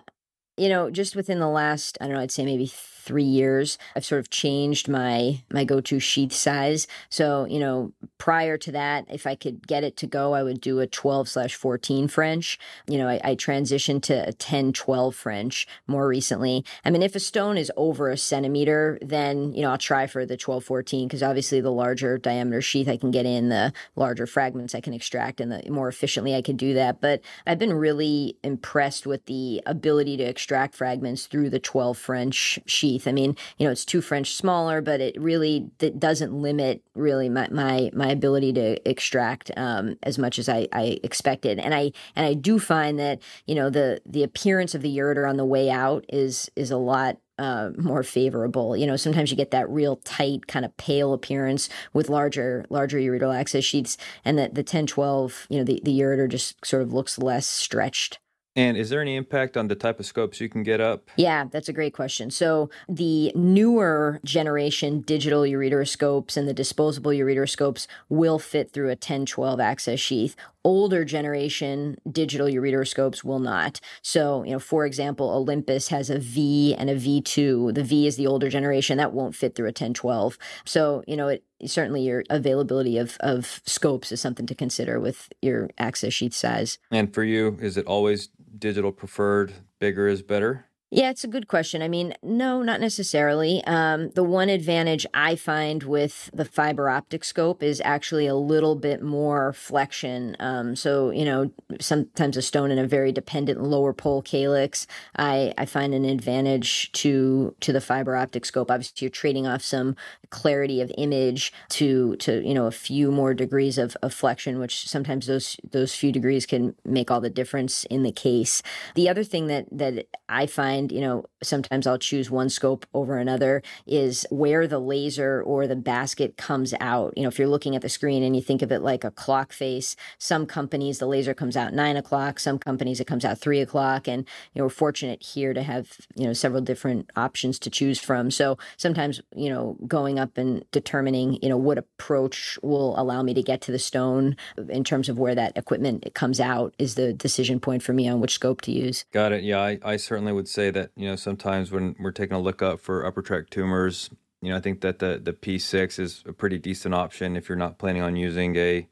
You 0.56 0.70
know, 0.70 0.90
just 0.90 1.14
within 1.14 1.38
the 1.38 1.48
last, 1.48 1.98
I 2.00 2.06
don't 2.06 2.14
know, 2.14 2.22
I'd 2.22 2.30
say 2.30 2.46
maybe 2.46 2.72
three 3.06 3.24
years, 3.24 3.78
I've 3.94 4.04
sort 4.04 4.18
of 4.18 4.30
changed 4.30 4.88
my 4.88 5.42
my 5.50 5.64
go-to 5.64 6.00
sheath 6.00 6.32
size. 6.32 6.86
So, 7.08 7.46
you 7.46 7.58
know, 7.58 7.92
prior 8.18 8.58
to 8.58 8.72
that, 8.72 9.06
if 9.08 9.26
I 9.26 9.34
could 9.34 9.66
get 9.66 9.84
it 9.84 9.96
to 9.98 10.06
go, 10.06 10.34
I 10.34 10.42
would 10.42 10.60
do 10.60 10.80
a 10.80 10.86
12 10.86 11.28
slash 11.28 11.54
14 11.54 12.08
French. 12.08 12.58
You 12.86 12.98
know, 12.98 13.08
I, 13.08 13.20
I 13.22 13.36
transitioned 13.36 14.02
to 14.02 14.28
a 14.28 14.32
10 14.32 14.72
12 14.72 15.14
French 15.14 15.66
more 15.86 16.08
recently. 16.08 16.64
I 16.84 16.90
mean, 16.90 17.02
if 17.02 17.14
a 17.14 17.20
stone 17.20 17.56
is 17.56 17.72
over 17.76 18.10
a 18.10 18.16
centimeter, 18.16 18.98
then, 19.00 19.52
you 19.54 19.62
know, 19.62 19.70
I'll 19.70 19.78
try 19.78 20.06
for 20.06 20.26
the 20.26 20.36
12 20.36 20.64
14 20.64 21.08
because 21.08 21.22
obviously 21.22 21.60
the 21.60 21.70
larger 21.70 22.18
diameter 22.18 22.60
sheath 22.60 22.88
I 22.88 22.96
can 22.96 23.10
get 23.10 23.26
in, 23.26 23.48
the 23.48 23.72
larger 23.94 24.26
fragments 24.26 24.74
I 24.74 24.80
can 24.80 24.92
extract, 24.92 25.40
and 25.40 25.52
the 25.52 25.70
more 25.70 25.88
efficiently 25.88 26.34
I 26.34 26.42
can 26.42 26.56
do 26.56 26.74
that. 26.74 27.00
But 27.00 27.20
I've 27.46 27.58
been 27.58 27.72
really 27.72 28.36
impressed 28.42 29.06
with 29.06 29.24
the 29.26 29.62
ability 29.66 30.16
to 30.16 30.24
extract 30.24 30.74
fragments 30.74 31.26
through 31.26 31.50
the 31.50 31.60
12 31.60 31.96
French 31.96 32.58
sheath. 32.66 32.95
I 33.04 33.12
mean, 33.12 33.36
you 33.58 33.66
know, 33.66 33.72
it's 33.72 33.84
two 33.84 34.00
French 34.00 34.34
smaller, 34.34 34.80
but 34.80 35.00
it 35.00 35.20
really 35.20 35.70
it 35.80 35.98
doesn't 35.98 36.32
limit 36.32 36.82
really 36.94 37.28
my 37.28 37.48
my, 37.50 37.90
my 37.92 38.08
ability 38.08 38.52
to 38.54 38.88
extract 38.88 39.50
um, 39.56 39.96
as 40.02 40.18
much 40.18 40.38
as 40.38 40.48
I, 40.48 40.68
I 40.72 40.98
expected. 41.02 41.58
And 41.58 41.74
I 41.74 41.92
and 42.14 42.26
I 42.26 42.34
do 42.34 42.58
find 42.58 42.98
that 42.98 43.20
you 43.46 43.54
know 43.54 43.70
the 43.70 44.00
the 44.06 44.22
appearance 44.22 44.74
of 44.74 44.82
the 44.82 44.96
ureter 44.96 45.28
on 45.28 45.36
the 45.36 45.44
way 45.44 45.70
out 45.70 46.04
is 46.08 46.50
is 46.54 46.70
a 46.70 46.76
lot 46.76 47.18
uh, 47.38 47.70
more 47.76 48.02
favorable. 48.02 48.76
You 48.76 48.86
know, 48.86 48.96
sometimes 48.96 49.30
you 49.30 49.36
get 49.36 49.50
that 49.50 49.68
real 49.68 49.96
tight, 49.96 50.46
kind 50.46 50.64
of 50.64 50.76
pale 50.76 51.12
appearance 51.12 51.68
with 51.92 52.08
larger, 52.08 52.64
larger 52.70 52.98
ureteral 52.98 53.36
access 53.36 53.64
sheaths, 53.64 53.96
and 54.24 54.38
that 54.38 54.54
the 54.54 54.62
10, 54.62 54.86
12, 54.86 55.46
you 55.50 55.58
know, 55.58 55.64
the, 55.64 55.80
the 55.84 55.98
ureter 55.98 56.28
just 56.28 56.64
sort 56.64 56.82
of 56.82 56.92
looks 56.92 57.18
less 57.18 57.46
stretched. 57.46 58.18
And 58.56 58.76
is 58.76 58.88
there 58.88 59.02
any 59.02 59.16
impact 59.16 59.56
on 59.56 59.68
the 59.68 59.74
type 59.74 60.00
of 60.00 60.06
scopes 60.06 60.40
you 60.40 60.48
can 60.48 60.62
get 60.62 60.80
up? 60.80 61.10
Yeah, 61.16 61.44
that's 61.50 61.68
a 61.68 61.72
great 61.74 61.92
question. 61.92 62.30
So, 62.30 62.70
the 62.88 63.30
newer 63.34 64.20
generation 64.24 65.02
digital 65.02 65.42
ureteroscopes 65.42 66.36
and 66.36 66.48
the 66.48 66.54
disposable 66.54 67.10
ureteroscopes 67.10 67.86
will 68.08 68.38
fit 68.38 68.72
through 68.72 68.86
a 68.86 68.96
1012 68.96 69.60
access 69.60 70.00
sheath. 70.00 70.34
Older 70.64 71.04
generation 71.04 71.96
digital 72.10 72.48
ureteroscopes 72.48 73.22
will 73.22 73.38
not. 73.38 73.78
So, 74.02 74.42
you 74.42 74.52
know, 74.52 74.58
for 74.58 74.84
example, 74.84 75.30
Olympus 75.30 75.88
has 75.88 76.10
a 76.10 76.18
V 76.18 76.74
and 76.76 76.90
a 76.90 76.96
V2. 76.96 77.74
The 77.74 77.84
V 77.84 78.06
is 78.06 78.16
the 78.16 78.26
older 78.26 78.48
generation 78.48 78.98
that 78.98 79.12
won't 79.12 79.36
fit 79.36 79.54
through 79.54 79.66
a 79.66 79.68
1012. 79.68 80.36
So, 80.64 81.04
you 81.06 81.16
know, 81.16 81.28
it, 81.28 81.44
certainly 81.66 82.02
your 82.02 82.24
availability 82.30 82.98
of, 82.98 83.16
of 83.20 83.60
scopes 83.64 84.10
is 84.10 84.20
something 84.20 84.46
to 84.46 84.54
consider 84.54 84.98
with 84.98 85.28
your 85.40 85.70
access 85.78 86.12
sheath 86.12 86.34
size. 86.34 86.78
And 86.90 87.14
for 87.14 87.22
you, 87.22 87.56
is 87.60 87.76
it 87.76 87.86
always 87.86 88.30
digital 88.58 88.92
preferred, 88.92 89.52
bigger 89.80 90.08
is 90.08 90.22
better? 90.22 90.66
Yeah, 90.92 91.10
it's 91.10 91.24
a 91.24 91.28
good 91.28 91.48
question. 91.48 91.82
I 91.82 91.88
mean, 91.88 92.14
no, 92.22 92.62
not 92.62 92.80
necessarily. 92.80 93.60
Um, 93.64 94.10
the 94.10 94.22
one 94.22 94.48
advantage 94.48 95.04
I 95.12 95.34
find 95.34 95.82
with 95.82 96.30
the 96.32 96.44
fiber 96.44 96.88
optic 96.88 97.24
scope 97.24 97.60
is 97.60 97.82
actually 97.84 98.28
a 98.28 98.36
little 98.36 98.76
bit 98.76 99.02
more 99.02 99.52
flexion. 99.52 100.36
Um, 100.38 100.76
so, 100.76 101.10
you 101.10 101.24
know, 101.24 101.50
sometimes 101.80 102.36
a 102.36 102.42
stone 102.42 102.70
in 102.70 102.78
a 102.78 102.86
very 102.86 103.10
dependent 103.10 103.60
lower 103.60 103.92
pole 103.92 104.22
calyx, 104.22 104.86
I, 105.16 105.52
I 105.58 105.66
find 105.66 105.92
an 105.92 106.04
advantage 106.04 106.92
to 106.92 107.56
to 107.60 107.72
the 107.72 107.80
fiber 107.80 108.14
optic 108.14 108.44
scope. 108.46 108.70
Obviously, 108.70 109.04
you're 109.04 109.10
trading 109.10 109.44
off 109.48 109.62
some 109.62 109.96
clarity 110.30 110.80
of 110.80 110.92
image 110.96 111.52
to 111.70 112.14
to 112.16 112.46
you 112.46 112.54
know 112.54 112.66
a 112.66 112.70
few 112.70 113.10
more 113.10 113.34
degrees 113.34 113.76
of, 113.76 113.96
of 114.02 114.14
flexion, 114.14 114.60
which 114.60 114.88
sometimes 114.88 115.26
those 115.26 115.56
those 115.68 115.96
few 115.96 116.12
degrees 116.12 116.46
can 116.46 116.76
make 116.84 117.10
all 117.10 117.20
the 117.20 117.28
difference 117.30 117.84
in 117.86 118.04
the 118.04 118.12
case. 118.12 118.62
The 118.94 119.08
other 119.08 119.24
thing 119.24 119.48
that 119.48 119.66
that 119.72 120.06
I 120.28 120.46
find 120.46 120.75
find, 120.76 120.92
you 120.92 121.00
know, 121.00 121.24
sometimes 121.46 121.86
I'll 121.86 121.98
choose 121.98 122.30
one 122.30 122.48
scope 122.48 122.86
over 122.94 123.18
another 123.18 123.62
is 123.86 124.26
where 124.30 124.66
the 124.66 124.78
laser 124.78 125.42
or 125.42 125.66
the 125.66 125.76
basket 125.76 126.36
comes 126.36 126.74
out. 126.80 127.14
You 127.16 127.22
know, 127.22 127.28
if 127.28 127.38
you're 127.38 127.48
looking 127.48 127.76
at 127.76 127.82
the 127.82 127.88
screen 127.88 128.22
and 128.22 128.34
you 128.34 128.42
think 128.42 128.62
of 128.62 128.72
it 128.72 128.80
like 128.80 129.04
a 129.04 129.10
clock 129.10 129.52
face, 129.52 129.96
some 130.18 130.46
companies 130.46 130.98
the 130.98 131.06
laser 131.06 131.34
comes 131.34 131.56
out 131.56 131.72
nine 131.72 131.96
o'clock, 131.96 132.38
some 132.38 132.58
companies 132.58 133.00
it 133.00 133.06
comes 133.06 133.24
out 133.24 133.38
three 133.38 133.60
o'clock. 133.60 134.08
And, 134.08 134.26
you 134.52 134.60
know, 134.60 134.66
we're 134.66 134.70
fortunate 134.70 135.22
here 135.22 135.54
to 135.54 135.62
have, 135.62 135.96
you 136.14 136.26
know, 136.26 136.32
several 136.32 136.60
different 136.62 137.10
options 137.16 137.58
to 137.60 137.70
choose 137.70 138.00
from. 138.00 138.30
So 138.30 138.58
sometimes, 138.76 139.20
you 139.34 139.50
know, 139.50 139.76
going 139.86 140.18
up 140.18 140.38
and 140.38 140.64
determining, 140.72 141.38
you 141.42 141.48
know, 141.48 141.56
what 141.56 141.78
approach 141.78 142.58
will 142.62 142.98
allow 142.98 143.22
me 143.22 143.34
to 143.34 143.42
get 143.42 143.60
to 143.62 143.72
the 143.72 143.78
stone 143.78 144.36
in 144.68 144.84
terms 144.84 145.08
of 145.08 145.18
where 145.18 145.34
that 145.34 145.56
equipment 145.56 146.14
comes 146.14 146.40
out 146.40 146.74
is 146.78 146.94
the 146.94 147.12
decision 147.12 147.60
point 147.60 147.82
for 147.82 147.92
me 147.92 148.08
on 148.08 148.20
which 148.20 148.34
scope 148.34 148.60
to 148.62 148.72
use. 148.72 149.04
Got 149.12 149.32
it. 149.32 149.44
Yeah, 149.44 149.60
I, 149.60 149.78
I 149.82 149.96
certainly 149.96 150.32
would 150.32 150.48
say 150.48 150.70
that 150.70 150.90
you 150.96 151.06
know 151.06 151.16
sometimes 151.36 151.70
when 151.70 151.94
we're 151.98 152.12
taking 152.12 152.34
a 152.34 152.40
look 152.40 152.62
up 152.62 152.80
for 152.80 153.04
upper 153.04 153.20
tract 153.20 153.50
tumors, 153.52 154.08
you 154.40 154.50
know 154.50 154.56
I 154.56 154.60
think 154.60 154.80
that 154.80 155.00
the 155.00 155.20
the 155.22 155.32
P6 155.32 155.98
is 155.98 156.24
a 156.26 156.32
pretty 156.32 156.58
decent 156.58 156.94
option 156.94 157.36
if 157.36 157.48
you're 157.48 157.56
not 157.56 157.78
planning 157.78 158.02
on 158.02 158.16
using 158.16 158.56
a 158.56 158.88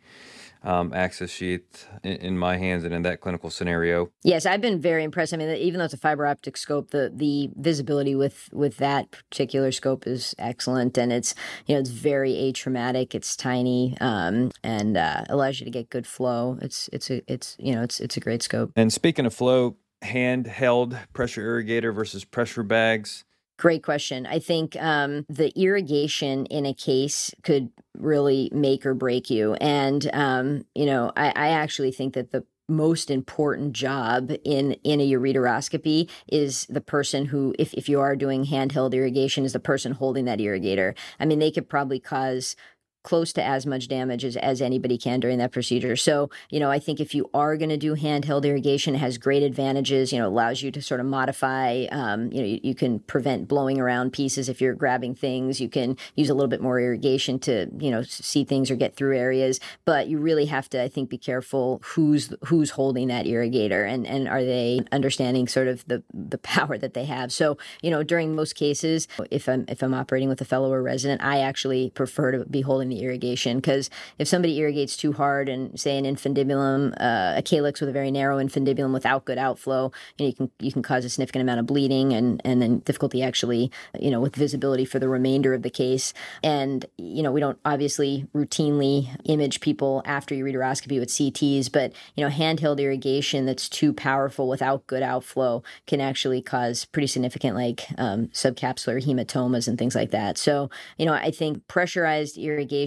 um, 0.62 0.94
access 0.94 1.30
sheath 1.30 1.88
in, 2.02 2.16
in, 2.16 2.38
my 2.38 2.56
hands 2.56 2.84
and 2.84 2.94
in 2.94 3.02
that 3.02 3.20
clinical 3.20 3.50
scenario. 3.50 4.10
Yes, 4.22 4.46
I've 4.46 4.62
been 4.62 4.80
very 4.80 5.04
impressed. 5.04 5.34
I 5.34 5.36
mean, 5.36 5.50
even 5.50 5.78
though 5.78 5.84
it's 5.84 5.92
a 5.92 5.98
fiber 5.98 6.26
optic 6.26 6.56
scope, 6.56 6.90
the 6.90 7.12
the 7.14 7.50
visibility 7.56 8.14
with 8.14 8.48
with 8.52 8.78
that 8.78 9.10
particular 9.10 9.72
scope 9.72 10.06
is 10.06 10.34
excellent, 10.38 10.98
and 10.98 11.12
it's 11.12 11.34
you 11.66 11.74
know 11.74 11.80
it's 11.80 11.90
very 11.90 12.32
atraumatic. 12.34 13.14
It's 13.14 13.36
tiny 13.36 13.96
um, 14.00 14.50
and 14.62 14.96
uh, 14.96 15.24
allows 15.28 15.60
you 15.60 15.64
to 15.64 15.70
get 15.70 15.90
good 15.90 16.06
flow. 16.06 16.58
It's 16.62 16.88
it's 16.92 17.10
a 17.10 17.20
it's 17.26 17.56
you 17.58 17.74
know 17.74 17.82
it's 17.82 18.00
it's 18.00 18.16
a 18.16 18.20
great 18.20 18.42
scope. 18.42 18.72
And 18.76 18.92
speaking 18.92 19.26
of 19.26 19.34
flow, 19.34 19.76
handheld 20.04 20.98
pressure 21.12 21.42
irrigator 21.42 21.94
versus 21.94 22.24
pressure 22.24 22.62
bags? 22.62 23.24
Great 23.56 23.84
question. 23.84 24.26
I 24.26 24.40
think 24.40 24.76
um, 24.80 25.24
the 25.28 25.52
irrigation 25.56 26.46
in 26.46 26.66
a 26.66 26.74
case 26.74 27.32
could 27.44 27.70
really 27.96 28.50
make 28.52 28.84
or 28.84 28.94
break 28.94 29.30
you. 29.30 29.54
And, 29.54 30.10
um, 30.12 30.64
you 30.74 30.86
know, 30.86 31.12
I, 31.16 31.28
I 31.28 31.48
actually 31.50 31.92
think 31.92 32.14
that 32.14 32.32
the 32.32 32.44
most 32.68 33.10
important 33.10 33.74
job 33.74 34.32
in 34.42 34.72
in 34.84 35.00
a 35.00 35.10
ureteroscopy 35.10 36.08
is 36.28 36.66
the 36.66 36.80
person 36.80 37.26
who 37.26 37.54
if, 37.58 37.74
if 37.74 37.88
you 37.88 38.00
are 38.00 38.16
doing 38.16 38.46
handheld 38.46 38.94
irrigation 38.94 39.44
is 39.44 39.52
the 39.52 39.60
person 39.60 39.92
holding 39.92 40.24
that 40.24 40.38
irrigator 40.38 40.96
i 41.20 41.26
mean 41.26 41.38
they 41.38 41.50
could 41.50 41.68
probably 41.68 42.00
cause 42.00 42.56
close 43.04 43.32
to 43.34 43.44
as 43.44 43.66
much 43.66 43.86
damage 43.86 44.24
as, 44.24 44.36
as 44.38 44.60
anybody 44.60 44.98
can 44.98 45.20
during 45.20 45.38
that 45.38 45.52
procedure. 45.52 45.94
So, 45.94 46.30
you 46.50 46.58
know, 46.58 46.70
I 46.70 46.78
think 46.78 47.00
if 47.00 47.14
you 47.14 47.30
are 47.32 47.56
going 47.56 47.68
to 47.68 47.76
do 47.76 47.94
handheld 47.94 48.44
irrigation, 48.44 48.96
it 48.96 48.98
has 48.98 49.18
great 49.18 49.42
advantages. 49.42 50.12
You 50.12 50.18
know, 50.18 50.26
allows 50.26 50.62
you 50.62 50.72
to 50.72 50.82
sort 50.82 51.00
of 51.00 51.06
modify, 51.06 51.84
um, 51.92 52.32
you 52.32 52.40
know, 52.40 52.46
you, 52.46 52.60
you, 52.62 52.74
can 52.74 52.98
prevent 53.00 53.46
blowing 53.46 53.78
around 53.78 54.12
pieces 54.12 54.48
if 54.48 54.60
you're 54.60 54.74
grabbing 54.74 55.14
things. 55.14 55.60
You 55.60 55.68
can 55.68 55.96
use 56.16 56.30
a 56.30 56.34
little 56.34 56.48
bit 56.48 56.62
more 56.62 56.80
irrigation 56.80 57.38
to, 57.40 57.68
you 57.78 57.90
know, 57.90 58.02
see 58.02 58.42
things 58.42 58.70
or 58.70 58.76
get 58.76 58.96
through 58.96 59.16
areas. 59.16 59.60
But 59.84 60.08
you 60.08 60.18
really 60.18 60.46
have 60.46 60.68
to, 60.70 60.82
I 60.82 60.88
think, 60.88 61.10
be 61.10 61.18
careful 61.18 61.80
who's 61.84 62.34
who's 62.46 62.70
holding 62.70 63.08
that 63.08 63.26
irrigator 63.26 63.86
and, 63.86 64.06
and 64.06 64.26
are 64.28 64.42
they 64.42 64.80
understanding 64.92 65.46
sort 65.46 65.68
of 65.68 65.86
the, 65.86 66.02
the 66.12 66.38
power 66.54 66.78
that 66.78 66.94
they 66.94 67.04
have. 67.04 67.32
So, 67.32 67.58
you 67.82 67.90
know, 67.90 68.02
during 68.02 68.34
most 68.34 68.54
cases, 68.54 69.06
if 69.30 69.48
I'm 69.48 69.66
if 69.68 69.82
I'm 69.82 69.92
operating 69.92 70.28
with 70.30 70.40
a 70.40 70.44
fellow 70.44 70.72
or 70.72 70.82
resident, 70.82 71.22
I 71.22 71.40
actually 71.40 71.90
prefer 71.90 72.32
to 72.32 72.44
be 72.46 72.62
holding 72.62 72.93
the 72.94 73.04
irrigation 73.04 73.58
because 73.58 73.90
if 74.18 74.28
somebody 74.28 74.58
irrigates 74.58 74.96
too 74.96 75.12
hard 75.12 75.48
and 75.48 75.78
say 75.78 75.98
an 75.98 76.04
infundibulum, 76.04 76.92
uh, 77.00 77.34
a 77.36 77.42
calyx 77.42 77.80
with 77.80 77.88
a 77.88 77.92
very 77.92 78.10
narrow 78.10 78.38
infundibulum 78.38 78.92
without 78.92 79.24
good 79.24 79.38
outflow, 79.38 79.90
you 80.18 80.24
know, 80.24 80.28
you 80.28 80.34
can 80.34 80.50
you 80.60 80.72
can 80.72 80.82
cause 80.82 81.04
a 81.04 81.08
significant 81.08 81.42
amount 81.42 81.60
of 81.60 81.66
bleeding 81.66 82.12
and 82.12 82.40
and 82.44 82.62
then 82.62 82.78
difficulty 82.80 83.22
actually, 83.22 83.70
you 83.98 84.10
know, 84.10 84.20
with 84.20 84.36
visibility 84.36 84.84
for 84.84 84.98
the 84.98 85.08
remainder 85.08 85.54
of 85.54 85.62
the 85.62 85.70
case. 85.70 86.14
And 86.42 86.86
you 86.96 87.22
know, 87.22 87.32
we 87.32 87.40
don't 87.40 87.58
obviously 87.64 88.26
routinely 88.34 89.08
image 89.24 89.60
people 89.60 90.02
after 90.04 90.34
ureteroscopy 90.34 90.98
with 91.00 91.08
CTs, 91.08 91.70
but 91.70 91.92
you 92.14 92.24
know, 92.24 92.30
handheld 92.30 92.80
irrigation 92.80 93.46
that's 93.46 93.68
too 93.68 93.92
powerful 93.92 94.48
without 94.48 94.86
good 94.86 95.02
outflow 95.02 95.62
can 95.86 96.00
actually 96.00 96.42
cause 96.42 96.84
pretty 96.86 97.06
significant 97.06 97.56
like 97.56 97.86
um, 97.98 98.28
subcapsular 98.28 99.02
hematomas 99.02 99.66
and 99.66 99.78
things 99.78 99.94
like 99.94 100.10
that. 100.10 100.38
So 100.38 100.70
you 100.98 101.06
know, 101.06 101.14
I 101.14 101.30
think 101.30 101.66
pressurized 101.68 102.38
irrigation 102.38 102.83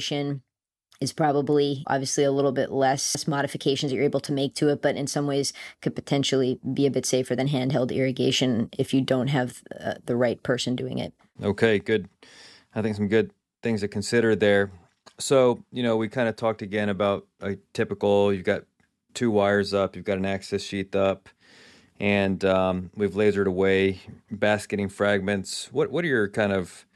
is 0.99 1.13
probably 1.13 1.83
obviously 1.87 2.23
a 2.23 2.31
little 2.31 2.51
bit 2.51 2.71
less 2.71 3.27
modifications 3.27 3.91
that 3.91 3.95
you're 3.95 4.05
able 4.05 4.19
to 4.19 4.31
make 4.31 4.55
to 4.55 4.69
it, 4.69 4.81
but 4.81 4.95
in 4.95 5.07
some 5.07 5.27
ways 5.27 5.53
could 5.81 5.95
potentially 5.95 6.59
be 6.73 6.85
a 6.85 6.91
bit 6.91 7.05
safer 7.05 7.35
than 7.35 7.49
handheld 7.49 7.91
irrigation 7.91 8.69
if 8.77 8.93
you 8.93 9.01
don't 9.01 9.27
have 9.27 9.61
uh, 9.79 9.95
the 10.05 10.15
right 10.15 10.41
person 10.41 10.75
doing 10.75 10.97
it. 10.97 11.13
Okay, 11.43 11.77
good. 11.77 12.09
I 12.73 12.81
think 12.81 12.95
some 12.95 13.07
good 13.07 13.31
things 13.61 13.81
to 13.81 13.87
consider 13.87 14.35
there. 14.35 14.71
So, 15.19 15.63
you 15.71 15.83
know, 15.83 15.97
we 15.97 16.09
kind 16.09 16.27
of 16.27 16.35
talked 16.35 16.61
again 16.61 16.89
about 16.89 17.27
a 17.41 17.57
typical, 17.73 18.33
you've 18.33 18.43
got 18.43 18.63
two 19.13 19.29
wires 19.29 19.73
up, 19.73 19.95
you've 19.95 20.05
got 20.05 20.17
an 20.17 20.25
access 20.25 20.63
sheath 20.63 20.95
up, 20.95 21.29
and 21.99 22.43
um, 22.43 22.89
we've 22.95 23.13
lasered 23.13 23.45
away 23.45 24.01
basketing 24.31 24.89
fragments. 24.89 25.69
What, 25.71 25.91
what 25.91 26.03
are 26.05 26.07
your 26.07 26.27
kind 26.27 26.53
of 26.53 26.86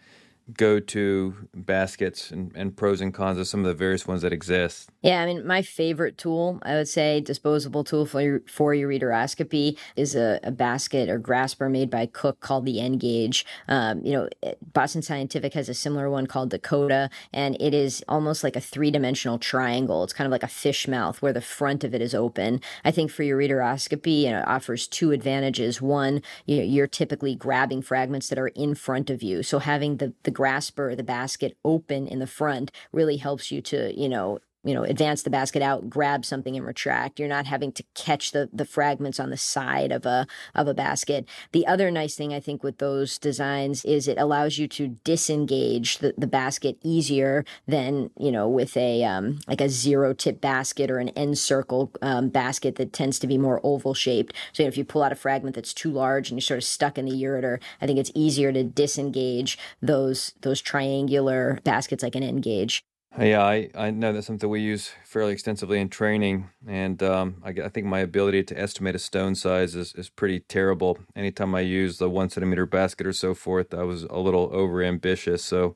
go 0.57 0.79
to 0.79 1.35
baskets 1.53 2.31
and, 2.31 2.51
and 2.55 2.75
pros 2.75 3.01
and 3.01 3.13
cons 3.13 3.37
of 3.37 3.47
some 3.47 3.61
of 3.61 3.65
the 3.65 3.73
various 3.73 4.07
ones 4.07 4.21
that 4.21 4.33
exist? 4.33 4.89
Yeah, 5.01 5.21
I 5.21 5.25
mean, 5.25 5.45
my 5.45 5.61
favorite 5.61 6.17
tool, 6.17 6.59
I 6.63 6.75
would 6.75 6.87
say, 6.87 7.21
disposable 7.21 7.83
tool 7.83 8.05
for 8.05 8.21
your, 8.21 8.41
for 8.47 8.73
ureteroscopy 8.73 9.77
is 9.95 10.15
a, 10.15 10.39
a 10.43 10.51
basket 10.51 11.09
or 11.09 11.17
grasper 11.17 11.69
made 11.69 11.89
by 11.89 12.05
Cook 12.05 12.39
called 12.39 12.65
the 12.65 12.79
N-Gage. 12.79 13.45
Um, 13.67 14.03
you 14.03 14.13
know, 14.13 14.29
Boston 14.73 15.01
Scientific 15.01 15.53
has 15.53 15.69
a 15.69 15.73
similar 15.73 16.09
one 16.09 16.27
called 16.27 16.49
Dakota, 16.49 17.09
and 17.33 17.57
it 17.59 17.73
is 17.73 18.03
almost 18.07 18.43
like 18.43 18.55
a 18.55 18.61
three-dimensional 18.61 19.39
triangle. 19.39 20.03
It's 20.03 20.13
kind 20.13 20.25
of 20.25 20.31
like 20.31 20.43
a 20.43 20.47
fish 20.47 20.87
mouth 20.87 21.21
where 21.21 21.33
the 21.33 21.41
front 21.41 21.83
of 21.83 21.93
it 21.93 22.01
is 22.01 22.15
open. 22.15 22.61
I 22.83 22.91
think 22.91 23.11
for 23.11 23.23
ureteroscopy, 23.23 24.23
it 24.23 24.47
offers 24.47 24.87
two 24.87 25.11
advantages. 25.11 25.81
One, 25.81 26.21
you're 26.45 26.87
typically 26.87 27.35
grabbing 27.35 27.81
fragments 27.81 28.29
that 28.29 28.39
are 28.39 28.49
in 28.49 28.75
front 28.75 29.09
of 29.09 29.23
you, 29.23 29.43
so 29.43 29.59
having 29.59 29.97
the 29.97 30.13
the 30.23 30.31
grasper, 30.41 30.95
the 30.95 31.03
basket 31.03 31.55
open 31.63 32.07
in 32.07 32.17
the 32.17 32.25
front 32.25 32.71
really 32.91 33.17
helps 33.17 33.51
you 33.51 33.61
to, 33.61 33.93
you 33.95 34.09
know, 34.09 34.39
you 34.63 34.73
know 34.73 34.83
advance 34.83 35.23
the 35.23 35.29
basket 35.29 35.61
out 35.61 35.89
grab 35.89 36.25
something 36.25 36.55
and 36.55 36.65
retract. 36.65 37.19
You're 37.19 37.29
not 37.29 37.45
having 37.45 37.71
to 37.73 37.83
catch 37.95 38.31
the 38.31 38.49
the 38.51 38.65
fragments 38.65 39.19
on 39.19 39.29
the 39.29 39.37
side 39.37 39.91
of 39.91 40.05
a 40.05 40.27
of 40.55 40.67
a 40.67 40.73
basket. 40.73 41.27
The 41.51 41.67
other 41.67 41.91
nice 41.91 42.15
thing 42.15 42.33
i 42.33 42.39
think 42.39 42.63
with 42.63 42.77
those 42.77 43.17
designs 43.17 43.83
is 43.85 44.07
it 44.07 44.17
allows 44.17 44.57
you 44.57 44.67
to 44.67 44.97
disengage 45.03 45.99
the, 45.99 46.13
the 46.17 46.27
basket 46.27 46.77
easier 46.83 47.45
than 47.67 48.09
you 48.17 48.31
know 48.31 48.47
with 48.47 48.75
a 48.77 49.03
um, 49.03 49.39
like 49.47 49.61
a 49.61 49.69
zero 49.69 50.13
tip 50.13 50.41
basket 50.41 50.89
or 50.89 50.99
an 50.99 51.09
end 51.09 51.37
circle 51.37 51.91
um, 52.01 52.29
basket 52.29 52.75
that 52.75 52.93
tends 52.93 53.19
to 53.19 53.27
be 53.27 53.37
more 53.37 53.59
oval 53.63 53.93
shaped. 53.93 54.33
So 54.53 54.63
you 54.63 54.67
know, 54.67 54.69
if 54.69 54.77
you 54.77 54.85
pull 54.85 55.03
out 55.03 55.11
a 55.11 55.15
fragment 55.15 55.55
that's 55.55 55.73
too 55.73 55.91
large 55.91 56.29
and 56.29 56.37
you're 56.37 56.41
sort 56.45 56.57
of 56.59 56.63
stuck 56.63 56.97
in 56.97 57.05
the 57.05 57.11
ureter 57.11 57.59
i 57.81 57.85
think 57.87 57.99
it's 57.99 58.11
easier 58.15 58.51
to 58.51 58.63
disengage 58.63 59.57
those 59.81 60.33
those 60.41 60.61
triangular 60.61 61.59
baskets 61.63 62.03
like 62.03 62.15
an 62.15 62.23
N-Gage 62.23 62.83
yeah, 63.19 63.43
I, 63.43 63.69
I 63.75 63.91
know 63.91 64.13
that's 64.13 64.27
something 64.27 64.49
we 64.49 64.61
use 64.61 64.91
fairly 65.03 65.33
extensively 65.33 65.81
in 65.81 65.89
training, 65.89 66.49
and 66.65 67.03
um, 67.03 67.41
I, 67.43 67.49
I, 67.49 67.67
think 67.67 67.85
my 67.85 67.99
ability 67.99 68.43
to 68.45 68.59
estimate 68.59 68.95
a 68.95 68.99
stone 68.99 69.35
size 69.35 69.75
is, 69.75 69.93
is 69.95 70.07
pretty 70.07 70.39
terrible. 70.39 70.97
Anytime 71.13 71.53
I 71.53 71.59
use 71.59 71.97
the 71.97 72.09
one 72.09 72.29
centimeter 72.29 72.65
basket 72.65 73.05
or 73.05 73.11
so 73.11 73.33
forth, 73.33 73.73
I 73.73 73.83
was 73.83 74.03
a 74.03 74.17
little 74.17 74.49
over 74.53 74.81
ambitious. 74.81 75.43
So 75.43 75.75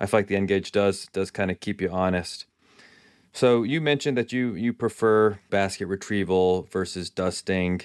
I 0.00 0.06
feel 0.06 0.20
like 0.20 0.28
the 0.28 0.36
N-Gage 0.36 0.72
does 0.72 1.06
does 1.12 1.30
kind 1.30 1.50
of 1.50 1.60
keep 1.60 1.82
you 1.82 1.90
honest. 1.90 2.46
So 3.34 3.62
you 3.62 3.82
mentioned 3.82 4.16
that 4.16 4.32
you 4.32 4.54
you 4.54 4.72
prefer 4.72 5.38
basket 5.50 5.86
retrieval 5.86 6.62
versus 6.62 7.10
dusting. 7.10 7.82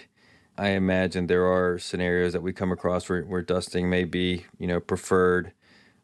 I 0.58 0.70
imagine 0.70 1.28
there 1.28 1.46
are 1.46 1.78
scenarios 1.78 2.32
that 2.32 2.42
we 2.42 2.54
come 2.54 2.72
across 2.72 3.10
where, 3.10 3.24
where 3.24 3.42
dusting 3.42 3.90
may 3.90 4.06
be 4.06 4.46
you 4.58 4.68
know 4.68 4.80
preferred. 4.80 5.52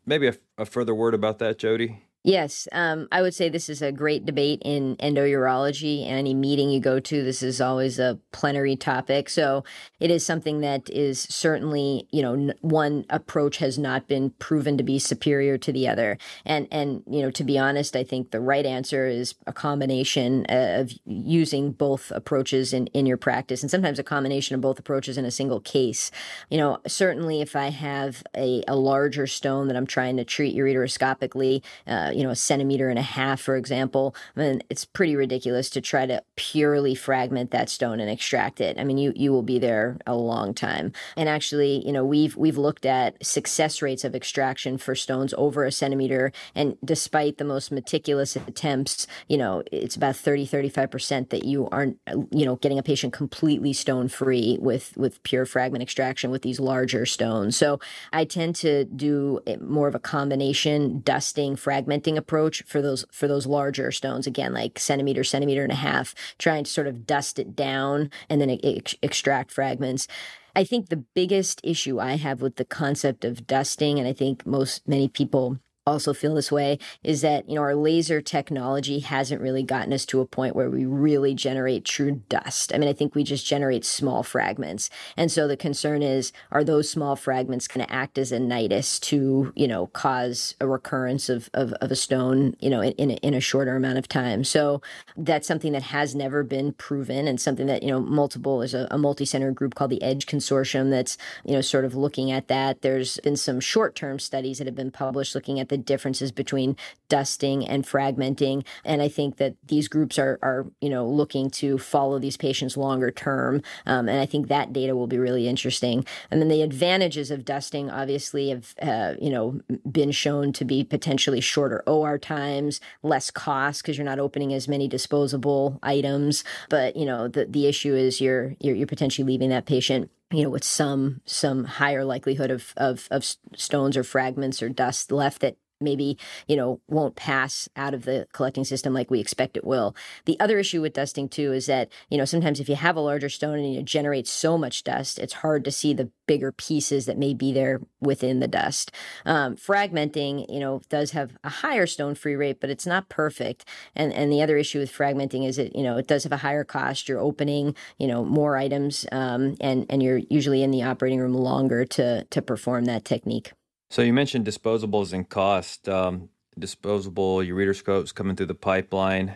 Maybe 0.05 0.27
a, 0.27 0.35
a 0.57 0.65
further 0.65 0.93
word 0.93 1.13
about 1.13 1.39
that, 1.39 1.57
Jodi. 1.57 2.01
Yes, 2.23 2.67
um, 2.71 3.07
I 3.11 3.23
would 3.23 3.33
say 3.33 3.49
this 3.49 3.67
is 3.67 3.81
a 3.81 3.91
great 3.91 4.27
debate 4.27 4.61
in 4.63 4.95
endourology. 4.97 6.03
And 6.03 6.19
any 6.19 6.35
meeting 6.35 6.69
you 6.69 6.79
go 6.79 6.99
to, 6.99 7.23
this 7.23 7.41
is 7.41 7.59
always 7.59 7.97
a 7.97 8.19
plenary 8.31 8.75
topic. 8.75 9.27
So 9.27 9.63
it 9.99 10.11
is 10.11 10.23
something 10.23 10.61
that 10.61 10.87
is 10.91 11.19
certainly, 11.19 12.07
you 12.11 12.21
know, 12.21 12.53
one 12.61 13.05
approach 13.09 13.57
has 13.57 13.79
not 13.79 14.07
been 14.07 14.29
proven 14.37 14.77
to 14.77 14.83
be 14.83 14.99
superior 14.99 15.57
to 15.57 15.71
the 15.71 15.87
other. 15.87 16.19
And 16.45 16.67
and 16.71 17.01
you 17.09 17.23
know, 17.23 17.31
to 17.31 17.43
be 17.43 17.57
honest, 17.57 17.95
I 17.95 18.03
think 18.03 18.29
the 18.29 18.39
right 18.39 18.67
answer 18.67 19.07
is 19.07 19.33
a 19.47 19.53
combination 19.53 20.45
of 20.47 20.91
using 21.05 21.71
both 21.71 22.11
approaches 22.11 22.71
in 22.71 22.85
in 22.87 23.07
your 23.07 23.17
practice, 23.17 23.63
and 23.63 23.71
sometimes 23.71 23.97
a 23.97 24.03
combination 24.03 24.53
of 24.53 24.61
both 24.61 24.77
approaches 24.77 25.17
in 25.17 25.25
a 25.25 25.31
single 25.31 25.59
case. 25.59 26.11
You 26.51 26.59
know, 26.59 26.77
certainly 26.85 27.41
if 27.41 27.55
I 27.55 27.69
have 27.69 28.21
a, 28.37 28.63
a 28.67 28.75
larger 28.75 29.25
stone 29.25 29.67
that 29.69 29.75
I'm 29.75 29.87
trying 29.87 30.17
to 30.17 30.23
treat 30.23 30.55
ureteroscopically. 30.55 31.63
Uh, 31.87 32.10
Uh, 32.11 32.17
you 32.17 32.23
know, 32.23 32.29
a 32.29 32.35
centimeter 32.35 32.89
and 32.89 32.99
a 32.99 33.03
half, 33.03 33.41
for 33.41 33.55
example, 33.55 34.15
I 34.35 34.39
mean, 34.39 34.63
it's 34.69 34.85
pretty 34.85 35.15
ridiculous 35.15 35.69
to 35.71 35.81
try 35.81 36.05
to 36.05 36.23
purely 36.35 36.95
fragment 36.95 37.51
that 37.51 37.69
stone 37.69 37.99
and 37.99 38.09
extract 38.09 38.61
it. 38.61 38.77
I 38.79 38.83
mean, 38.83 38.97
you 38.97 39.13
you 39.15 39.31
will 39.31 39.43
be 39.43 39.59
there 39.59 39.97
a 40.05 40.15
long 40.15 40.53
time. 40.53 40.93
And 41.15 41.27
actually, 41.29 41.85
you 41.85 41.91
know, 41.91 42.05
we've 42.05 42.35
we've 42.35 42.57
looked 42.57 42.85
at 42.85 43.23
success 43.25 43.81
rates 43.81 44.03
of 44.03 44.15
extraction 44.15 44.77
for 44.77 44.95
stones 44.95 45.33
over 45.37 45.65
a 45.65 45.71
centimeter, 45.71 46.31
and 46.55 46.77
despite 46.83 47.37
the 47.37 47.43
most 47.43 47.71
meticulous 47.71 48.35
attempts, 48.35 49.07
you 49.27 49.37
know, 49.37 49.63
it's 49.71 49.95
about 49.95 50.15
30, 50.15 50.47
35% 50.47 51.29
that 51.29 51.45
you 51.45 51.67
aren't, 51.71 51.97
you 52.31 52.45
know, 52.45 52.55
getting 52.57 52.79
a 52.79 52.83
patient 52.83 53.13
completely 53.13 53.73
stone 53.73 54.07
free 54.07 54.57
with 54.61 54.95
with 54.97 55.21
pure 55.23 55.45
fragment 55.45 55.81
extraction 55.81 56.31
with 56.31 56.41
these 56.41 56.59
larger 56.59 57.05
stones. 57.05 57.55
So 57.55 57.79
I 58.11 58.25
tend 58.25 58.55
to 58.57 58.85
do 58.85 59.39
eh, 59.47 59.57
more 59.61 59.87
of 59.87 59.95
a 59.95 59.99
combination 59.99 61.01
dusting 61.01 61.55
fragment 61.55 62.00
approach 62.17 62.63
for 62.63 62.81
those 62.81 63.05
for 63.11 63.27
those 63.27 63.45
larger 63.45 63.91
stones 63.91 64.27
again 64.27 64.53
like 64.53 64.79
centimeter 64.79 65.23
centimeter 65.23 65.63
and 65.63 65.71
a 65.71 65.75
half 65.75 66.13
trying 66.37 66.63
to 66.63 66.71
sort 66.71 66.87
of 66.87 67.05
dust 67.05 67.39
it 67.39 67.55
down 67.55 68.09
and 68.29 68.41
then 68.41 68.59
ex- 68.63 68.95
extract 69.01 69.51
fragments. 69.51 70.07
I 70.55 70.63
think 70.63 70.89
the 70.89 71.03
biggest 71.15 71.61
issue 71.63 71.99
I 71.99 72.15
have 72.17 72.41
with 72.41 72.57
the 72.57 72.65
concept 72.65 73.23
of 73.23 73.47
dusting, 73.47 73.99
and 73.99 74.07
I 74.07 74.13
think 74.13 74.45
most 74.45 74.87
many 74.87 75.07
people 75.07 75.59
also 75.87 76.13
feel 76.13 76.35
this 76.35 76.51
way 76.51 76.77
is 77.03 77.21
that 77.21 77.49
you 77.49 77.55
know 77.55 77.61
our 77.61 77.75
laser 77.75 78.21
technology 78.21 78.99
hasn't 78.99 79.41
really 79.41 79.63
gotten 79.63 79.91
us 79.91 80.05
to 80.05 80.21
a 80.21 80.25
point 80.25 80.55
where 80.55 80.69
we 80.69 80.85
really 80.85 81.33
generate 81.33 81.85
true 81.85 82.21
dust. 82.29 82.73
I 82.73 82.77
mean 82.77 82.89
i 82.89 82.93
think 82.93 83.15
we 83.15 83.23
just 83.23 83.45
generate 83.45 83.83
small 83.83 84.21
fragments. 84.21 84.89
And 85.17 85.31
so 85.31 85.47
the 85.47 85.57
concern 85.57 86.03
is 86.03 86.31
are 86.51 86.63
those 86.63 86.89
small 86.89 87.15
fragments 87.15 87.67
going 87.67 87.85
to 87.85 87.93
act 87.93 88.17
as 88.17 88.31
a 88.31 88.37
nidus 88.37 88.99
to 89.01 89.51
you 89.55 89.67
know 89.67 89.87
cause 89.87 90.55
a 90.59 90.67
recurrence 90.67 91.29
of, 91.29 91.49
of, 91.53 91.73
of 91.73 91.91
a 91.91 91.95
stone 91.95 92.55
you 92.59 92.69
know 92.69 92.81
in, 92.81 92.91
in 92.93 93.11
a, 93.11 93.13
in 93.15 93.33
a 93.33 93.39
shorter 93.39 93.75
amount 93.75 93.97
of 93.97 94.07
time? 94.07 94.43
So 94.43 94.81
that's 95.17 95.47
something 95.47 95.71
that 95.71 95.83
has 95.83 96.13
never 96.13 96.43
been 96.43 96.73
proven 96.73 97.27
and 97.27 97.41
something 97.41 97.65
that 97.65 97.81
you 97.81 97.89
know 97.89 97.99
multiple 97.99 98.59
there's 98.59 98.75
a, 98.75 98.87
a 98.91 98.99
multi-center 98.99 99.51
group 99.51 99.73
called 99.73 99.91
the 99.91 100.03
edge 100.03 100.27
consortium 100.27 100.91
that's 100.91 101.17
you 101.43 101.53
know 101.53 101.61
sort 101.61 101.85
of 101.85 101.95
looking 101.95 102.31
at 102.31 102.49
that. 102.49 102.81
There's 102.81 103.19
been 103.21 103.35
some 103.35 103.59
short-term 103.59 104.19
studies 104.19 104.59
that 104.59 104.67
have 104.67 104.75
been 104.75 104.91
published 104.91 105.33
looking 105.33 105.59
at 105.59 105.70
the 105.71 105.77
differences 105.77 106.31
between 106.31 106.75
dusting 107.09 107.65
and 107.65 107.83
fragmenting. 107.83 108.63
And 108.85 109.01
I 109.01 109.07
think 109.07 109.37
that 109.37 109.55
these 109.65 109.87
groups 109.87 110.19
are, 110.19 110.37
are 110.43 110.67
you 110.81 110.89
know, 110.89 111.07
looking 111.07 111.49
to 111.51 111.77
follow 111.77 112.19
these 112.19 112.37
patients 112.37 112.77
longer 112.77 113.09
term. 113.09 113.63
Um, 113.87 114.07
and 114.07 114.19
I 114.19 114.25
think 114.25 114.49
that 114.49 114.73
data 114.73 114.95
will 114.95 115.07
be 115.07 115.17
really 115.17 115.47
interesting. 115.47 116.05
And 116.29 116.41
then 116.41 116.49
the 116.49 116.61
advantages 116.61 117.31
of 117.31 117.45
dusting 117.45 117.89
obviously 117.89 118.49
have, 118.49 118.75
uh, 118.81 119.13
you 119.19 119.29
know, 119.29 119.61
been 119.89 120.11
shown 120.11 120.53
to 120.53 120.65
be 120.65 120.83
potentially 120.83 121.41
shorter 121.41 121.81
OR 121.87 122.17
times, 122.17 122.81
less 123.01 123.31
cost 123.31 123.81
because 123.81 123.97
you're 123.97 124.05
not 124.05 124.19
opening 124.19 124.53
as 124.53 124.67
many 124.67 124.87
disposable 124.87 125.79
items. 125.81 126.43
But, 126.69 126.97
you 126.97 127.05
know, 127.05 127.27
the, 127.29 127.45
the 127.45 127.65
issue 127.65 127.95
is 127.95 128.19
you're, 128.19 128.55
you're, 128.59 128.75
you're 128.75 128.87
potentially 128.87 129.25
leaving 129.25 129.49
that 129.49 129.65
patient 129.65 130.11
you 130.31 130.43
know, 130.43 130.49
with 130.49 130.63
some 130.63 131.21
some 131.25 131.65
higher 131.65 132.05
likelihood 132.05 132.51
of, 132.51 132.73
of 132.77 133.07
of 133.11 133.25
stones 133.55 133.97
or 133.97 134.03
fragments 134.03 134.63
or 134.63 134.69
dust 134.69 135.11
left 135.11 135.41
that 135.41 135.57
maybe 135.81 136.17
you 136.47 136.55
know 136.55 136.79
won't 136.87 137.15
pass 137.15 137.69
out 137.75 137.93
of 137.93 138.05
the 138.05 138.27
collecting 138.33 138.63
system 138.63 138.93
like 138.93 139.11
we 139.11 139.19
expect 139.19 139.57
it 139.57 139.65
will. 139.65 139.95
The 140.25 140.39
other 140.39 140.59
issue 140.59 140.81
with 140.81 140.93
dusting 140.93 141.29
too 141.29 141.53
is 141.53 141.65
that 141.65 141.89
you 142.09 142.17
know 142.17 142.25
sometimes 142.25 142.59
if 142.59 142.69
you 142.69 142.75
have 142.75 142.95
a 142.95 143.01
larger 143.01 143.29
stone 143.29 143.59
and 143.59 143.75
it 143.75 143.85
generates 143.85 144.31
so 144.31 144.57
much 144.57 144.83
dust 144.83 145.19
it's 145.19 145.33
hard 145.33 145.63
to 145.65 145.71
see 145.71 145.93
the 145.93 146.11
bigger 146.27 146.51
pieces 146.51 147.05
that 147.05 147.17
may 147.17 147.33
be 147.33 147.51
there 147.51 147.81
within 147.99 148.39
the 148.39 148.47
dust. 148.47 148.91
Um, 149.25 149.55
fragmenting 149.55 150.45
you 150.49 150.59
know 150.59 150.81
does 150.89 151.11
have 151.11 151.31
a 151.43 151.49
higher 151.49 151.87
stone 151.87 152.15
free 152.15 152.35
rate 152.35 152.59
but 152.61 152.69
it's 152.69 152.85
not 152.85 153.09
perfect. 153.09 153.65
And 153.95 154.13
and 154.13 154.31
the 154.31 154.41
other 154.41 154.57
issue 154.57 154.79
with 154.79 154.91
fragmenting 154.91 155.47
is 155.47 155.57
it 155.57 155.75
you 155.75 155.83
know 155.83 155.97
it 155.97 156.07
does 156.07 156.23
have 156.23 156.31
a 156.31 156.37
higher 156.37 156.63
cost. 156.63 157.09
You're 157.09 157.19
opening 157.19 157.75
you 157.97 158.07
know 158.07 158.23
more 158.23 158.57
items 158.57 159.05
um, 159.11 159.55
and 159.59 159.85
and 159.89 160.01
you're 160.01 160.21
usually 160.29 160.63
in 160.63 160.71
the 160.71 160.83
operating 160.83 161.19
room 161.19 161.33
longer 161.33 161.85
to 161.85 162.23
to 162.25 162.41
perform 162.41 162.85
that 162.85 163.05
technique 163.05 163.51
so 163.91 164.01
you 164.01 164.13
mentioned 164.13 164.47
disposables 164.47 165.11
and 165.11 165.27
cost. 165.27 165.89
Um, 165.89 166.29
disposable 166.57 167.37
ureteroscopes 167.39 168.15
coming 168.15 168.37
through 168.37 168.45
the 168.45 168.55
pipeline. 168.55 169.35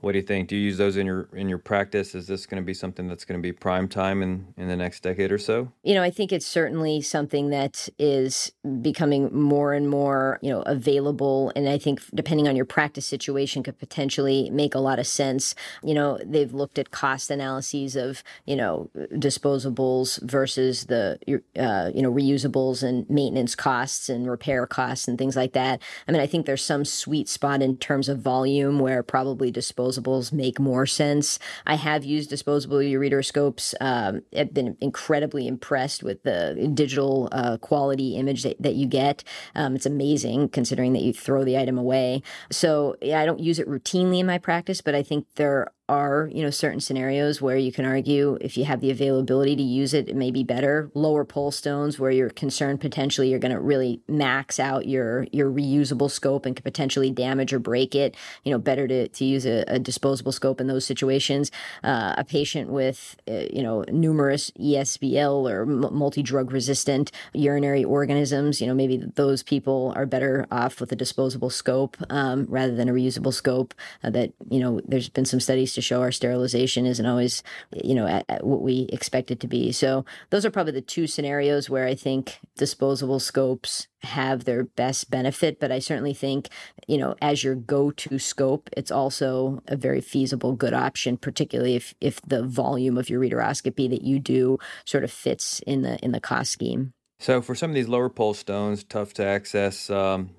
What 0.00 0.12
do 0.12 0.18
you 0.18 0.24
think? 0.24 0.48
Do 0.48 0.56
you 0.56 0.62
use 0.62 0.76
those 0.76 0.98
in 0.98 1.06
your 1.06 1.30
in 1.32 1.48
your 1.48 1.56
practice? 1.56 2.14
Is 2.14 2.26
this 2.26 2.44
going 2.44 2.62
to 2.62 2.66
be 2.66 2.74
something 2.74 3.08
that's 3.08 3.24
going 3.24 3.40
to 3.40 3.42
be 3.42 3.52
prime 3.52 3.88
time 3.88 4.22
in 4.22 4.52
in 4.58 4.68
the 4.68 4.76
next 4.76 5.02
decade 5.02 5.32
or 5.32 5.38
so? 5.38 5.72
You 5.84 5.94
know, 5.94 6.02
I 6.02 6.10
think 6.10 6.32
it's 6.32 6.46
certainly 6.46 7.00
something 7.00 7.48
that 7.48 7.88
is 7.98 8.52
becoming 8.82 9.34
more 9.34 9.72
and 9.72 9.88
more, 9.88 10.38
you 10.42 10.50
know, 10.50 10.60
available 10.62 11.50
and 11.56 11.66
I 11.66 11.78
think 11.78 12.02
depending 12.14 12.46
on 12.46 12.56
your 12.56 12.66
practice 12.66 13.06
situation 13.06 13.62
could 13.62 13.78
potentially 13.78 14.50
make 14.50 14.74
a 14.74 14.80
lot 14.80 14.98
of 14.98 15.06
sense. 15.06 15.54
You 15.82 15.94
know, 15.94 16.18
they've 16.22 16.52
looked 16.52 16.78
at 16.78 16.90
cost 16.90 17.30
analyses 17.30 17.96
of, 17.96 18.22
you 18.44 18.54
know, 18.54 18.90
disposables 19.14 20.22
versus 20.22 20.86
the 20.86 21.18
uh, 21.58 21.90
you 21.94 22.02
know, 22.02 22.12
reusables 22.12 22.82
and 22.82 23.08
maintenance 23.08 23.54
costs 23.54 24.10
and 24.10 24.28
repair 24.28 24.66
costs 24.66 25.08
and 25.08 25.16
things 25.16 25.36
like 25.36 25.54
that. 25.54 25.80
I 26.06 26.12
mean, 26.12 26.20
I 26.20 26.26
think 26.26 26.44
there's 26.44 26.62
some 26.62 26.84
sweet 26.84 27.30
spot 27.30 27.62
in 27.62 27.78
terms 27.78 28.10
of 28.10 28.18
volume 28.18 28.78
where 28.78 29.02
probably 29.02 29.50
disposable 29.50 29.85
disposables 29.86 30.32
make 30.32 30.58
more 30.58 30.86
sense. 30.86 31.38
I 31.66 31.76
have 31.76 32.04
used 32.04 32.30
disposable 32.30 32.78
ureteroscopes. 32.78 33.74
Um, 33.80 34.22
I've 34.36 34.52
been 34.52 34.76
incredibly 34.80 35.46
impressed 35.46 36.02
with 36.02 36.22
the 36.22 36.70
digital 36.74 37.28
uh, 37.32 37.56
quality 37.58 38.16
image 38.16 38.42
that, 38.42 38.60
that 38.60 38.74
you 38.74 38.86
get. 38.86 39.24
Um, 39.54 39.74
it's 39.74 39.86
amazing 39.86 40.50
considering 40.50 40.92
that 40.94 41.02
you 41.02 41.12
throw 41.12 41.44
the 41.44 41.58
item 41.58 41.78
away. 41.78 42.22
So 42.50 42.96
yeah, 43.00 43.20
I 43.20 43.26
don't 43.26 43.40
use 43.40 43.58
it 43.58 43.68
routinely 43.68 44.20
in 44.20 44.26
my 44.26 44.38
practice, 44.38 44.80
but 44.80 44.94
I 44.94 45.02
think 45.02 45.26
there 45.36 45.68
are 45.88 46.28
you 46.32 46.42
know 46.42 46.50
certain 46.50 46.80
scenarios 46.80 47.40
where 47.40 47.56
you 47.56 47.72
can 47.72 47.84
argue 47.84 48.36
if 48.40 48.56
you 48.56 48.64
have 48.64 48.80
the 48.80 48.90
availability 48.90 49.54
to 49.54 49.62
use 49.62 49.94
it 49.94 50.08
it 50.08 50.16
may 50.16 50.30
be 50.30 50.42
better. 50.42 50.90
Lower 50.94 51.24
pole 51.24 51.50
stones 51.50 51.98
where 51.98 52.10
you're 52.10 52.30
concerned 52.30 52.80
potentially 52.80 53.30
you're 53.30 53.38
going 53.38 53.54
to 53.54 53.60
really 53.60 54.00
max 54.08 54.58
out 54.58 54.86
your 54.86 55.26
your 55.32 55.50
reusable 55.50 56.10
scope 56.10 56.46
and 56.46 56.56
could 56.56 56.64
potentially 56.64 57.10
damage 57.10 57.52
or 57.52 57.58
break 57.58 57.94
it. 57.94 58.16
You 58.44 58.52
know 58.52 58.58
better 58.58 58.88
to, 58.88 59.08
to 59.08 59.24
use 59.24 59.46
a, 59.46 59.64
a 59.68 59.78
disposable 59.78 60.32
scope 60.32 60.60
in 60.60 60.66
those 60.66 60.84
situations. 60.84 61.50
Uh, 61.84 62.14
a 62.16 62.24
patient 62.24 62.70
with 62.70 63.16
uh, 63.28 63.44
you 63.52 63.62
know 63.62 63.84
numerous 63.88 64.50
esbl 64.52 65.50
or 65.50 65.62
m- 65.62 65.94
multi-drug 65.96 66.50
resistant 66.52 67.10
urinary 67.32 67.84
organisms 67.84 68.60
you 68.60 68.66
know 68.66 68.74
maybe 68.74 68.96
those 69.14 69.42
people 69.42 69.92
are 69.96 70.06
better 70.06 70.46
off 70.50 70.80
with 70.80 70.90
a 70.92 70.96
disposable 70.96 71.50
scope 71.50 71.96
um, 72.10 72.46
rather 72.48 72.74
than 72.74 72.88
a 72.88 72.92
reusable 72.92 73.32
scope 73.32 73.74
uh, 74.02 74.10
that 74.10 74.32
you 74.50 74.58
know 74.58 74.80
there's 74.86 75.08
been 75.08 75.24
some 75.24 75.40
studies 75.40 75.75
to 75.76 75.80
show 75.80 76.00
our 76.02 76.10
sterilization 76.10 76.84
isn't 76.84 77.06
always, 77.06 77.44
you 77.72 77.94
know, 77.94 78.06
at, 78.06 78.24
at 78.28 78.44
what 78.44 78.60
we 78.60 78.88
expect 78.92 79.30
it 79.30 79.38
to 79.40 79.46
be. 79.46 79.70
So 79.70 80.04
those 80.30 80.44
are 80.44 80.50
probably 80.50 80.72
the 80.72 80.80
two 80.80 81.06
scenarios 81.06 81.70
where 81.70 81.86
I 81.86 81.94
think 81.94 82.40
disposable 82.56 83.20
scopes 83.20 83.86
have 84.02 84.44
their 84.44 84.64
best 84.64 85.10
benefit. 85.10 85.58
But 85.60 85.70
I 85.70 85.78
certainly 85.78 86.14
think, 86.14 86.48
you 86.86 86.98
know, 86.98 87.14
as 87.22 87.44
your 87.44 87.54
go-to 87.54 88.18
scope, 88.18 88.68
it's 88.76 88.90
also 88.90 89.62
a 89.68 89.76
very 89.76 90.00
feasible, 90.00 90.52
good 90.52 90.74
option, 90.74 91.16
particularly 91.16 91.76
if 91.76 91.94
if 92.00 92.20
the 92.22 92.42
volume 92.42 92.98
of 92.98 93.08
your 93.08 93.20
ureteroscopy 93.20 93.88
that 93.90 94.02
you 94.02 94.18
do 94.18 94.58
sort 94.84 95.04
of 95.04 95.10
fits 95.12 95.60
in 95.60 95.82
the 95.82 95.98
in 96.04 96.12
the 96.12 96.20
cost 96.20 96.52
scheme. 96.52 96.92
So 97.18 97.40
for 97.40 97.54
some 97.54 97.70
of 97.70 97.74
these 97.74 97.88
lower 97.88 98.10
pole 98.10 98.34
stones, 98.34 98.84
tough 98.84 99.14
to 99.14 99.24
access, 99.24 99.88
um, 99.88 100.30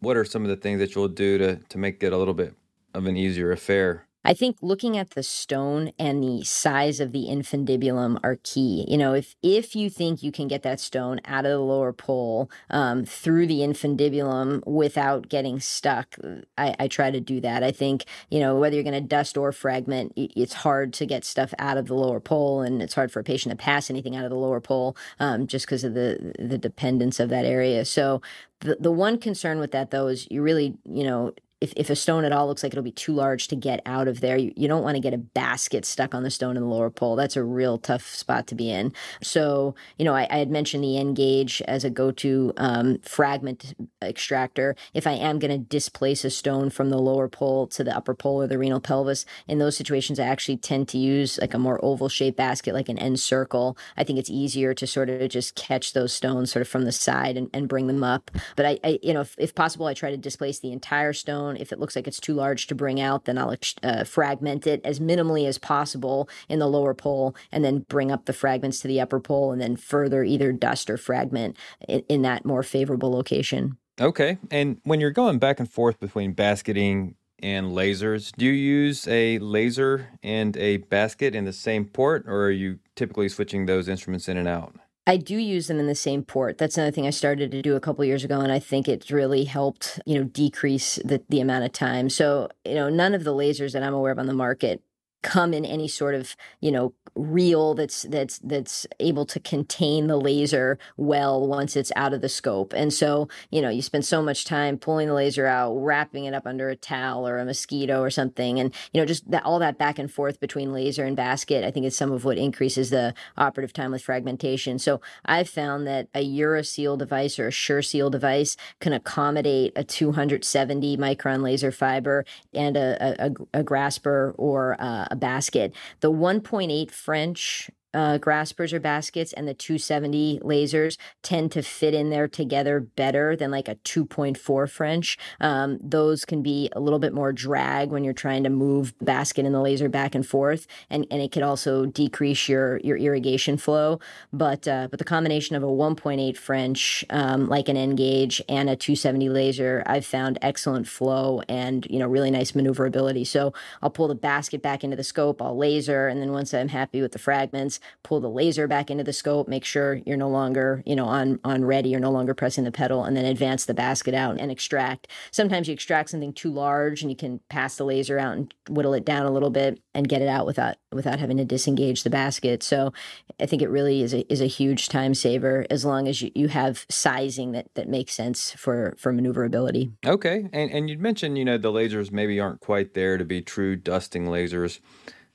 what 0.00 0.16
are 0.16 0.24
some 0.24 0.42
of 0.42 0.48
the 0.48 0.56
things 0.56 0.80
that 0.80 0.94
you'll 0.94 1.08
do 1.08 1.38
to 1.38 1.56
to 1.56 1.78
make 1.78 2.02
it 2.02 2.12
a 2.12 2.18
little 2.18 2.34
bit 2.34 2.54
of 2.94 3.06
an 3.06 3.16
easier 3.16 3.52
affair? 3.52 4.06
I 4.24 4.34
think 4.34 4.58
looking 4.60 4.98
at 4.98 5.10
the 5.10 5.22
stone 5.22 5.92
and 5.98 6.22
the 6.22 6.44
size 6.44 7.00
of 7.00 7.12
the 7.12 7.26
infundibulum 7.30 8.18
are 8.22 8.38
key. 8.42 8.84
You 8.88 8.98
know, 8.98 9.14
if 9.14 9.34
if 9.42 9.74
you 9.74 9.88
think 9.88 10.22
you 10.22 10.30
can 10.30 10.46
get 10.46 10.62
that 10.62 10.78
stone 10.78 11.20
out 11.24 11.46
of 11.46 11.52
the 11.52 11.58
lower 11.58 11.92
pole 11.92 12.50
um, 12.68 13.04
through 13.04 13.46
the 13.46 13.60
infundibulum 13.60 14.66
without 14.66 15.28
getting 15.28 15.58
stuck, 15.58 16.16
I, 16.58 16.74
I, 16.78 16.88
try 16.88 17.10
to 17.10 17.20
do 17.20 17.40
that. 17.40 17.62
I 17.62 17.72
think 17.72 18.04
you 18.30 18.40
know 18.40 18.56
whether 18.56 18.74
you're 18.74 18.84
going 18.84 18.92
to 18.94 19.00
dust 19.00 19.38
or 19.38 19.52
fragment, 19.52 20.12
it's 20.16 20.52
hard 20.52 20.92
to 20.94 21.06
get 21.06 21.24
stuff 21.24 21.54
out 21.58 21.78
of 21.78 21.86
the 21.86 21.94
lower 21.94 22.20
pole, 22.20 22.60
and 22.60 22.82
it's 22.82 22.94
hard 22.94 23.10
for 23.10 23.20
a 23.20 23.24
patient 23.24 23.50
to 23.50 23.56
pass 23.56 23.88
anything 23.90 24.16
out 24.16 24.24
of 24.24 24.30
the 24.30 24.36
lower 24.36 24.60
pole 24.60 24.96
um, 25.18 25.46
just 25.46 25.66
because 25.66 25.84
of 25.84 25.94
the 25.94 26.34
the 26.38 26.58
dependence 26.58 27.20
of 27.20 27.30
that 27.30 27.46
area. 27.46 27.84
So 27.86 28.20
the 28.60 28.76
the 28.78 28.92
one 28.92 29.18
concern 29.18 29.58
with 29.58 29.72
that 29.72 29.90
though 29.90 30.08
is 30.08 30.28
you 30.30 30.42
really 30.42 30.76
you 30.84 31.04
know 31.04 31.32
if, 31.60 31.72
if 31.76 31.90
a 31.90 31.96
stone 31.96 32.24
at 32.24 32.32
all 32.32 32.46
looks 32.46 32.62
like 32.62 32.72
it'll 32.72 32.82
be 32.82 32.90
too 32.90 33.12
large 33.12 33.48
to 33.48 33.56
get 33.56 33.82
out 33.84 34.08
of 34.08 34.20
there, 34.20 34.36
you, 34.36 34.52
you 34.56 34.66
don't 34.66 34.82
want 34.82 34.96
to 34.96 35.00
get 35.00 35.12
a 35.12 35.18
basket 35.18 35.84
stuck 35.84 36.14
on 36.14 36.22
the 36.22 36.30
stone 36.30 36.56
in 36.56 36.62
the 36.62 36.68
lower 36.68 36.90
pole. 36.90 37.16
That's 37.16 37.36
a 37.36 37.44
real 37.44 37.78
tough 37.78 38.06
spot 38.14 38.46
to 38.48 38.54
be 38.54 38.70
in. 38.70 38.92
So, 39.22 39.74
you 39.98 40.04
know, 40.04 40.14
I, 40.14 40.26
I 40.30 40.38
had 40.38 40.50
mentioned 40.50 40.82
the 40.82 40.96
N-Gage 40.96 41.62
as 41.62 41.84
a 41.84 41.90
go 41.90 42.10
to 42.12 42.52
um, 42.56 42.98
fragment 42.98 43.74
extractor. 44.00 44.74
If 44.94 45.06
I 45.06 45.12
am 45.12 45.38
going 45.38 45.50
to 45.50 45.58
displace 45.58 46.24
a 46.24 46.30
stone 46.30 46.70
from 46.70 46.90
the 46.90 46.98
lower 46.98 47.28
pole 47.28 47.66
to 47.68 47.84
the 47.84 47.94
upper 47.94 48.14
pole 48.14 48.42
or 48.42 48.46
the 48.46 48.58
renal 48.58 48.80
pelvis, 48.80 49.26
in 49.46 49.58
those 49.58 49.76
situations, 49.76 50.18
I 50.18 50.24
actually 50.24 50.56
tend 50.56 50.88
to 50.88 50.98
use 50.98 51.38
like 51.40 51.54
a 51.54 51.58
more 51.58 51.82
oval 51.84 52.08
shaped 52.08 52.36
basket, 52.38 52.74
like 52.74 52.88
an 52.88 52.98
N 52.98 53.16
circle. 53.16 53.76
I 53.96 54.04
think 54.04 54.18
it's 54.18 54.30
easier 54.30 54.72
to 54.74 54.86
sort 54.86 55.10
of 55.10 55.28
just 55.28 55.56
catch 55.56 55.92
those 55.92 56.12
stones 56.12 56.52
sort 56.52 56.62
of 56.62 56.68
from 56.68 56.84
the 56.84 56.92
side 56.92 57.36
and, 57.36 57.50
and 57.52 57.68
bring 57.68 57.86
them 57.86 58.02
up. 58.02 58.30
But 58.56 58.66
I, 58.66 58.78
I 58.82 58.98
you 59.02 59.12
know, 59.12 59.20
if, 59.20 59.34
if 59.38 59.54
possible, 59.54 59.86
I 59.86 59.94
try 59.94 60.10
to 60.10 60.16
displace 60.16 60.58
the 60.58 60.72
entire 60.72 61.12
stone 61.12 61.49
if 61.56 61.72
it 61.72 61.78
looks 61.78 61.96
like 61.96 62.06
it's 62.06 62.20
too 62.20 62.34
large 62.34 62.66
to 62.68 62.74
bring 62.74 63.00
out, 63.00 63.24
then 63.24 63.38
I'll 63.38 63.54
uh, 63.82 64.04
fragment 64.04 64.66
it 64.66 64.80
as 64.84 65.00
minimally 65.00 65.46
as 65.46 65.58
possible 65.58 66.28
in 66.48 66.58
the 66.58 66.68
lower 66.68 66.94
pole 66.94 67.34
and 67.52 67.64
then 67.64 67.80
bring 67.80 68.10
up 68.10 68.26
the 68.26 68.32
fragments 68.32 68.80
to 68.80 68.88
the 68.88 69.00
upper 69.00 69.20
pole 69.20 69.52
and 69.52 69.60
then 69.60 69.76
further 69.76 70.24
either 70.24 70.52
dust 70.52 70.90
or 70.90 70.96
fragment 70.96 71.56
in, 71.88 72.00
in 72.08 72.22
that 72.22 72.44
more 72.44 72.62
favorable 72.62 73.10
location. 73.10 73.76
Okay. 74.00 74.38
And 74.50 74.80
when 74.84 75.00
you're 75.00 75.10
going 75.10 75.38
back 75.38 75.60
and 75.60 75.70
forth 75.70 76.00
between 76.00 76.32
basketing 76.32 77.16
and 77.42 77.72
lasers, 77.72 78.32
do 78.36 78.46
you 78.46 78.52
use 78.52 79.06
a 79.08 79.38
laser 79.38 80.08
and 80.22 80.56
a 80.56 80.78
basket 80.78 81.34
in 81.34 81.44
the 81.44 81.52
same 81.52 81.84
port, 81.84 82.24
or 82.26 82.44
are 82.44 82.50
you 82.50 82.78
typically 82.96 83.28
switching 83.28 83.66
those 83.66 83.88
instruments 83.88 84.28
in 84.28 84.36
and 84.36 84.48
out? 84.48 84.74
I 85.10 85.16
do 85.16 85.36
use 85.36 85.66
them 85.66 85.80
in 85.80 85.88
the 85.88 85.96
same 85.96 86.22
port. 86.22 86.56
That's 86.56 86.78
another 86.78 86.92
thing 86.92 87.04
I 87.04 87.10
started 87.10 87.50
to 87.50 87.62
do 87.62 87.74
a 87.74 87.80
couple 87.80 88.04
years 88.04 88.22
ago, 88.22 88.42
and 88.42 88.52
I 88.52 88.60
think 88.60 88.86
it's 88.86 89.10
really 89.10 89.42
helped, 89.42 89.98
you 90.06 90.14
know, 90.14 90.22
decrease 90.22 91.00
the, 91.04 91.20
the 91.28 91.40
amount 91.40 91.64
of 91.64 91.72
time. 91.72 92.08
So, 92.08 92.48
you 92.64 92.76
know, 92.76 92.88
none 92.88 93.12
of 93.12 93.24
the 93.24 93.34
lasers 93.34 93.72
that 93.72 93.82
I'm 93.82 93.92
aware 93.92 94.12
of 94.12 94.20
on 94.20 94.28
the 94.28 94.32
market 94.32 94.84
come 95.22 95.52
in 95.52 95.64
any 95.64 95.88
sort 95.88 96.14
of 96.14 96.36
you 96.60 96.70
know 96.70 96.94
reel 97.14 97.74
that's 97.74 98.02
that's 98.02 98.38
that's 98.38 98.86
able 99.00 99.26
to 99.26 99.40
contain 99.40 100.06
the 100.06 100.16
laser 100.16 100.78
well 100.96 101.46
once 101.46 101.76
it's 101.76 101.92
out 101.96 102.14
of 102.14 102.20
the 102.20 102.28
scope. 102.28 102.72
And 102.72 102.92
so 102.92 103.28
you 103.50 103.60
know 103.60 103.68
you 103.68 103.82
spend 103.82 104.04
so 104.04 104.22
much 104.22 104.44
time 104.44 104.78
pulling 104.78 105.08
the 105.08 105.14
laser 105.14 105.46
out 105.46 105.74
wrapping 105.74 106.24
it 106.24 106.34
up 106.34 106.46
under 106.46 106.68
a 106.68 106.76
towel 106.76 107.26
or 107.26 107.38
a 107.38 107.44
mosquito 107.44 108.00
or 108.00 108.10
something 108.10 108.58
and 108.58 108.72
you 108.92 109.00
know 109.00 109.06
just 109.06 109.30
that 109.30 109.44
all 109.44 109.58
that 109.58 109.78
back 109.78 109.98
and 109.98 110.10
forth 110.10 110.40
between 110.40 110.72
laser 110.72 111.04
and 111.04 111.16
basket 111.16 111.64
i 111.64 111.70
think 111.70 111.84
is 111.84 111.96
some 111.96 112.12
of 112.12 112.24
what 112.24 112.38
increases 112.38 112.90
the 112.90 113.14
operative 113.36 113.72
time 113.72 113.90
with 113.90 114.02
fragmentation. 114.02 114.78
So 114.78 115.00
i've 115.24 115.48
found 115.48 115.86
that 115.86 116.08
a 116.14 116.24
uraseal 116.24 116.96
device 116.96 117.38
or 117.38 117.48
a 117.48 117.50
SureSeal 117.50 118.10
device 118.10 118.56
can 118.80 118.92
accommodate 118.92 119.72
a 119.76 119.84
270 119.84 120.96
micron 120.96 121.42
laser 121.42 121.72
fiber 121.72 122.24
and 122.54 122.76
a, 122.76 123.26
a, 123.26 123.60
a 123.60 123.62
grasper 123.62 124.34
or 124.38 124.76
uh, 124.80 125.06
a 125.10 125.16
basket. 125.16 125.74
The 126.00 126.10
1.8 126.12 126.90
French 126.90 127.70
uh, 127.92 128.18
graspers 128.18 128.72
or 128.72 128.80
baskets 128.80 129.32
and 129.32 129.48
the 129.48 129.54
270 129.54 130.40
lasers 130.42 130.96
tend 131.22 131.52
to 131.52 131.62
fit 131.62 131.94
in 131.94 132.10
there 132.10 132.28
together 132.28 132.80
better 132.80 133.36
than 133.36 133.50
like 133.50 133.68
a 133.68 133.74
2.4 133.76 134.70
French. 134.70 135.18
Um, 135.40 135.78
those 135.82 136.24
can 136.24 136.42
be 136.42 136.70
a 136.72 136.80
little 136.80 136.98
bit 136.98 137.12
more 137.12 137.32
drag 137.32 137.90
when 137.90 138.04
you're 138.04 138.12
trying 138.12 138.44
to 138.44 138.50
move 138.50 138.94
basket 139.00 139.44
and 139.44 139.54
the 139.54 139.60
laser 139.60 139.88
back 139.88 140.14
and 140.14 140.26
forth, 140.26 140.66
and, 140.88 141.06
and 141.10 141.20
it 141.20 141.32
could 141.32 141.42
also 141.42 141.86
decrease 141.86 142.48
your 142.48 142.78
your 142.78 142.96
irrigation 142.96 143.56
flow. 143.56 143.98
But 144.32 144.68
uh, 144.68 144.88
but 144.90 144.98
the 144.98 145.04
combination 145.04 145.56
of 145.56 145.62
a 145.62 145.66
1.8 145.66 146.36
French, 146.36 147.04
um, 147.10 147.48
like 147.48 147.68
an 147.68 147.76
N-Gage, 147.76 148.42
and 148.48 148.70
a 148.70 148.76
270 148.76 149.28
laser, 149.28 149.82
I've 149.86 150.06
found 150.06 150.38
excellent 150.42 150.86
flow 150.86 151.42
and 151.48 151.86
you 151.90 151.98
know 151.98 152.06
really 152.06 152.30
nice 152.30 152.54
maneuverability. 152.54 153.24
So 153.24 153.52
I'll 153.82 153.90
pull 153.90 154.08
the 154.08 154.14
basket 154.14 154.62
back 154.62 154.84
into 154.84 154.96
the 154.96 155.04
scope, 155.04 155.42
I'll 155.42 155.56
laser, 155.56 156.08
and 156.08 156.20
then 156.20 156.32
once 156.32 156.54
I'm 156.54 156.68
happy 156.68 157.02
with 157.02 157.12
the 157.12 157.18
fragments 157.18 157.79
pull 158.02 158.20
the 158.20 158.30
laser 158.30 158.66
back 158.66 158.90
into 158.90 159.04
the 159.04 159.12
scope, 159.12 159.48
make 159.48 159.64
sure 159.64 160.00
you're 160.06 160.16
no 160.16 160.28
longer, 160.28 160.82
you 160.86 160.96
know, 160.96 161.06
on 161.06 161.40
on 161.44 161.64
ready, 161.64 161.90
you're 161.90 162.00
no 162.00 162.10
longer 162.10 162.34
pressing 162.34 162.64
the 162.64 162.72
pedal, 162.72 163.04
and 163.04 163.16
then 163.16 163.24
advance 163.24 163.64
the 163.64 163.74
basket 163.74 164.14
out 164.14 164.38
and 164.38 164.50
extract. 164.50 165.08
Sometimes 165.30 165.68
you 165.68 165.74
extract 165.74 166.10
something 166.10 166.32
too 166.32 166.50
large 166.50 167.02
and 167.02 167.10
you 167.10 167.16
can 167.16 167.40
pass 167.48 167.76
the 167.76 167.84
laser 167.84 168.18
out 168.18 168.36
and 168.36 168.54
whittle 168.68 168.94
it 168.94 169.04
down 169.04 169.26
a 169.26 169.30
little 169.30 169.50
bit 169.50 169.80
and 169.94 170.08
get 170.08 170.22
it 170.22 170.28
out 170.28 170.46
without 170.46 170.76
without 170.92 171.18
having 171.18 171.36
to 171.36 171.44
disengage 171.44 172.02
the 172.02 172.10
basket. 172.10 172.62
So 172.62 172.92
I 173.40 173.46
think 173.46 173.62
it 173.62 173.68
really 173.68 174.02
is 174.02 174.14
a 174.14 174.30
is 174.32 174.40
a 174.40 174.46
huge 174.46 174.88
time 174.88 175.14
saver 175.14 175.66
as 175.70 175.84
long 175.84 176.08
as 176.08 176.22
you, 176.22 176.30
you 176.34 176.48
have 176.48 176.86
sizing 176.88 177.52
that 177.52 177.66
that 177.74 177.88
makes 177.88 178.14
sense 178.14 178.52
for 178.52 178.94
for 178.98 179.12
maneuverability. 179.12 179.92
Okay. 180.06 180.48
And 180.52 180.70
and 180.70 180.90
you 180.90 180.98
mentioned, 180.98 181.38
you 181.38 181.44
know, 181.44 181.58
the 181.58 181.72
lasers 181.72 182.12
maybe 182.12 182.40
aren't 182.40 182.60
quite 182.60 182.94
there 182.94 183.18
to 183.18 183.24
be 183.24 183.42
true 183.42 183.76
dusting 183.76 184.26
lasers 184.26 184.80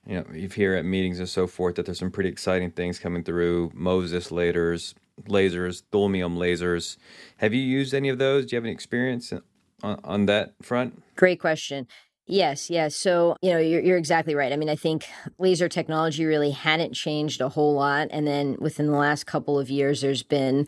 you 0.07 0.15
know, 0.15 0.25
you 0.33 0.47
hear 0.49 0.75
at 0.75 0.85
meetings 0.85 1.19
and 1.19 1.27
so 1.27 1.47
forth 1.47 1.75
that 1.75 1.85
there's 1.85 1.99
some 1.99 2.11
pretty 2.11 2.29
exciting 2.29 2.71
things 2.71 2.99
coming 2.99 3.23
through. 3.23 3.71
Moses 3.73 4.29
lasers, 4.29 4.93
lasers, 5.27 5.83
thulium 5.91 6.37
lasers. 6.37 6.97
Have 7.37 7.53
you 7.53 7.61
used 7.61 7.93
any 7.93 8.09
of 8.09 8.17
those? 8.17 8.45
Do 8.45 8.55
you 8.55 8.57
have 8.57 8.65
any 8.65 8.73
experience 8.73 9.33
on, 9.81 9.99
on 10.03 10.25
that 10.27 10.53
front? 10.61 11.01
Great 11.15 11.39
question. 11.39 11.87
Yes, 12.27 12.71
yes. 12.71 12.95
So, 12.95 13.37
you 13.43 13.51
know, 13.51 13.59
you're, 13.59 13.81
you're 13.81 13.97
exactly 13.99 14.33
right. 14.33 14.51
I 14.51 14.55
mean, 14.55 14.69
I 14.69 14.75
think 14.75 15.05
laser 15.37 15.69
technology 15.69 16.25
really 16.25 16.49
hadn't 16.51 16.93
changed 16.93 17.39
a 17.39 17.49
whole 17.49 17.75
lot. 17.75 18.07
And 18.09 18.25
then 18.25 18.57
within 18.59 18.87
the 18.87 18.97
last 18.97 19.27
couple 19.27 19.59
of 19.59 19.69
years, 19.69 20.01
there's 20.01 20.23
been 20.23 20.67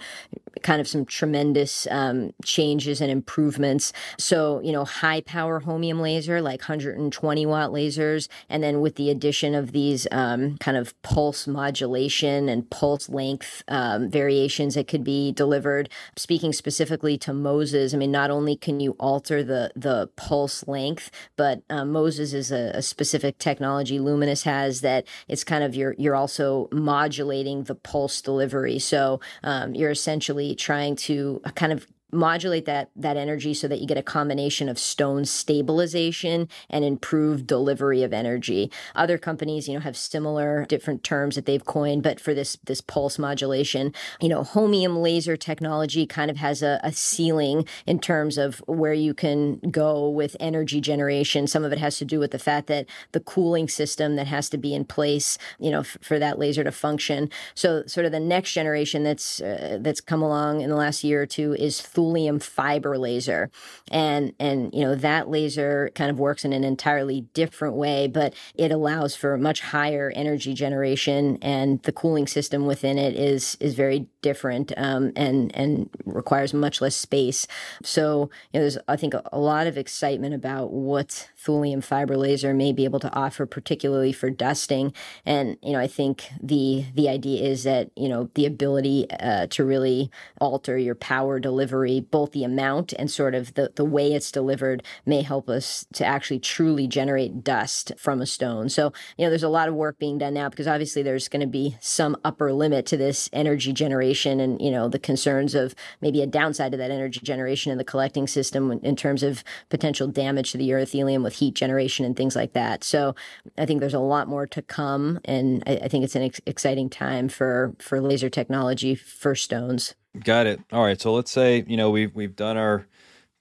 kind 0.62 0.80
of 0.80 0.88
some 0.88 1.03
tremendous 1.03 1.88
um, 1.89 2.32
changes 2.43 3.01
and 3.01 3.10
improvements. 3.10 3.91
So, 4.20 4.60
you 4.62 4.72
know, 4.72 4.86
high 4.86 5.22
power 5.22 5.60
holmium 5.62 5.99
laser, 5.99 6.41
like 6.41 6.62
120 6.62 7.45
watt 7.47 7.72
lasers. 7.72 8.28
And 8.49 8.62
then 8.62 8.80
with 8.80 8.95
the 8.95 9.10
addition 9.10 9.55
of 9.55 9.72
these 9.72 10.08
um, 10.12 10.58
kind 10.60 10.78
of 10.78 10.99
pulse 11.01 11.47
modulation 11.47 12.49
and 12.49 12.70
pulse 12.70 13.10
length 13.10 13.64
um, 13.68 14.12
variations 14.12 14.76
that 14.76 14.88
could 14.88 15.03
be 15.03 15.32
delivered. 15.32 15.89
Speaking 16.18 16.53
specifically 16.53 17.18
to 17.20 17.34
Moses, 17.34 17.95
I 17.95 17.97
mean, 17.97 18.12
not 18.12 18.30
only 18.30 18.55
can 18.55 18.80
you 18.80 18.95
alter 18.99 19.43
the, 19.43 19.72
the 19.76 20.10
pulse 20.16 20.68
length, 20.68 21.10
but 21.36 21.47
but 21.48 21.64
um, 21.70 21.93
Moses 21.93 22.34
is 22.34 22.52
a, 22.52 22.72
a, 22.74 22.82
specific 22.82 23.38
technology 23.38 24.00
Lumenis 24.00 24.43
has 24.43 24.82
that 24.82 25.08
it's 25.30 25.45
kind 25.45 25.64
of 25.64 25.76
you're 25.76 25.95
you're 25.98 26.16
also 26.16 26.68
modulating 26.74 27.64
the 27.64 27.76
pulse 27.76 28.20
delivery. 28.22 28.80
So 28.80 29.22
um, 29.43 29.74
you're 29.74 29.91
essentially 29.91 30.56
trying 30.56 30.98
to 31.08 31.41
kind 31.56 31.72
of 31.72 31.88
modulate 32.12 32.66
that 32.66 32.89
that 32.95 33.18
energy 33.18 33.53
so 33.53 33.68
that 33.68 33.80
you 33.80 33.88
get 33.88 33.97
a 33.97 34.03
combination 34.03 34.70
of 34.70 34.80
stone 34.80 35.26
stabilization 35.26 36.47
and 36.70 36.86
improved 36.86 37.45
delivery 37.45 38.01
of 38.03 38.14
energy. 38.14 38.72
Other 38.95 39.18
companies, 39.18 39.68
you 39.68 39.74
know, 39.74 39.82
have 39.82 39.97
similar 39.97 40.66
different 40.66 41.03
terms 41.03 41.36
that 41.36 41.45
they've 41.45 41.64
coined, 41.66 42.03
but 42.03 42.20
for 42.20 42.34
this 42.34 42.58
this 42.66 42.82
pulse 42.82 43.20
modulation, 43.20 43.93
you 44.22 44.30
know, 44.30 44.43
Holmium 44.43 45.01
laser 45.01 45.36
technology 45.36 46.05
kind 46.05 46.32
of 46.32 46.38
has 46.38 46.62
a, 46.62 46.80
a 46.84 46.93
ceiling 46.93 47.68
in 47.86 47.99
terms 47.99 48.38
of 48.38 48.60
where 48.68 48.93
you 48.93 49.14
can 49.14 49.60
go 49.70 50.10
with 50.10 50.38
energy 50.39 50.80
generation. 50.80 51.45
Some 51.47 51.66
of 51.66 51.74
it 51.74 51.80
has 51.80 51.97
to 51.97 52.05
do 52.05 52.20
with 52.20 52.32
the 52.32 52.39
fact 52.39 52.68
that 52.68 52.86
the 53.12 53.20
cooling 53.20 53.68
system 53.68 54.16
that 54.16 54.28
has 54.28 54.49
to 54.49 54.58
be 54.58 54.74
in 54.74 54.86
place, 54.86 55.38
you 55.60 55.72
know, 55.72 55.82
f- 55.82 55.97
for 56.01 56.20
that 56.20 56.39
laser 56.39 56.64
to 56.64 56.72
function. 56.72 57.30
So, 57.53 57.84
sort 57.86 58.05
of 58.05 58.12
the 58.12 58.20
next 58.20 58.53
generation 58.53 59.03
that's 59.03 59.41
uh, 59.41 59.80
that's 59.82 59.99
come 59.99 60.22
along 60.22 60.62
in 60.62 60.70
the 60.70 60.76
last 60.76 61.03
year 61.03 61.22
or 61.22 61.26
two 61.26 61.53
is 61.55 61.82
thulium 61.98 62.41
fiber 62.41 62.98
laser. 62.98 63.50
And 63.89 64.34
and 64.39 64.74
you 64.74 64.82
know 64.82 64.95
that 64.95 65.30
laser 65.30 65.89
kind 65.95 66.12
of 66.12 66.20
works 66.20 66.45
in 66.45 66.54
an 66.54 66.64
entirely 66.64 67.22
different 67.34 67.76
way, 67.76 68.08
but 68.08 68.34
it 68.56 68.72
allows 68.72 69.16
for 69.16 69.38
much 69.38 69.62
higher 69.62 70.12
energy 70.16 70.54
generation 70.54 71.38
and 71.41 71.82
the 71.84 71.91
cooling 71.91 72.28
system 72.28 72.66
within 72.66 72.98
it 72.98 73.16
is 73.16 73.58
is 73.60 73.74
very 73.74 74.08
different 74.22 74.72
um, 74.78 75.12
and 75.16 75.56
and 75.56 75.89
requires 76.06 76.54
much 76.54 76.82
less 76.82 76.95
space. 76.95 77.48
So 77.84 78.30
you 78.52 78.60
know, 78.60 78.62
there's 78.62 78.78
I 78.88 78.95
think 78.95 79.14
a, 79.14 79.24
a 79.32 79.39
lot 79.39 79.68
of 79.68 79.78
excitement 79.78 80.36
about 80.36 80.72
what 80.72 81.30
thulium 81.48 81.84
fiber 81.84 82.18
laser 82.18 82.54
may 82.54 82.74
be 82.74 82.84
able 82.84 83.00
to 83.00 83.14
offer, 83.14 83.45
particularly 83.45 84.12
for 84.12 84.30
dusting. 84.30 84.93
And 85.26 85.58
you 85.64 85.72
know, 85.72 85.80
I 85.80 85.88
think 85.88 86.30
the 86.41 86.86
the 86.93 87.08
idea 87.08 87.43
is 87.43 87.64
that 87.64 87.91
you 87.95 88.10
know 88.10 88.30
the 88.36 88.45
ability 88.45 89.10
uh, 89.10 89.48
to 89.48 89.64
really 89.64 90.12
alter 90.41 90.78
your 90.78 90.95
power 90.95 91.39
delivery, 91.39 92.02
both 92.02 92.32
the 92.32 92.43
amount 92.43 92.93
and 92.93 93.10
sort 93.10 93.34
of 93.34 93.54
the 93.54 93.72
the 93.76 93.86
way 93.86 94.14
it's 94.14 94.32
delivered, 94.32 94.84
may 95.06 95.22
help 95.22 95.50
us 95.50 95.86
to 95.93 96.06
actually 96.06 96.39
truly 96.39 96.88
generate 96.88 97.43
dust 97.43 97.93
from 97.98 98.22
a 98.22 98.26
stone. 98.26 98.70
So 98.70 98.91
you 99.18 99.26
know, 99.26 99.30
there's 99.30 99.43
a 99.43 99.50
lot 99.50 99.70
of 99.70 99.76
work 99.76 99.98
being 100.00 100.18
done 100.18 100.34
now 100.34 100.50
because 100.50 100.68
obviously 100.68 101.02
there's 101.02 101.28
going 101.30 101.41
to 101.41 101.48
be 101.48 101.78
some 101.80 102.18
upper 102.26 102.52
limit 102.52 102.86
to 102.88 102.98
this 102.98 103.30
energy 103.32 103.72
generation, 103.72 104.39
and 104.39 104.62
you 104.62 104.72
know 104.72 104.89
the 104.89 105.00
concerns 105.00 105.56
of 105.56 105.74
maybe 106.02 106.22
a 106.22 106.28
downside 106.28 106.72
to 106.72 106.78
that 106.78 106.91
energy 106.91 107.22
generation 107.22 107.72
in 107.72 107.78
the 107.78 107.84
collecting 107.84 108.28
system 108.28 108.72
in 108.84 108.95
terms 108.95 109.24
of 109.24 109.43
potential 109.70 110.08
damage 110.08 110.52
to 110.52 110.58
the 110.58 110.70
urothelium 110.70 111.24
with 111.24 111.36
heat 111.38 111.53
generation 111.53 112.05
and 112.05 112.15
things 112.15 112.35
like 112.35 112.53
that. 112.53 112.83
So 112.83 113.15
I 113.57 113.65
think 113.65 113.79
there's 113.79 113.93
a 113.93 113.99
lot 113.99 114.27
more 114.27 114.47
to 114.47 114.61
come, 114.61 115.19
and 115.25 115.63
I, 115.65 115.75
I 115.83 115.88
think 115.88 116.03
it's 116.03 116.15
an 116.15 116.23
ex- 116.23 116.41
exciting 116.45 116.89
time 116.89 117.29
for 117.29 117.73
for 117.79 118.01
laser 118.01 118.29
technology 118.29 118.95
for 118.95 119.35
stones. 119.35 119.95
Got 120.23 120.47
it. 120.47 120.59
All 120.71 120.83
right. 120.83 120.99
So 120.99 121.13
let's 121.13 121.31
say 121.31 121.63
you 121.67 121.77
know 121.77 121.89
we've 121.89 122.13
we've 122.15 122.35
done 122.35 122.57
our 122.57 122.88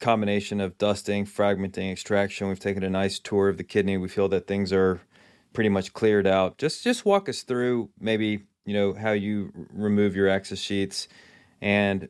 combination 0.01 0.61
of 0.61 0.77
dusting, 0.79 1.25
fragmenting, 1.25 1.91
extraction. 1.91 2.49
We've 2.49 2.61
taken 2.61 2.83
a 2.83 2.91
nice 2.91 3.19
tour 3.19 3.49
of 3.49 3.57
the 3.57 3.65
kidney. 3.65 3.97
We 3.97 4.09
feel 4.09 4.29
that 4.29 4.47
things 4.47 4.73
are 4.73 5.01
pretty 5.53 5.71
much 5.71 5.93
cleared 5.95 6.27
out. 6.27 6.59
Just 6.59 6.85
just 6.85 7.05
walk 7.05 7.29
us 7.29 7.43
through 7.43 7.91
maybe 7.99 8.45
you 8.65 8.75
know 8.75 8.93
how 8.93 9.13
you 9.13 9.53
remove 9.73 10.15
your 10.15 10.29
access 10.29 10.59
sheaths 10.59 11.09
and 11.61 12.09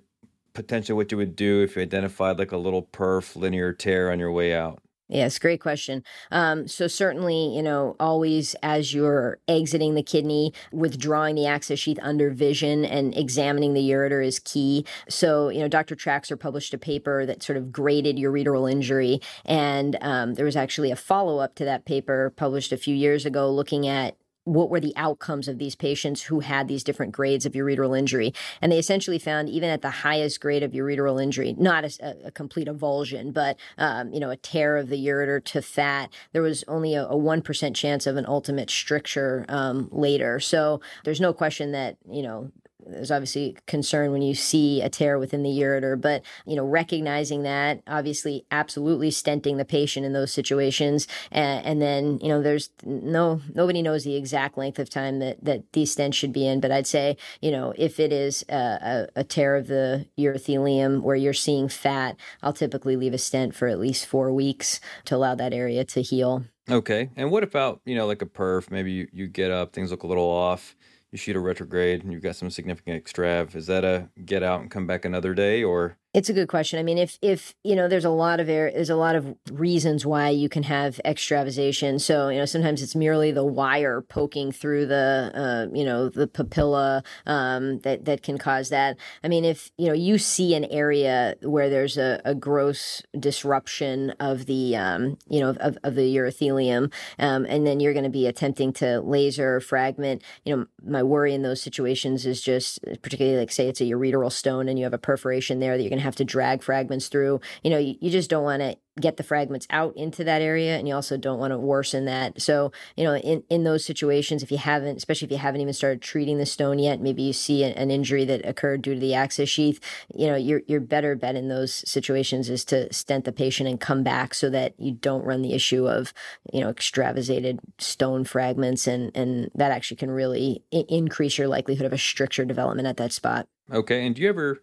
potentially 0.52 0.96
what 0.96 1.12
you 1.12 1.18
would 1.18 1.36
do 1.36 1.62
if 1.62 1.76
you 1.76 1.82
identified 1.82 2.38
like 2.38 2.50
a 2.50 2.56
little 2.56 2.82
perf 2.82 3.36
linear 3.36 3.72
tear 3.72 4.10
on 4.10 4.18
your 4.18 4.32
way 4.32 4.54
out. 4.54 4.82
Yes, 5.08 5.38
great 5.38 5.60
question. 5.60 6.02
Um, 6.32 6.66
so 6.66 6.88
certainly, 6.88 7.54
you 7.54 7.62
know, 7.62 7.94
always 8.00 8.56
as 8.62 8.92
you're 8.92 9.38
exiting 9.46 9.94
the 9.94 10.02
kidney, 10.02 10.52
withdrawing 10.72 11.36
the 11.36 11.46
access 11.46 11.78
sheath 11.78 11.98
under 12.02 12.30
vision 12.30 12.84
and 12.84 13.16
examining 13.16 13.74
the 13.74 13.88
ureter 13.88 14.24
is 14.24 14.40
key. 14.40 14.84
So, 15.08 15.48
you 15.48 15.60
know, 15.60 15.68
Dr. 15.68 15.94
Traxer 15.94 16.38
published 16.38 16.74
a 16.74 16.78
paper 16.78 17.24
that 17.24 17.42
sort 17.44 17.56
of 17.56 17.70
graded 17.70 18.16
ureteral 18.16 18.70
injury, 18.70 19.20
and 19.44 19.96
um, 20.00 20.34
there 20.34 20.44
was 20.44 20.56
actually 20.56 20.90
a 20.90 20.96
follow 20.96 21.38
up 21.38 21.54
to 21.56 21.64
that 21.64 21.84
paper 21.84 22.32
published 22.36 22.72
a 22.72 22.76
few 22.76 22.94
years 22.94 23.24
ago, 23.24 23.48
looking 23.48 23.86
at 23.86 24.16
what 24.46 24.70
were 24.70 24.78
the 24.78 24.94
outcomes 24.96 25.48
of 25.48 25.58
these 25.58 25.74
patients 25.74 26.22
who 26.22 26.38
had 26.38 26.68
these 26.68 26.84
different 26.84 27.10
grades 27.10 27.44
of 27.44 27.52
ureteral 27.52 27.98
injury. 27.98 28.32
And 28.62 28.70
they 28.70 28.78
essentially 28.78 29.18
found, 29.18 29.48
even 29.48 29.68
at 29.68 29.82
the 29.82 29.90
highest 29.90 30.40
grade 30.40 30.62
of 30.62 30.70
ureteral 30.70 31.20
injury, 31.20 31.54
not 31.58 31.84
a, 31.84 32.16
a 32.26 32.30
complete 32.30 32.68
avulsion, 32.68 33.32
but 33.32 33.56
um, 33.76 34.12
you 34.12 34.20
know, 34.20 34.30
a 34.30 34.36
tear 34.36 34.76
of 34.76 34.88
the 34.88 35.04
ureter 35.04 35.44
to 35.46 35.60
fat, 35.60 36.12
there 36.32 36.42
was 36.42 36.62
only 36.68 36.94
a, 36.94 37.06
a 37.06 37.16
1% 37.16 37.74
chance 37.74 38.06
of 38.06 38.16
an 38.16 38.24
ultimate 38.26 38.70
stricture 38.70 39.44
um, 39.48 39.88
later. 39.90 40.38
So 40.38 40.80
there's 41.04 41.20
no 41.20 41.32
question 41.32 41.72
that, 41.72 41.96
you 42.08 42.22
know, 42.22 42.52
there's 42.86 43.10
obviously 43.10 43.56
concern 43.66 44.12
when 44.12 44.22
you 44.22 44.34
see 44.34 44.80
a 44.82 44.88
tear 44.88 45.18
within 45.18 45.42
the 45.42 45.50
ureter, 45.50 46.00
but 46.00 46.22
you 46.46 46.56
know, 46.56 46.64
recognizing 46.64 47.42
that, 47.42 47.82
obviously, 47.86 48.46
absolutely 48.50 49.10
stenting 49.10 49.56
the 49.56 49.64
patient 49.64 50.06
in 50.06 50.12
those 50.12 50.32
situations, 50.32 51.06
and, 51.30 51.64
and, 51.64 51.82
then 51.82 52.18
you 52.22 52.28
know, 52.28 52.42
there's 52.42 52.70
no 52.84 53.40
nobody 53.54 53.82
knows 53.82 54.04
the 54.04 54.16
exact 54.16 54.56
length 54.56 54.78
of 54.78 54.88
time 54.88 55.18
that 55.18 55.44
that 55.44 55.72
these 55.72 55.94
stents 55.94 56.14
should 56.14 56.32
be 56.32 56.46
in, 56.46 56.60
but 56.60 56.70
I'd 56.70 56.86
say 56.86 57.16
you 57.40 57.50
know, 57.50 57.74
if 57.76 57.98
it 58.00 58.12
is 58.12 58.44
a, 58.48 59.08
a, 59.16 59.20
a 59.20 59.24
tear 59.24 59.56
of 59.56 59.66
the 59.66 60.06
urothelium 60.18 61.02
where 61.02 61.16
you're 61.16 61.32
seeing 61.32 61.68
fat, 61.68 62.16
I'll 62.42 62.52
typically 62.52 62.96
leave 62.96 63.14
a 63.14 63.18
stent 63.18 63.54
for 63.54 63.68
at 63.68 63.78
least 63.78 64.06
four 64.06 64.32
weeks 64.32 64.80
to 65.06 65.16
allow 65.16 65.34
that 65.34 65.52
area 65.52 65.84
to 65.84 66.02
heal. 66.02 66.44
Okay, 66.68 67.10
and 67.16 67.30
what 67.30 67.44
about 67.44 67.80
you 67.84 67.94
know, 67.94 68.06
like 68.06 68.22
a 68.22 68.26
perf? 68.26 68.70
Maybe 68.70 68.92
you, 68.92 69.08
you 69.12 69.26
get 69.26 69.50
up, 69.50 69.72
things 69.72 69.90
look 69.90 70.02
a 70.02 70.06
little 70.06 70.28
off 70.28 70.75
you 71.12 71.18
shoot 71.18 71.36
a 71.36 71.40
retrograde 71.40 72.02
and 72.02 72.12
you've 72.12 72.22
got 72.22 72.36
some 72.36 72.50
significant 72.50 73.02
extrav. 73.02 73.54
Is 73.54 73.66
that 73.66 73.84
a 73.84 74.10
get 74.24 74.42
out 74.42 74.60
and 74.60 74.70
come 74.70 74.86
back 74.86 75.04
another 75.04 75.34
day 75.34 75.62
or 75.62 75.98
it's 76.16 76.30
a 76.30 76.32
good 76.32 76.48
question. 76.48 76.78
I 76.78 76.82
mean, 76.82 76.96
if 76.96 77.18
if 77.20 77.54
you 77.62 77.76
know, 77.76 77.88
there's 77.88 78.06
a 78.06 78.10
lot 78.10 78.40
of 78.40 78.48
air, 78.48 78.72
there's 78.72 78.88
a 78.88 78.96
lot 78.96 79.16
of 79.16 79.36
reasons 79.52 80.06
why 80.06 80.30
you 80.30 80.48
can 80.48 80.62
have 80.62 80.98
extravasation. 81.04 81.98
So 81.98 82.30
you 82.30 82.38
know, 82.38 82.46
sometimes 82.46 82.80
it's 82.80 82.96
merely 82.96 83.32
the 83.32 83.44
wire 83.44 84.00
poking 84.00 84.50
through 84.50 84.86
the 84.86 85.30
uh, 85.34 85.76
you 85.76 85.84
know 85.84 86.08
the 86.08 86.26
papilla 86.26 87.04
um, 87.26 87.80
that 87.80 88.06
that 88.06 88.22
can 88.22 88.38
cause 88.38 88.70
that. 88.70 88.96
I 89.22 89.28
mean, 89.28 89.44
if 89.44 89.70
you 89.76 89.88
know 89.88 89.92
you 89.92 90.16
see 90.16 90.54
an 90.54 90.64
area 90.64 91.34
where 91.42 91.68
there's 91.68 91.98
a, 91.98 92.22
a 92.24 92.34
gross 92.34 93.02
disruption 93.20 94.12
of 94.18 94.46
the 94.46 94.74
um, 94.74 95.18
you 95.28 95.40
know 95.40 95.50
of, 95.50 95.76
of 95.84 95.96
the 95.96 96.16
urothelium, 96.16 96.90
um, 97.18 97.44
and 97.44 97.66
then 97.66 97.78
you're 97.78 97.92
going 97.92 98.04
to 98.04 98.10
be 98.10 98.26
attempting 98.26 98.72
to 98.74 99.02
laser 99.02 99.60
fragment. 99.60 100.22
You 100.46 100.56
know, 100.56 100.66
my 100.82 101.02
worry 101.02 101.34
in 101.34 101.42
those 101.42 101.60
situations 101.60 102.24
is 102.24 102.40
just 102.40 102.82
particularly 103.02 103.38
like 103.38 103.52
say 103.52 103.68
it's 103.68 103.82
a 103.82 103.84
ureteral 103.84 104.32
stone 104.32 104.66
and 104.66 104.78
you 104.78 104.84
have 104.84 104.94
a 104.94 104.98
perforation 104.98 105.60
there 105.60 105.76
that 105.76 105.82
you're 105.82 105.90
going 105.90 105.98
to 105.98 106.05
have 106.06 106.16
to 106.16 106.24
drag 106.24 106.62
fragments 106.62 107.08
through. 107.08 107.40
You 107.62 107.70
know, 107.70 107.78
you, 107.78 107.96
you 108.00 108.10
just 108.10 108.30
don't 108.30 108.44
want 108.44 108.62
to 108.62 108.76
get 109.00 109.18
the 109.18 109.22
fragments 109.22 109.66
out 109.70 109.94
into 109.96 110.24
that 110.24 110.40
area 110.40 110.76
and 110.76 110.88
you 110.88 110.94
also 110.94 111.18
don't 111.18 111.38
want 111.38 111.50
to 111.50 111.58
worsen 111.58 112.06
that 112.06 112.40
so 112.40 112.72
you 112.96 113.04
know 113.04 113.14
in, 113.16 113.42
in 113.50 113.62
those 113.64 113.84
situations 113.84 114.42
if 114.42 114.50
you 114.50 114.56
haven't 114.56 114.96
especially 114.96 115.26
if 115.26 115.32
you 115.32 115.38
haven't 115.38 115.60
even 115.60 115.74
started 115.74 116.00
treating 116.00 116.38
the 116.38 116.46
stone 116.46 116.78
yet 116.78 117.00
maybe 117.00 117.22
you 117.22 117.32
see 117.32 117.62
an 117.62 117.90
injury 117.90 118.24
that 118.24 118.44
occurred 118.46 118.80
due 118.80 118.94
to 118.94 119.00
the 119.00 119.12
access 119.12 119.48
sheath 119.48 119.80
you 120.14 120.26
know 120.26 120.34
your, 120.34 120.62
your 120.66 120.80
better 120.80 121.14
bet 121.14 121.36
in 121.36 121.48
those 121.48 121.72
situations 121.88 122.48
is 122.48 122.64
to 122.64 122.90
stent 122.92 123.26
the 123.26 123.32
patient 123.32 123.68
and 123.68 123.80
come 123.80 124.02
back 124.02 124.32
so 124.32 124.48
that 124.48 124.72
you 124.78 124.92
don't 124.92 125.24
run 125.24 125.42
the 125.42 125.52
issue 125.52 125.86
of 125.86 126.14
you 126.52 126.60
know 126.60 126.70
extravasated 126.70 127.60
stone 127.78 128.24
fragments 128.24 128.86
and 128.86 129.14
and 129.14 129.50
that 129.54 129.72
actually 129.72 129.98
can 129.98 130.10
really 130.10 130.64
I- 130.72 130.86
increase 130.88 131.36
your 131.36 131.48
likelihood 131.48 131.84
of 131.84 131.92
a 131.92 131.98
stricture 131.98 132.46
development 132.46 132.88
at 132.88 132.96
that 132.96 133.12
spot 133.12 133.46
okay 133.70 134.06
and 134.06 134.14
do 134.14 134.22
you 134.22 134.28
ever 134.30 134.62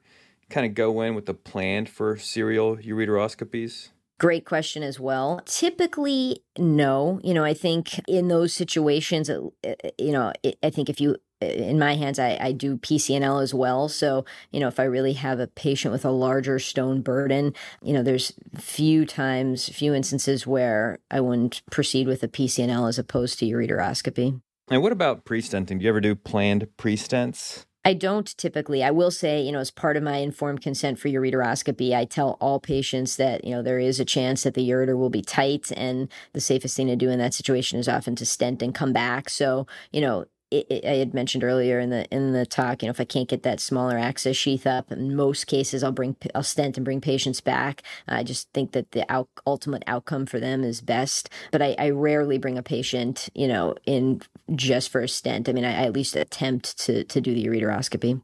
kind 0.54 0.66
of 0.66 0.76
go 0.76 1.02
in 1.02 1.16
with 1.16 1.26
the 1.26 1.34
plan 1.34 1.86
for 1.86 2.16
serial 2.16 2.78
ureteroscopies? 2.78 3.90
Great 4.20 4.46
question 4.46 4.84
as 4.84 5.00
well. 5.00 5.42
Typically, 5.46 6.44
no. 6.58 7.20
You 7.24 7.34
know, 7.34 7.44
I 7.44 7.54
think 7.54 8.00
in 8.08 8.28
those 8.28 8.54
situations, 8.54 9.30
uh, 9.30 9.42
uh, 9.68 9.74
you 9.98 10.12
know, 10.12 10.32
I 10.62 10.70
think 10.70 10.90
if 10.90 11.02
you 11.02 11.18
uh, 11.42 11.48
in 11.48 11.80
my 11.80 11.96
hands, 11.96 12.20
I, 12.20 12.38
I 12.40 12.52
do 12.52 12.78
PCNL 12.78 13.42
as 13.42 13.54
well. 13.54 13.90
So, 13.90 14.24
you 14.52 14.60
know, 14.60 14.68
if 14.68 14.80
I 14.80 14.84
really 14.84 15.14
have 15.14 15.40
a 15.40 15.48
patient 15.48 15.92
with 15.92 16.06
a 16.06 16.12
larger 16.12 16.60
stone 16.60 17.02
burden, 17.02 17.54
you 17.82 17.92
know, 17.92 18.04
there's 18.04 18.32
few 18.58 19.06
times, 19.06 19.68
few 19.68 19.94
instances 19.94 20.46
where 20.46 21.00
I 21.10 21.20
wouldn't 21.20 21.64
proceed 21.72 22.08
with 22.08 22.24
a 22.24 22.28
PCNL 22.28 22.88
as 22.88 23.00
opposed 23.00 23.40
to 23.40 23.46
ureteroscopy. 23.46 24.40
And 24.70 24.82
what 24.82 24.94
about 24.94 25.26
pre-stenting? 25.26 25.80
Do 25.80 25.84
you 25.84 25.90
ever 25.90 26.00
do 26.00 26.16
planned 26.16 26.68
pre-stents? 26.78 27.66
I 27.86 27.94
don't 27.94 28.26
typically. 28.38 28.82
I 28.82 28.92
will 28.92 29.12
say, 29.12 29.42
you 29.42 29.52
know, 29.52 29.60
as 29.60 29.70
part 29.70 29.98
of 29.98 30.04
my 30.04 30.18
informed 30.18 30.62
consent 30.62 31.00
for 31.00 31.10
ureteroscopy, 31.10 31.94
I 31.94 32.06
tell 32.06 32.38
all 32.40 32.60
patients 32.60 33.18
that, 33.18 33.44
you 33.44 33.52
know, 33.52 33.62
there 33.62 33.80
is 33.80 34.00
a 34.00 34.06
chance 34.06 34.44
that 34.44 34.54
the 34.54 34.70
ureter 34.70 34.98
will 34.98 35.10
be 35.10 35.22
tight 35.22 35.70
and 35.76 36.08
the 36.32 36.40
safest 36.40 36.78
thing 36.78 36.88
to 36.88 36.96
do 36.96 37.10
in 37.10 37.20
that 37.20 37.34
situation 37.34 37.80
is 37.80 37.90
often 37.90 38.16
to 38.16 38.26
stent 38.26 38.62
and 38.62 38.74
come 38.74 38.94
back. 38.94 39.30
So, 39.30 39.68
you 39.92 40.00
know, 40.00 40.26
I 40.54 40.96
had 40.96 41.14
mentioned 41.14 41.44
earlier 41.44 41.80
in 41.80 41.90
the 41.90 42.06
in 42.14 42.34
the 42.34 42.46
talk, 42.46 42.82
you 42.82 42.88
know, 42.88 42.92
if 42.92 43.00
I 43.00 43.06
can't 43.06 43.28
get 43.28 43.44
that 43.44 43.60
smaller 43.60 43.98
access 43.98 44.36
sheath 44.36 44.68
up, 44.68 44.92
in 44.92 45.16
most 45.16 45.48
cases, 45.48 45.84
I'll 45.84 45.92
bring 45.92 46.16
I'll 46.36 46.44
stent 46.44 46.78
and 46.78 46.86
bring 46.86 47.02
patients 47.02 47.42
back. 47.42 47.82
I 48.08 48.24
just 48.24 48.50
think 48.54 48.72
that 48.74 48.92
the 48.92 49.12
out, 49.12 49.30
ultimate 49.48 49.84
outcome 49.88 50.26
for 50.26 50.40
them 50.40 50.64
is 50.64 50.82
best. 50.82 51.30
But 51.52 51.62
I, 51.62 51.76
I, 51.80 51.90
rarely 51.90 52.38
bring 52.38 52.58
a 52.58 52.64
patient, 52.64 53.30
you 53.34 53.48
know, 53.48 53.76
in 53.86 54.22
just 54.56 54.90
for 54.90 55.02
a 55.02 55.08
stent. 55.08 55.50
I 55.50 55.54
mean, 55.54 55.66
I, 55.66 55.72
I 55.72 55.86
at 55.86 55.94
least 55.94 56.16
attempt 56.16 56.78
to 56.80 57.04
to 57.04 57.22
do 57.22 57.34
the 57.34 57.46
ureteroscopy 57.46 58.22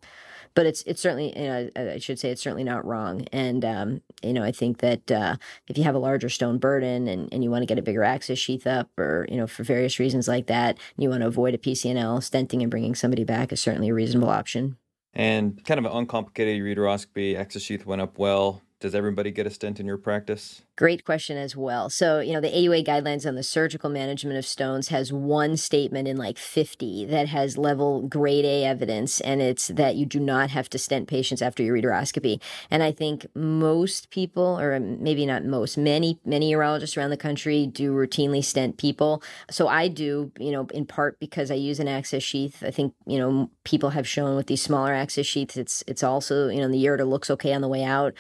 but 0.56 0.66
it's 0.66 0.82
it's 0.84 1.02
certainly 1.02 1.38
you 1.38 1.48
know 1.48 1.70
I 1.76 1.98
should 2.00 2.20
say 2.20 2.30
it's 2.30 2.42
certainly 2.42 2.64
not 2.64 2.86
wrong. 2.86 3.26
And 3.32 3.64
um, 3.66 4.02
you 4.24 4.34
know 4.34 4.44
I 4.44 4.52
think 4.52 4.80
that 4.80 5.12
uh, 5.12 5.36
if 5.68 5.78
you 5.78 5.84
have 5.84 5.96
a 5.96 6.00
larger 6.00 6.30
stone 6.30 6.58
burden 6.58 7.08
and, 7.08 7.32
and 7.32 7.44
you 7.44 7.52
want 7.52 7.62
to 7.62 7.68
get 7.68 7.80
a 7.80 7.84
bigger 7.84 8.04
access 8.04 8.38
sheath 8.38 8.68
up, 8.68 8.90
or 8.98 9.26
you 9.30 9.38
know 9.38 9.48
for 9.48 9.64
various 9.64 10.00
reasons 10.00 10.28
like 10.28 10.48
that, 10.48 10.78
you 10.98 11.10
want 11.10 11.22
to 11.22 11.28
avoid 11.28 11.54
a 11.54 11.58
PCNL, 11.58 12.20
stenting 12.20 12.62
and 12.62 12.72
bringing 12.72 12.96
somebody 12.96 13.24
back 13.24 13.52
is 13.52 13.62
certainly 13.62 13.90
a 13.90 13.94
reasonable 13.94 14.30
option. 14.30 14.78
And 15.14 15.64
kind 15.66 15.80
of 15.80 15.86
an 15.86 15.98
uncomplicated 15.98 16.62
ureteroscopy, 16.62 17.38
access 17.38 17.64
sheath 17.64 17.86
went 17.86 18.02
up 18.02 18.18
well. 18.20 18.62
Does 18.80 18.96
everybody 18.96 19.32
get 19.32 19.48
a 19.48 19.50
stent 19.50 19.80
in 19.80 19.86
your 19.86 19.98
practice? 19.98 20.62
Great 20.80 21.04
question 21.04 21.36
as 21.36 21.58
well. 21.58 21.90
So, 21.90 22.22
you 22.22 22.32
know, 22.32 22.40
the 22.40 22.48
AUA 22.48 22.86
guidelines 22.86 23.28
on 23.28 23.36
the 23.36 23.44
surgical 23.44 23.90
management 23.90 24.38
of 24.38 24.46
stones 24.46 24.88
has 24.88 25.12
one 25.12 25.58
statement 25.58 26.08
in 26.08 26.16
like 26.16 26.38
50 26.38 27.04
that 27.04 27.28
has 27.28 27.58
level 27.58 28.04
grade 28.04 28.46
A 28.46 28.64
evidence, 28.64 29.20
and 29.20 29.42
it's 29.42 29.68
that 29.68 29.98
you 29.98 30.06
do 30.06 30.22
not 30.22 30.52
have 30.52 30.70
to 30.70 30.78
stent 30.80 31.10
patients 31.10 31.42
after 31.42 31.64
ureteroscopy. 31.64 32.42
And 32.72 32.82
I 32.82 32.94
think 32.94 33.26
most 33.36 34.10
people, 34.10 34.58
or 34.58 34.80
maybe 34.80 35.26
not 35.26 35.44
most, 35.44 35.78
many, 35.78 36.18
many 36.24 36.54
urologists 36.54 36.96
around 36.96 37.10
the 37.10 37.18
country 37.18 37.68
do 37.68 37.94
routinely 37.94 38.42
stent 38.42 38.78
people. 38.78 39.22
So 39.52 39.68
I 39.68 39.90
do, 39.90 40.32
you 40.40 40.52
know, 40.52 40.66
in 40.74 40.86
part 40.86 41.20
because 41.20 41.52
I 41.52 41.56
use 41.56 41.82
an 41.82 41.90
access 41.90 42.24
sheath. 42.24 42.64
I 42.66 42.72
think, 42.72 42.94
you 43.06 43.20
know, 43.20 43.52
people 43.66 43.90
have 43.90 44.08
shown 44.08 44.38
with 44.38 44.48
these 44.48 44.62
smaller 44.62 44.94
access 44.94 45.26
sheaths, 45.26 45.58
it's 45.58 45.84
it's 45.88 46.04
also, 46.04 46.48
you 46.48 46.62
know, 46.62 46.70
the 46.70 46.86
ureter 46.86 47.06
looks 47.06 47.30
okay 47.32 47.52
on 47.52 47.60
the 47.60 47.68
way 47.68 47.84
out. 47.84 48.14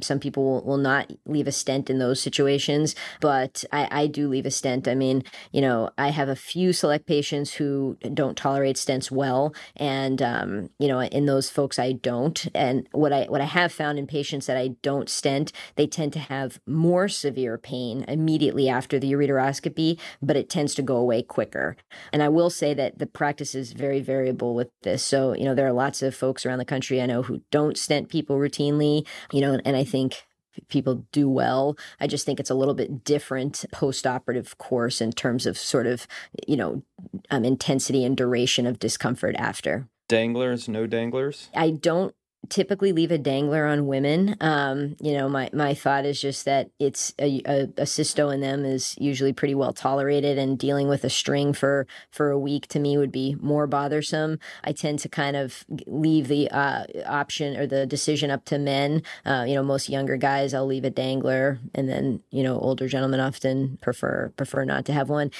Some 0.00 0.20
people 0.20 0.44
will, 0.44 0.62
will 0.62 0.78
not 0.78 1.12
leave 1.26 1.48
a 1.48 1.52
stent 1.52 1.71
stent 1.72 1.88
in 1.88 1.98
those 1.98 2.20
situations, 2.20 2.94
but 3.20 3.64
I, 3.72 3.88
I 4.02 4.06
do 4.06 4.28
leave 4.28 4.44
a 4.44 4.50
stent. 4.50 4.86
I 4.86 4.94
mean, 4.94 5.22
you 5.52 5.62
know, 5.62 5.90
I 5.96 6.10
have 6.10 6.28
a 6.28 6.36
few 6.36 6.72
select 6.72 7.06
patients 7.06 7.54
who 7.54 7.96
don't 8.12 8.36
tolerate 8.36 8.76
stents 8.76 9.10
well, 9.10 9.54
and 9.76 10.20
um, 10.20 10.70
you 10.78 10.88
know, 10.88 11.00
in 11.00 11.24
those 11.26 11.48
folks, 11.48 11.78
I 11.78 11.92
don't. 11.92 12.46
And 12.54 12.86
what 12.92 13.12
I 13.12 13.24
what 13.24 13.40
I 13.40 13.46
have 13.46 13.72
found 13.72 13.98
in 13.98 14.06
patients 14.06 14.46
that 14.46 14.56
I 14.58 14.68
don't 14.82 15.08
stent, 15.08 15.52
they 15.76 15.86
tend 15.86 16.12
to 16.12 16.18
have 16.18 16.60
more 16.66 17.08
severe 17.08 17.56
pain 17.56 18.04
immediately 18.06 18.68
after 18.68 18.98
the 18.98 19.10
ureteroscopy, 19.12 19.98
but 20.20 20.36
it 20.36 20.50
tends 20.50 20.74
to 20.74 20.82
go 20.82 20.96
away 20.96 21.22
quicker. 21.22 21.76
And 22.12 22.22
I 22.22 22.28
will 22.28 22.50
say 22.50 22.74
that 22.74 22.98
the 22.98 23.06
practice 23.06 23.54
is 23.54 23.72
very 23.72 24.00
variable 24.00 24.54
with 24.54 24.68
this. 24.82 25.02
So, 25.02 25.34
you 25.34 25.44
know, 25.44 25.54
there 25.54 25.66
are 25.66 25.72
lots 25.72 26.02
of 26.02 26.14
folks 26.14 26.44
around 26.44 26.58
the 26.58 26.64
country 26.66 27.00
I 27.00 27.06
know 27.06 27.22
who 27.22 27.40
don't 27.50 27.78
stent 27.78 28.10
people 28.10 28.36
routinely, 28.36 29.06
you 29.32 29.40
know, 29.40 29.58
and 29.64 29.76
I 29.76 29.84
think 29.84 30.24
people 30.68 31.06
do 31.12 31.28
well. 31.28 31.76
I 32.00 32.06
just 32.06 32.26
think 32.26 32.40
it's 32.40 32.50
a 32.50 32.54
little 32.54 32.74
bit 32.74 33.04
different 33.04 33.64
post-operative 33.72 34.58
course 34.58 35.00
in 35.00 35.12
terms 35.12 35.46
of 35.46 35.58
sort 35.58 35.86
of, 35.86 36.06
you 36.46 36.56
know, 36.56 36.82
um, 37.30 37.44
intensity 37.44 38.04
and 38.04 38.16
duration 38.16 38.66
of 38.66 38.78
discomfort 38.78 39.34
after. 39.38 39.88
Danglers, 40.08 40.68
no 40.68 40.86
danglers? 40.86 41.48
I 41.54 41.70
don't 41.70 42.14
typically 42.48 42.92
leave 42.92 43.10
a 43.10 43.18
dangler 43.18 43.66
on 43.66 43.86
women. 43.86 44.36
Um, 44.40 44.96
you 45.00 45.12
know, 45.12 45.28
my, 45.28 45.48
my 45.52 45.74
thought 45.74 46.04
is 46.04 46.20
just 46.20 46.44
that 46.44 46.70
it's 46.78 47.14
a, 47.18 47.40
a, 47.46 47.62
a, 47.62 47.84
cysto 47.84 48.32
in 48.32 48.40
them 48.40 48.64
is 48.64 48.96
usually 48.98 49.32
pretty 49.32 49.54
well 49.54 49.72
tolerated, 49.72 50.38
and 50.38 50.58
dealing 50.58 50.88
with 50.88 51.04
a 51.04 51.10
string 51.10 51.52
for 51.52 51.86
for 52.10 52.30
a 52.30 52.38
week 52.38 52.66
to 52.68 52.80
me 52.80 52.98
would 52.98 53.12
be 53.12 53.36
more 53.40 53.66
bothersome. 53.66 54.38
I 54.64 54.72
tend 54.72 54.98
to 55.00 55.08
kind 55.08 55.36
of 55.36 55.64
leave 55.86 56.28
the 56.28 56.50
uh, 56.50 56.84
option 57.06 57.56
or 57.56 57.66
the 57.66 57.86
decision 57.86 58.30
up 58.30 58.44
to 58.46 58.58
men. 58.58 59.02
Uh, 59.24 59.44
you 59.46 59.54
know, 59.54 59.62
most 59.62 59.88
younger 59.88 60.16
guys, 60.16 60.52
I'll 60.52 60.66
leave 60.66 60.84
a 60.84 60.90
dangler, 60.90 61.58
and 61.74 61.88
then 61.88 62.22
you 62.30 62.42
know, 62.42 62.58
older 62.58 62.88
gentlemen 62.88 63.20
often 63.20 63.78
prefer 63.80 64.32
prefer 64.36 64.64
not 64.64 64.84
to 64.86 64.92
have 64.92 65.08
one. 65.08 65.30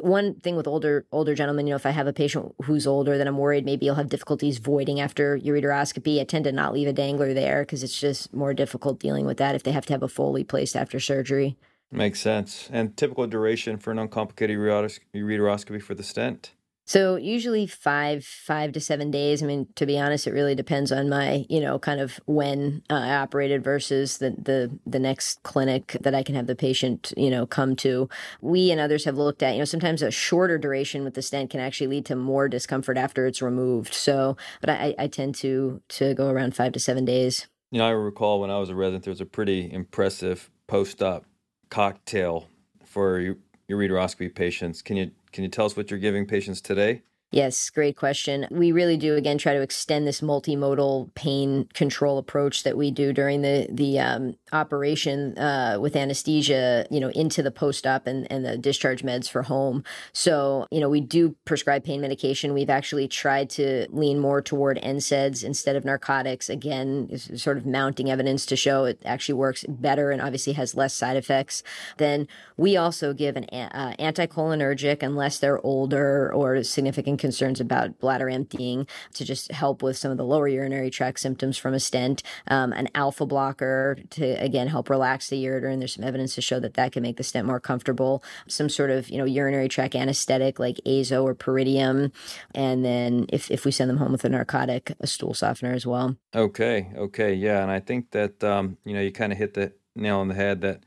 One 0.00 0.34
thing 0.34 0.56
with 0.56 0.66
older 0.66 1.04
older 1.12 1.34
gentlemen, 1.34 1.66
you 1.66 1.72
know, 1.72 1.76
if 1.76 1.86
I 1.86 1.90
have 1.90 2.06
a 2.06 2.12
patient 2.12 2.54
who's 2.64 2.86
older, 2.86 3.18
then 3.18 3.28
I'm 3.28 3.38
worried 3.38 3.64
maybe 3.64 3.86
he'll 3.86 3.94
have 3.96 4.08
difficulties 4.08 4.58
voiding 4.58 5.00
after 5.00 5.38
ureteroscopy. 5.38 6.20
I 6.20 6.24
tend 6.24 6.45
to 6.46 6.52
not 6.52 6.72
leave 6.72 6.88
a 6.88 6.92
dangler 6.92 7.34
there 7.34 7.62
because 7.62 7.82
it's 7.82 7.98
just 7.98 8.32
more 8.32 8.54
difficult 8.54 8.98
dealing 8.98 9.26
with 9.26 9.36
that 9.38 9.54
if 9.54 9.62
they 9.62 9.72
have 9.72 9.86
to 9.86 9.92
have 9.92 10.02
a 10.02 10.08
Foley 10.08 10.44
placed 10.44 10.76
after 10.76 10.98
surgery. 11.00 11.56
Makes 11.92 12.20
sense. 12.20 12.68
And 12.72 12.96
typical 12.96 13.26
duration 13.26 13.78
for 13.78 13.90
an 13.90 13.98
uncomplicated 13.98 14.56
ureteroscopy 14.56 15.82
for 15.82 15.94
the 15.94 16.02
stent? 16.02 16.52
So 16.86 17.16
usually 17.16 17.66
five, 17.66 18.24
five 18.24 18.70
to 18.72 18.80
seven 18.80 19.10
days. 19.10 19.42
I 19.42 19.46
mean, 19.46 19.66
to 19.74 19.86
be 19.86 19.98
honest, 19.98 20.28
it 20.28 20.32
really 20.32 20.54
depends 20.54 20.92
on 20.92 21.08
my, 21.08 21.44
you 21.48 21.60
know, 21.60 21.80
kind 21.80 22.00
of 22.00 22.20
when 22.26 22.82
uh, 22.88 22.94
I 22.94 23.16
operated 23.16 23.64
versus 23.64 24.18
the 24.18 24.30
the 24.30 24.78
the 24.86 25.00
next 25.00 25.42
clinic 25.42 25.96
that 26.00 26.14
I 26.14 26.22
can 26.22 26.36
have 26.36 26.46
the 26.46 26.54
patient, 26.54 27.12
you 27.16 27.28
know, 27.28 27.44
come 27.44 27.74
to. 27.76 28.08
We 28.40 28.70
and 28.70 28.80
others 28.80 29.04
have 29.04 29.18
looked 29.18 29.42
at, 29.42 29.54
you 29.54 29.58
know, 29.58 29.64
sometimes 29.64 30.00
a 30.00 30.12
shorter 30.12 30.58
duration 30.58 31.02
with 31.02 31.14
the 31.14 31.22
stent 31.22 31.50
can 31.50 31.58
actually 31.58 31.88
lead 31.88 32.06
to 32.06 32.16
more 32.16 32.48
discomfort 32.48 32.96
after 32.96 33.26
it's 33.26 33.42
removed. 33.42 33.92
So, 33.92 34.36
but 34.60 34.70
I, 34.70 34.94
I 34.96 35.08
tend 35.08 35.34
to 35.36 35.82
to 35.88 36.14
go 36.14 36.30
around 36.30 36.54
five 36.54 36.72
to 36.72 36.80
seven 36.80 37.04
days. 37.04 37.48
You 37.72 37.80
know, 37.80 37.88
I 37.88 37.90
recall 37.90 38.40
when 38.40 38.50
I 38.50 38.58
was 38.58 38.70
a 38.70 38.76
resident, 38.76 39.04
there 39.04 39.10
was 39.10 39.20
a 39.20 39.26
pretty 39.26 39.70
impressive 39.72 40.50
post-op 40.68 41.24
cocktail 41.68 42.48
for 42.84 43.34
ureteroscopy 43.68 44.32
patients. 44.32 44.82
Can 44.82 44.96
you 44.96 45.10
can 45.36 45.44
you 45.44 45.50
tell 45.50 45.66
us 45.66 45.76
what 45.76 45.90
you're 45.90 46.00
giving 46.00 46.24
patients 46.24 46.62
today? 46.62 47.02
Yes, 47.32 47.70
great 47.70 47.96
question. 47.96 48.46
We 48.52 48.70
really 48.70 48.96
do 48.96 49.16
again 49.16 49.36
try 49.36 49.52
to 49.52 49.60
extend 49.60 50.06
this 50.06 50.20
multimodal 50.20 51.12
pain 51.16 51.68
control 51.74 52.18
approach 52.18 52.62
that 52.62 52.76
we 52.76 52.92
do 52.92 53.12
during 53.12 53.42
the 53.42 53.66
the 53.68 53.98
um, 53.98 54.36
operation 54.52 55.36
uh, 55.36 55.78
with 55.80 55.96
anesthesia, 55.96 56.86
you 56.88 57.00
know, 57.00 57.08
into 57.08 57.42
the 57.42 57.50
post-op 57.50 58.06
and, 58.06 58.30
and 58.30 58.46
the 58.46 58.56
discharge 58.56 59.02
meds 59.02 59.28
for 59.28 59.42
home. 59.42 59.82
So, 60.12 60.68
you 60.70 60.78
know, 60.78 60.88
we 60.88 61.00
do 61.00 61.34
prescribe 61.44 61.82
pain 61.82 62.00
medication. 62.00 62.54
We've 62.54 62.70
actually 62.70 63.08
tried 63.08 63.50
to 63.50 63.88
lean 63.90 64.20
more 64.20 64.40
toward 64.40 64.78
NSAIDs 64.78 65.42
instead 65.42 65.74
of 65.74 65.84
narcotics. 65.84 66.48
Again, 66.48 67.10
sort 67.18 67.58
of 67.58 67.66
mounting 67.66 68.08
evidence 68.08 68.46
to 68.46 68.56
show 68.56 68.84
it 68.84 69.02
actually 69.04 69.34
works 69.34 69.64
better 69.68 70.12
and 70.12 70.22
obviously 70.22 70.52
has 70.52 70.76
less 70.76 70.94
side 70.94 71.16
effects. 71.16 71.64
Then 71.96 72.28
we 72.56 72.76
also 72.76 73.12
give 73.12 73.36
an 73.36 73.46
uh, 73.50 73.94
anticholinergic 73.98 75.02
unless 75.02 75.40
they're 75.40 75.64
older 75.66 76.32
or 76.32 76.62
significant 76.62 77.15
concerns 77.16 77.60
about 77.60 77.98
bladder 77.98 78.28
emptying 78.28 78.86
to 79.14 79.24
just 79.24 79.50
help 79.52 79.82
with 79.82 79.96
some 79.96 80.10
of 80.10 80.16
the 80.16 80.24
lower 80.24 80.48
urinary 80.48 80.90
tract 80.90 81.20
symptoms 81.20 81.58
from 81.58 81.74
a 81.74 81.80
stent, 81.80 82.22
um, 82.48 82.72
an 82.72 82.88
alpha 82.94 83.26
blocker 83.26 83.98
to 84.10 84.24
again 84.42 84.68
help 84.68 84.90
relax 84.90 85.28
the 85.28 85.42
ureter, 85.44 85.72
and 85.72 85.80
there's 85.80 85.94
some 85.94 86.04
evidence 86.04 86.34
to 86.34 86.40
show 86.40 86.60
that 86.60 86.74
that 86.74 86.92
can 86.92 87.02
make 87.02 87.16
the 87.16 87.22
stent 87.22 87.46
more 87.46 87.60
comfortable. 87.60 88.22
Some 88.48 88.68
sort 88.68 88.90
of 88.90 89.08
you 89.08 89.18
know 89.18 89.24
urinary 89.24 89.68
tract 89.68 89.94
anesthetic 89.94 90.58
like 90.58 90.80
azo 90.86 91.24
or 91.24 91.34
pyridium, 91.34 92.12
and 92.54 92.84
then 92.84 93.26
if 93.30 93.50
if 93.50 93.64
we 93.64 93.70
send 93.70 93.90
them 93.90 93.98
home 93.98 94.12
with 94.12 94.24
a 94.24 94.28
narcotic, 94.28 94.92
a 95.00 95.06
stool 95.06 95.34
softener 95.34 95.72
as 95.72 95.86
well. 95.86 96.16
Okay, 96.34 96.90
okay, 96.96 97.34
yeah, 97.34 97.62
and 97.62 97.70
I 97.70 97.80
think 97.80 98.10
that 98.12 98.42
um, 98.42 98.78
you 98.84 98.94
know 98.94 99.00
you 99.00 99.12
kind 99.12 99.32
of 99.32 99.38
hit 99.38 99.54
the 99.54 99.72
nail 99.94 100.18
on 100.18 100.28
the 100.28 100.34
head 100.34 100.60
that 100.60 100.84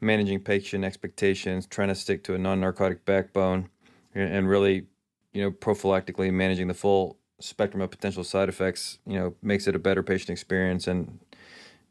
managing 0.00 0.40
patient 0.40 0.84
expectations, 0.84 1.66
trying 1.66 1.88
to 1.88 1.94
stick 1.94 2.24
to 2.24 2.34
a 2.34 2.38
non-narcotic 2.38 3.04
backbone, 3.04 3.68
and 4.14 4.48
really 4.48 4.86
you 5.36 5.42
know, 5.42 5.50
prophylactically 5.50 6.32
managing 6.32 6.66
the 6.66 6.74
full 6.74 7.18
spectrum 7.40 7.82
of 7.82 7.90
potential 7.90 8.24
side 8.24 8.48
effects, 8.48 8.98
you 9.06 9.18
know, 9.18 9.34
makes 9.42 9.66
it 9.66 9.76
a 9.76 9.78
better 9.78 10.02
patient 10.02 10.30
experience 10.30 10.86
and 10.86 11.18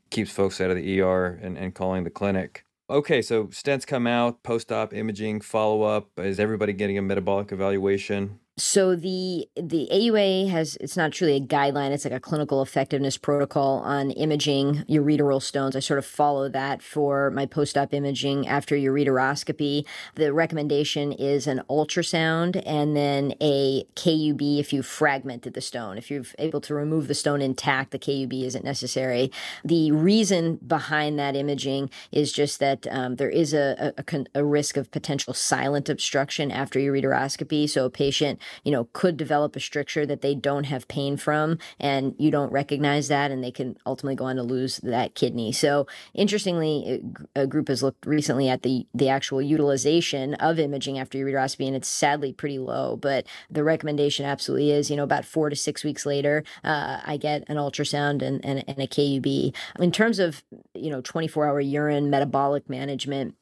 keeps 0.10 0.32
folks 0.32 0.60
out 0.60 0.72
of 0.72 0.76
the 0.76 1.00
ER 1.00 1.40
and, 1.44 1.56
and 1.56 1.76
calling 1.76 2.04
the 2.04 2.10
clinic. 2.10 2.66
Okay, 2.90 3.22
so 3.22 3.46
stents 3.46 3.86
come 3.86 4.08
out, 4.08 4.42
post 4.42 4.72
op 4.72 4.96
imaging, 4.96 5.42
follow 5.42 5.84
up. 5.84 6.10
Is 6.18 6.40
everybody 6.40 6.74
getting 6.74 6.98
a 6.98 7.04
metabolic 7.04 7.52
evaluation? 7.52 8.40
So 8.58 8.96
the 8.96 9.50
the 9.58 9.90
AUA 9.92 10.48
has 10.50 10.78
it's 10.80 10.96
not 10.96 11.12
truly 11.12 11.36
a 11.36 11.42
guideline, 11.42 11.92
it's 11.92 12.06
like 12.06 12.14
a 12.14 12.22
clinical 12.22 12.62
effectiveness 12.62 13.18
protocol 13.18 13.80
on 13.80 14.12
imaging 14.12 14.86
ureteral 14.90 15.42
stones. 15.42 15.76
I 15.76 15.82
sort 15.82 16.00
of 16.00 16.06
follow 16.06 16.48
that 16.48 16.82
for 16.82 17.32
my 17.32 17.48
post-op 17.48 17.94
imaging 17.94 18.48
after 18.48 18.78
ureteroscopy. 18.78 19.86
The 20.16 20.32
recommendation 20.32 21.12
is 21.12 21.48
an 21.48 21.64
ultrasound 21.70 22.64
and 22.66 22.96
then 22.96 23.34
a 23.42 23.84
KUB 23.98 24.58
if 24.58 24.72
you 24.72 24.84
fragmented 24.84 25.54
the 25.54 25.60
stone. 25.60 25.98
If 25.98 26.10
you're 26.10 26.24
able 26.40 26.62
to 26.62 26.74
remove 26.74 27.10
the 27.10 27.14
stone 27.14 27.42
intact, 27.42 27.92
the 27.92 28.00
KUB 28.00 28.42
isn't 28.46 28.64
necessary. 28.64 29.34
The 29.66 29.92
reason 29.92 30.62
behind 30.66 31.20
that 31.20 31.36
imaging 31.36 31.90
is 32.10 32.32
just 32.32 32.62
that 32.62 32.88
um, 32.90 33.18
there 33.18 33.30
is 33.30 33.54
a, 33.54 33.94
a, 33.98 34.26
a 34.34 34.46
risk 34.46 34.78
of 34.78 34.92
potential 34.92 35.34
silent 35.34 35.90
obstruction 35.90 36.52
after 36.52 36.80
ureteroscopy. 36.80 37.70
So 37.70 37.84
a 37.84 37.90
patient 37.90 38.40
you 38.64 38.72
know, 38.72 38.88
could 38.94 39.18
develop 39.18 39.56
a 39.56 39.60
stricture 39.60 40.06
that 40.06 40.22
they 40.22 40.36
don't 40.36 40.66
have 40.66 40.88
pain 40.88 41.18
from, 41.18 41.58
and 41.80 42.16
you 42.18 42.32
don't 42.32 42.52
recognize 42.52 43.08
that, 43.08 43.32
and 43.32 43.44
they 43.44 43.52
can 43.52 43.78
ultimately 43.86 44.16
go 44.16 44.26
on 44.26 44.36
to 44.36 44.44
lose 44.44 44.78
that 44.78 45.16
kidney. 45.16 45.52
So, 45.52 45.88
interestingly, 46.14 47.04
a 47.36 47.48
group 47.48 47.68
has 47.68 47.84
looked 47.84 48.06
recently 48.06 48.50
at 48.50 48.64
the 48.64 48.86
the 48.94 49.10
actual 49.10 49.42
utilization 49.42 50.34
of 50.36 50.60
imaging 50.60 51.00
after 51.00 51.18
ureteroscopy, 51.18 51.68
and 51.68 51.76
it's 51.76 51.88
sadly 51.88 52.34
pretty 52.34 52.60
low. 52.60 52.98
But 52.98 53.26
the 53.50 53.64
recommendation 53.64 54.26
absolutely 54.26 54.72
is, 54.72 54.90
you 54.90 54.98
know, 54.98 55.04
about 55.04 55.26
four 55.26 55.50
to 55.50 55.56
six 55.56 55.84
weeks 55.84 56.06
later, 56.06 56.44
uh, 56.64 57.00
I 57.06 57.18
get 57.18 57.44
an 57.48 57.58
ultrasound 57.58 58.22
and, 58.22 58.44
and, 58.46 58.64
and 58.68 58.80
a 58.80 58.88
KUB. 58.88 59.54
In 59.80 59.92
terms 59.92 60.20
of, 60.20 60.44
you 60.74 60.90
know, 60.90 61.02
24 61.02 61.48
hour 61.48 61.60
urine 61.60 62.10
metabolic 62.10 62.70
management, 62.70 63.36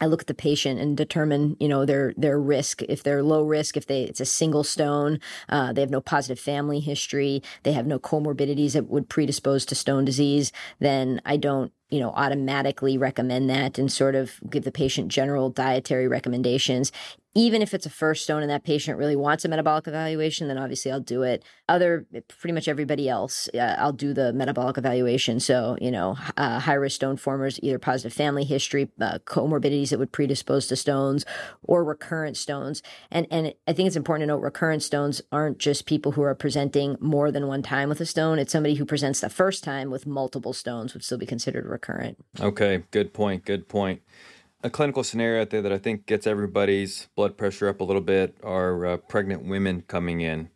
I 0.00 0.06
look 0.06 0.22
at 0.22 0.26
the 0.26 0.34
patient 0.34 0.80
and 0.80 0.96
determine, 0.96 1.56
you 1.60 1.68
know, 1.68 1.84
their 1.84 2.14
their 2.16 2.40
risk. 2.40 2.82
If 2.82 3.02
they're 3.02 3.22
low 3.22 3.42
risk, 3.42 3.76
if 3.76 3.86
they 3.86 4.02
it's 4.02 4.20
a 4.20 4.26
single 4.26 4.64
stone, 4.64 5.20
uh, 5.48 5.72
they 5.72 5.80
have 5.80 5.90
no 5.90 6.00
positive 6.00 6.38
family 6.38 6.80
history, 6.80 7.42
they 7.62 7.72
have 7.72 7.86
no 7.86 7.98
comorbidities 7.98 8.72
that 8.72 8.88
would 8.88 9.08
predispose 9.08 9.64
to 9.66 9.74
stone 9.74 10.04
disease, 10.04 10.52
then 10.78 11.20
I 11.24 11.36
don't 11.36 11.72
you 11.90 11.98
know, 11.98 12.10
automatically 12.12 12.96
recommend 12.96 13.50
that 13.50 13.76
and 13.76 13.90
sort 13.90 14.14
of 14.14 14.38
give 14.48 14.62
the 14.62 14.70
patient 14.70 15.08
general 15.08 15.50
dietary 15.50 16.06
recommendations 16.06 16.92
even 17.34 17.62
if 17.62 17.72
it's 17.72 17.86
a 17.86 17.90
first 17.90 18.24
stone 18.24 18.42
and 18.42 18.50
that 18.50 18.64
patient 18.64 18.98
really 18.98 19.14
wants 19.14 19.44
a 19.44 19.48
metabolic 19.48 19.86
evaluation, 19.86 20.48
then 20.48 20.58
obviously 20.58 20.90
I'll 20.90 20.98
do 20.98 21.22
it. 21.22 21.44
Other, 21.68 22.04
pretty 22.26 22.52
much 22.52 22.66
everybody 22.66 23.08
else, 23.08 23.48
uh, 23.54 23.76
I'll 23.78 23.92
do 23.92 24.12
the 24.12 24.32
metabolic 24.32 24.76
evaluation. 24.76 25.38
So, 25.38 25.76
you 25.80 25.92
know, 25.92 26.16
uh, 26.36 26.58
high 26.58 26.74
risk 26.74 26.96
stone 26.96 27.16
formers, 27.16 27.60
either 27.62 27.78
positive 27.78 28.12
family 28.12 28.44
history, 28.44 28.90
uh, 29.00 29.18
comorbidities 29.24 29.90
that 29.90 29.98
would 30.00 30.10
predispose 30.10 30.66
to 30.68 30.76
stones, 30.76 31.24
or 31.62 31.84
recurrent 31.84 32.36
stones. 32.36 32.82
And 33.10 33.28
and 33.30 33.54
I 33.68 33.72
think 33.72 33.86
it's 33.86 33.96
important 33.96 34.22
to 34.22 34.34
note 34.34 34.42
recurrent 34.42 34.82
stones 34.82 35.22
aren't 35.30 35.58
just 35.58 35.86
people 35.86 36.12
who 36.12 36.22
are 36.22 36.34
presenting 36.34 36.96
more 37.00 37.30
than 37.30 37.46
one 37.46 37.62
time 37.62 37.88
with 37.88 38.00
a 38.00 38.06
stone. 38.06 38.40
It's 38.40 38.52
somebody 38.52 38.74
who 38.74 38.84
presents 38.84 39.20
the 39.20 39.30
first 39.30 39.62
time 39.62 39.90
with 39.90 40.06
multiple 40.06 40.52
stones 40.52 40.94
would 40.94 41.04
still 41.04 41.18
be 41.18 41.26
considered 41.26 41.66
recurrent. 41.66 42.18
Okay, 42.40 42.82
good 42.90 43.14
point. 43.14 43.44
Good 43.44 43.68
point 43.68 44.02
a 44.62 44.70
clinical 44.70 45.02
scenario 45.02 45.42
out 45.42 45.50
there 45.50 45.62
that 45.62 45.72
I 45.72 45.78
think 45.78 46.06
gets 46.06 46.26
everybody's 46.26 47.08
blood 47.16 47.36
pressure 47.36 47.68
up 47.68 47.80
a 47.80 47.84
little 47.84 48.02
bit 48.02 48.36
are 48.42 48.86
uh, 48.86 48.96
pregnant 48.98 49.44
women 49.44 49.82
coming 49.86 50.20
in. 50.20 50.50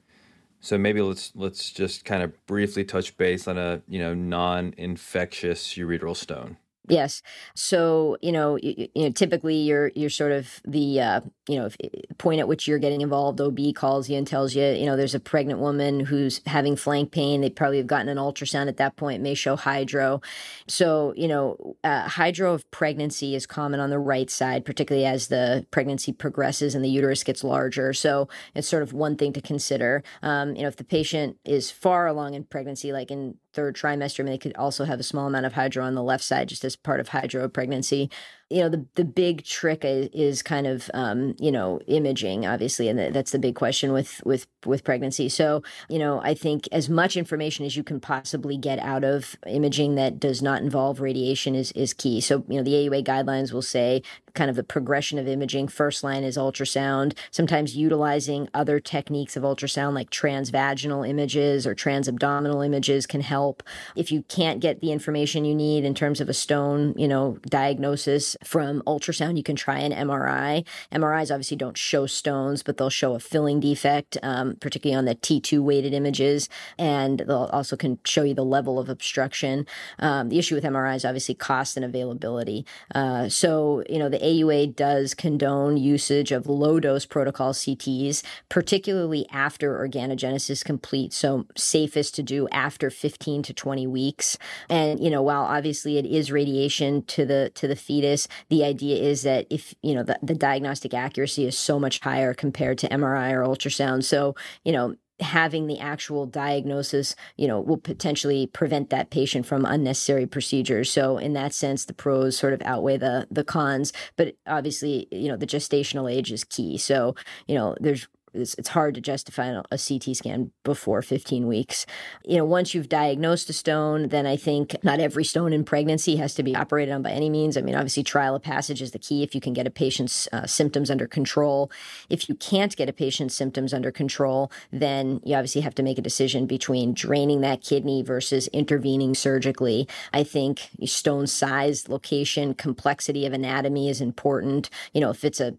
So 0.61 0.79
maybe 0.79 1.03
let's 1.03 1.33
let's 1.35 1.71
just 1.71 2.05
kind 2.05 2.23
of 2.23 2.47
briefly 2.47 2.85
touch 2.85 3.17
base 3.17 3.47
on 3.47 3.59
a 3.59 3.83
you 3.87 3.99
know 3.99 4.15
non-infectious 4.15 5.75
ureteral 5.75 6.17
stone. 6.17 6.57
Yes. 6.89 7.23
So 7.55 8.19
you 8.21 8.31
know, 8.31 8.57
you, 8.57 8.89
you, 8.95 9.05
know, 9.05 9.11
typically 9.11 9.57
you're 9.57 9.91
you're 9.95 10.11
sort 10.11 10.33
of 10.33 10.61
the 10.67 11.01
uh, 11.01 11.21
you 11.49 11.59
know 11.59 11.71
point 12.19 12.41
at 12.41 12.49
which 12.49 12.69
you're 12.69 12.79
getting 12.79 13.01
involved. 13.01 13.41
OB 13.41 13.59
calls 13.75 14.11
you 14.11 14.19
and 14.19 14.27
tells 14.27 14.55
you, 14.55 14.65
you 14.65 14.85
know, 14.85 14.95
there's 14.95 15.15
a 15.15 15.21
pregnant 15.21 15.61
woman 15.61 16.01
who's 16.01 16.43
having 16.45 16.77
flank 16.77 17.11
pain. 17.11 17.41
They 17.41 17.49
probably 17.49 17.79
have 17.79 17.87
gotten 17.87 18.11
an 18.11 18.19
ultrasound 18.19 18.69
at 18.69 18.77
that 18.77 18.97
point. 18.97 19.23
May 19.23 19.33
show 19.33 19.57
hydro. 19.57 20.21
So 20.69 21.15
you 21.17 21.27
know, 21.27 21.77
uh, 21.85 22.07
hydro 22.07 22.53
of 22.53 22.71
pregnancy 22.71 23.35
is 23.35 23.47
common 23.47 23.81
on 23.81 23.89
the 23.89 23.99
right 23.99 24.29
side, 24.29 24.67
particularly 24.67 25.07
as 25.07 25.29
the 25.29 25.67
pregnancy 25.71 26.13
progresses 26.13 26.75
and 26.75 26.85
the 26.85 26.91
uterus 26.91 27.25
gets 27.25 27.43
larger. 27.43 27.95
So 27.95 28.29
it's 28.55 28.69
sort 28.69 28.83
of 28.83 28.93
one 28.93 29.17
thing 29.17 29.33
to 29.33 29.41
consider. 29.41 30.03
Um, 30.23 30.55
you 30.55 30.63
know, 30.63 30.69
if 30.69 30.77
the 30.77 30.85
patient 30.85 31.39
is 31.47 31.71
far 31.71 32.07
along 32.07 32.35
in 32.35 32.45
pregnancy, 32.45 32.93
like 32.93 33.11
in 33.11 33.39
third 33.55 33.77
trimester, 33.77 34.21
I 34.21 34.23
mean, 34.25 34.33
they 34.33 34.39
could 34.39 34.57
also 34.57 34.85
have 34.85 35.01
a 35.01 35.05
small 35.05 35.27
amount 35.27 35.47
of 35.47 35.55
hydro 35.55 35.85
on 35.85 35.95
the 35.95 36.03
left 36.03 36.25
side, 36.25 36.49
just 36.49 36.65
as 36.65 36.77
part 36.77 37.01
of 37.01 37.09
hydro 37.09 37.49
pregnancy 37.49 38.11
you 38.51 38.61
know 38.61 38.69
the 38.69 38.85
the 38.95 39.05
big 39.05 39.45
trick 39.45 39.83
is, 39.85 40.43
kind 40.43 40.67
of 40.67 40.91
um, 40.95 41.35
you 41.39 41.51
know 41.51 41.81
imaging 41.87 42.45
obviously 42.45 42.89
and 42.89 43.15
that's 43.15 43.33
the 43.33 43.39
big 43.39 43.55
question 43.55 43.93
with 43.93 44.21
with 44.25 44.47
with 44.67 44.85
pregnancy. 44.85 45.29
So 45.29 45.63
you 45.89 45.99
know 45.99 46.21
i 46.23 46.35
think 46.35 46.69
as 46.73 46.89
much 46.89 47.17
information 47.17 47.65
as 47.65 47.77
you 47.77 47.83
can 47.83 48.01
possibly 48.01 48.57
get 48.57 48.79
out 48.79 49.05
of 49.05 49.37
imaging 49.47 49.95
that 49.95 50.19
does 50.19 50.43
not 50.43 50.63
involve 50.63 51.01
radiation 51.01 51.55
is 51.55 51.73
is 51.73 51.93
key. 51.95 52.21
So 52.21 52.45
you 52.49 52.57
know 52.57 52.63
the 52.63 52.73
aua 52.73 53.05
guidelines 53.05 53.53
will 53.53 53.63
say 53.63 54.03
kind 54.35 54.51
of 54.51 54.57
the 54.57 54.65
progression 54.65 55.19
of 55.19 55.29
imaging 55.29 55.69
first 55.69 56.03
line 56.03 56.25
is 56.25 56.37
ultrasound 56.37 57.17
sometimes 57.31 57.77
utilizing 57.77 58.49
other 58.53 58.81
techniques 58.81 59.37
of 59.37 59.45
ultrasound 59.45 59.95
like 59.95 60.11
transvaginal 60.11 61.09
images 61.09 61.67
or 61.67 61.75
transabdominal 61.75 62.65
images 62.65 63.07
can 63.07 63.21
help. 63.21 63.63
If 63.97 64.11
you 64.11 64.23
can't 64.23 64.61
get 64.61 64.81
the 64.81 64.93
information 64.93 65.45
you 65.45 65.55
need 65.55 65.85
in 65.85 65.95
terms 65.95 66.21
of 66.21 66.29
a 66.29 66.35
stone 66.35 66.95
you 66.97 67.09
know 67.09 67.39
diagnosis 67.49 68.37
from 68.45 68.83
ultrasound, 68.87 69.37
you 69.37 69.43
can 69.43 69.57
try 69.57 69.79
an 69.79 69.93
MRI. 69.93 70.67
MRIs 70.93 71.31
obviously 71.31 71.57
don't 71.57 71.77
show 71.77 72.07
stones, 72.07 72.63
but 72.63 72.77
they'll 72.77 72.91
show 72.91 73.15
a 73.15 73.21
filling 73.21 73.61
defect, 73.61 74.19
um, 74.23 74.57
particularly 74.57 74.97
on 74.97 75.05
the 75.05 75.15
T2 75.15 75.61
weighted 75.61 75.95
images, 75.95 76.49
and 76.79 77.21
they'll 77.21 77.51
also 77.53 77.77
can 77.77 77.99
show 78.05 78.23
you 78.23 78.35
the 78.35 78.45
level 78.45 78.79
of 78.79 78.89
obstruction. 78.89 79.67
Um, 79.99 80.29
the 80.29 80.39
issue 80.39 80.55
with 80.55 80.65
MRIs, 80.65 80.97
is 80.97 81.05
obviously 81.05 81.35
cost 81.35 81.77
and 81.77 81.85
availability. 81.85 82.67
Uh, 82.95 83.29
so, 83.29 83.83
you 83.89 83.99
know, 83.99 84.09
the 84.09 84.19
AUA 84.19 84.75
does 84.75 85.15
condone 85.15 85.77
usage 85.77 86.33
of 86.33 86.47
low 86.47 86.81
dose 86.81 87.07
protocol 87.07 87.53
CTs, 87.53 88.23
particularly 88.49 89.27
after 89.31 89.79
organogenesis 89.79 90.65
complete. 90.65 91.13
So, 91.13 91.47
safest 91.57 92.15
to 92.17 92.23
do 92.23 92.49
after 92.49 92.91
15 92.91 93.43
to 93.45 93.55
20 93.55 93.87
weeks. 93.87 94.39
And, 94.69 95.03
you 95.03 95.11
know, 95.11 95.23
while 95.23 95.43
obviously 95.43 95.99
it 95.99 96.07
is 96.07 96.33
radiation 96.33 97.03
to 97.05 97.25
the 97.25 97.51
to 97.55 97.69
the 97.69 97.77
fetus, 97.77 98.24
the 98.49 98.65
idea 98.65 98.97
is 98.97 99.23
that 99.23 99.47
if 99.51 99.75
you 99.83 99.95
know 99.95 100.03
the, 100.03 100.19
the 100.23 100.35
diagnostic 100.35 100.95
accuracy 100.95 101.47
is 101.47 101.59
so 101.59 101.79
much 101.79 102.01
higher 102.01 102.35
compared 102.35 102.79
to 102.79 102.89
MRI 102.89 103.33
or 103.33 103.43
ultrasound, 103.43 104.05
so 104.05 104.35
you 104.65 104.73
know 104.73 104.97
having 105.21 105.67
the 105.67 105.79
actual 105.79 106.27
diagnosis, 106.27 107.15
you 107.37 107.47
know, 107.47 107.61
will 107.61 107.77
potentially 107.77 108.49
prevent 108.49 108.91
that 108.91 109.11
patient 109.11 109.47
from 109.47 109.65
unnecessary 109.65 110.27
procedures. 110.27 110.91
So 110.91 111.19
in 111.19 111.35
that 111.35 111.55
sense, 111.55 111.85
the 111.85 111.95
pros 111.95 112.37
sort 112.37 112.53
of 112.53 112.63
outweigh 112.63 112.97
the 112.97 113.27
the 113.31 113.45
cons. 113.45 113.93
But 114.17 114.37
obviously, 114.47 115.07
you 115.11 115.29
know, 115.29 115.37
the 115.37 115.47
gestational 115.47 116.13
age 116.13 116.33
is 116.33 116.45
key. 116.45 116.79
So, 116.79 117.15
you 117.47 117.55
know, 117.55 117.77
there's 117.81 118.09
it's, 118.35 118.55
it's 118.55 118.69
hard 118.69 118.95
to 118.95 119.01
justify 119.01 119.61
a 119.71 119.79
CT 119.79 120.17
scan 120.17 120.51
before 120.65 121.03
15 121.03 121.47
weeks. 121.47 121.87
You 122.25 122.39
know, 122.39 122.45
once 122.45 122.75
you've 122.75 122.89
diagnosed 122.89 123.49
a 123.49 123.53
stone, 123.53 124.09
then 124.09 124.27
I 124.27 124.37
think 124.37 124.77
not 124.83 125.01
every 125.01 125.25
stone 125.25 125.53
in 125.53 125.65
pregnancy 125.65 126.17
has 126.17 126.35
to 126.35 126.43
be 126.43 126.55
operated 126.57 126.95
on 126.95 127.03
by 127.03 127.11
any 127.11 127.31
means. 127.31 127.57
I 127.57 127.63
mean, 127.63 127.75
obviously, 127.75 128.03
trial 128.03 128.35
of 128.35 128.43
passage 128.43 128.83
is 128.83 128.91
the 128.91 128.99
key 128.99 129.23
if 129.23 129.35
you 129.35 129.41
can 129.41 129.53
get 129.53 129.67
a 129.67 129.71
patient's 129.71 130.29
uh, 130.33 130.47
symptoms 130.47 130.91
under 130.91 131.07
control. 131.07 131.71
If 132.09 132.29
you 132.29 132.35
can't 132.35 132.75
get 132.77 132.89
a 132.89 132.93
patient's 132.93 133.35
symptoms 133.35 133.73
under 133.73 133.91
control, 133.91 134.51
then 134.73 135.21
you 135.25 135.35
obviously 135.35 135.63
have 135.63 135.75
to 135.77 135.83
make 135.83 135.99
a 135.99 136.03
decision 136.03 136.47
between 136.47 136.95
draining 136.95 137.41
that 137.43 137.63
kidney 137.63 138.03
versus 138.03 138.49
intervening 138.49 139.15
surgically. 139.15 139.89
I 140.13 140.25
think 140.25 140.69
stone 140.85 141.27
size, 141.27 141.89
location, 141.89 142.55
complexity 142.55 143.27
of 143.27 143.33
anatomy 143.33 143.89
is 143.89 144.01
important. 144.01 144.71
You 144.93 145.01
know, 145.01 145.11
if 145.11 145.25
it's 145.25 145.41
a 145.41 145.55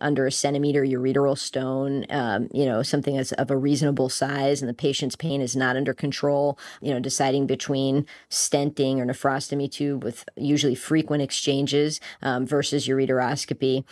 under 0.00 0.26
a 0.26 0.32
centimeter 0.32 0.84
ureteral 0.84 1.36
stone, 1.38 1.95
um, 2.10 2.48
you 2.52 2.66
know, 2.66 2.82
something 2.82 3.16
that's 3.16 3.32
of 3.32 3.50
a 3.50 3.56
reasonable 3.56 4.08
size 4.08 4.60
and 4.60 4.68
the 4.68 4.74
patient's 4.74 5.16
pain 5.16 5.40
is 5.40 5.56
not 5.56 5.76
under 5.76 5.94
control, 5.94 6.58
you 6.80 6.92
know, 6.92 7.00
deciding 7.00 7.46
between 7.46 8.06
stenting 8.30 8.98
or 8.98 9.06
nephrostomy 9.06 9.70
tube 9.70 10.04
with 10.04 10.24
usually 10.36 10.74
frequent 10.74 11.22
exchanges 11.22 12.00
um, 12.22 12.46
versus 12.46 12.86
ureteroscopy. 12.86 13.84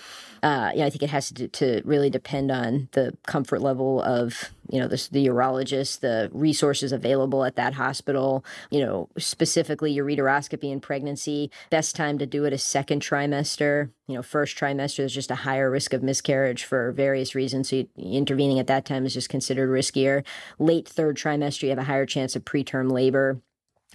Uh, 0.43 0.71
know, 0.81 0.87
I 0.87 0.91
think 0.91 1.03
it 1.03 1.11
has 1.11 1.31
to, 1.33 1.49
to 1.49 1.81
really 1.85 2.11
depend 2.11 2.51
on 2.51 2.89
the 2.93 3.17
comfort 3.27 3.63
level 3.63 4.03
of 4.03 4.51
you 4.71 4.81
know 4.81 4.89
the, 4.89 5.09
the 5.13 5.27
urologist 5.27 6.01
the 6.01 6.31
resources 6.33 6.93
available 6.93 7.45
at 7.45 7.57
that 7.57 7.75
hospital 7.75 8.45
you 8.71 8.81
know 8.81 9.09
specifically 9.19 9.95
ureteroscopy 9.97 10.71
in 10.71 10.81
pregnancy. 10.81 11.51
Best 11.71 11.97
time 11.97 12.19
to 12.19 12.27
do 12.27 12.45
it 12.45 12.53
is 12.53 12.63
second 12.63 13.03
trimester. 13.03 13.91
You 14.07 14.17
know 14.17 14.23
first 14.23 14.57
trimester 14.57 14.99
there's 14.99 15.15
just 15.15 15.31
a 15.31 15.37
higher 15.37 15.71
risk 15.71 15.93
of 15.93 16.03
miscarriage 16.03 16.65
for 16.65 16.93
various 16.93 17.35
reasons. 17.35 17.71
So 17.71 17.77
you, 17.77 17.89
intervening 17.97 18.59
at 18.59 18.67
that 18.67 18.85
time 18.85 19.07
is 19.07 19.15
just 19.15 19.29
considered 19.29 19.71
riskier. 19.71 20.25
Late 20.59 20.89
third 20.89 21.17
trimester 21.17 21.65
you 21.65 21.71
have 21.71 21.79
a 21.79 21.85
higher 21.85 22.07
chance 22.07 22.37
of 22.37 22.45
preterm 22.45 22.91
labor 22.91 23.41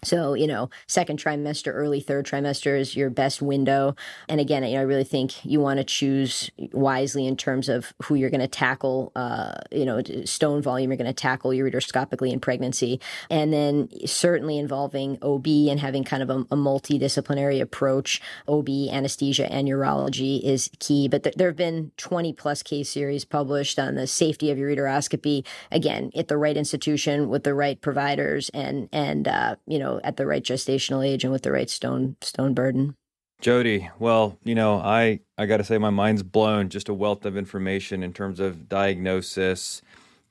so, 0.04 0.34
you 0.34 0.48
know, 0.48 0.70
second 0.88 1.20
trimester, 1.20 1.72
early 1.74 2.00
third 2.00 2.26
trimester 2.26 2.80
is 2.80 2.96
your 2.96 3.10
best 3.10 3.42
window. 3.42 3.96
And 4.28 4.40
again, 4.40 4.64
you 4.64 4.76
know, 4.76 4.80
I 4.80 4.84
really 4.84 5.04
think 5.04 5.46
you 5.46 5.60
want 5.60 5.78
to 5.78 5.84
choose 5.84 6.50
wisely 6.72 7.28
in 7.28 7.36
terms 7.36 7.70
of 7.70 7.94
who 8.04 8.16
you're 8.16 8.30
going 8.30 8.40
to 8.42 8.48
tackle, 8.48 9.12
uh, 9.16 9.56
you 9.72 9.86
know, 9.86 10.02
stone 10.26 10.62
volume 10.62 10.92
you're 10.92 10.98
going 10.98 11.08
to 11.08 11.14
tackle 11.14 11.52
ureteroscopically 11.52 12.32
in 12.32 12.40
pregnancy. 12.40 13.00
And 13.30 13.52
then 13.52 13.90
certainly 14.06 14.58
involving 14.58 15.18
OB 15.22 15.48
and 15.48 15.80
having 15.80 16.04
kind 16.04 16.24
of 16.24 16.30
a, 16.30 16.40
a 16.52 16.58
multidisciplinary 16.58 17.62
approach. 17.62 18.22
OB, 18.48 18.70
anesthesia, 18.92 19.52
and 19.52 19.68
urology 19.68 20.42
is 20.44 20.70
key. 20.80 21.08
But 21.08 21.24
th- 21.24 21.36
there 21.36 21.48
have 21.48 21.56
been 21.56 21.92
20 21.98 22.34
plus 22.34 22.64
case 22.64 22.90
series 22.90 23.26
published 23.26 23.80
on 23.80 23.96
the 23.96 24.08
safety 24.08 24.52
of 24.52 24.58
ureteroscopy, 24.58 25.46
again, 25.72 26.12
at 26.16 26.28
the 26.28 26.38
right 26.38 26.58
institution 26.58 27.30
with 27.30 27.44
the 27.44 27.54
right 27.54 27.80
providers 27.80 28.50
and, 28.54 28.90
and, 28.92 29.28
uh, 29.28 29.56
you 29.66 29.80
know, 29.80 29.89
know, 29.90 30.02
at 30.04 30.18
the 30.18 30.26
right 30.26 30.44
gestational 30.44 31.06
age 31.06 31.24
and 31.24 31.32
with 31.32 31.44
the 31.44 31.52
right 31.52 31.70
stone 31.70 32.16
stone 32.22 32.54
burden. 32.54 32.96
Jodi, 33.42 33.90
well, 34.00 34.38
you 34.44 34.54
know, 34.54 34.80
I 34.80 35.22
I 35.38 35.46
got 35.46 35.58
to 35.58 35.64
say 35.64 35.78
my 35.78 35.90
mind's 35.90 36.24
blown. 36.24 36.70
Just 36.70 36.90
a 36.90 36.94
wealth 36.94 37.26
of 37.26 37.38
information 37.38 38.04
in 38.04 38.12
terms 38.12 38.40
of 38.40 38.68
diagnosis, 38.68 39.82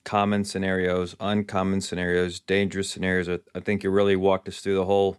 common 0.05 0.45
scenarios, 0.45 1.17
uncommon 1.19 1.81
scenarios, 1.81 2.41
dangerous 2.41 2.91
scenarios. 2.91 3.29
I 3.29 3.61
think 3.61 3.83
you 3.83 3.91
really 3.91 4.17
walked 4.17 4.49
us 4.49 4.61
through 4.61 4.75
the 4.75 4.85
whole 4.85 5.17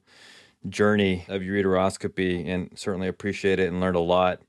journey 0.68 1.26
of 1.28 1.42
ureteroscopy, 1.42 2.48
and 2.48 2.70
certainly 2.78 3.08
appreciate 3.08 3.60
it 3.60 3.72
and 3.72 3.80
learned 3.80 3.96
a 3.96 4.02
lot. 4.02 4.42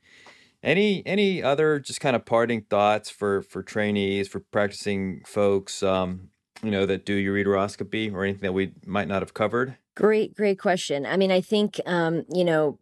Any 0.61 1.01
any 1.07 1.41
other 1.41 1.79
just 1.79 1.99
kind 1.99 2.15
of 2.15 2.25
parting 2.25 2.61
thoughts 2.69 3.09
for 3.09 3.41
for 3.41 3.63
trainees, 3.63 4.27
for 4.27 4.39
practicing 4.39 5.23
folks, 5.25 5.81
um, 5.81 6.29
you 6.61 6.69
know, 6.69 6.85
that 6.85 7.05
do 7.05 7.17
ureteroscopy 7.17 8.13
or 8.13 8.23
anything 8.23 8.41
that 8.41 8.53
we 8.53 8.73
might 8.85 9.07
not 9.07 9.23
have 9.23 9.33
covered? 9.33 9.77
Great, 9.95 10.35
great 10.35 10.57
question. 10.57 11.05
I 11.05 11.17
mean, 11.17 11.31
I 11.31 11.41
think, 11.41 11.79
um, 11.85 12.23
you 12.33 12.45
know, 12.45 12.79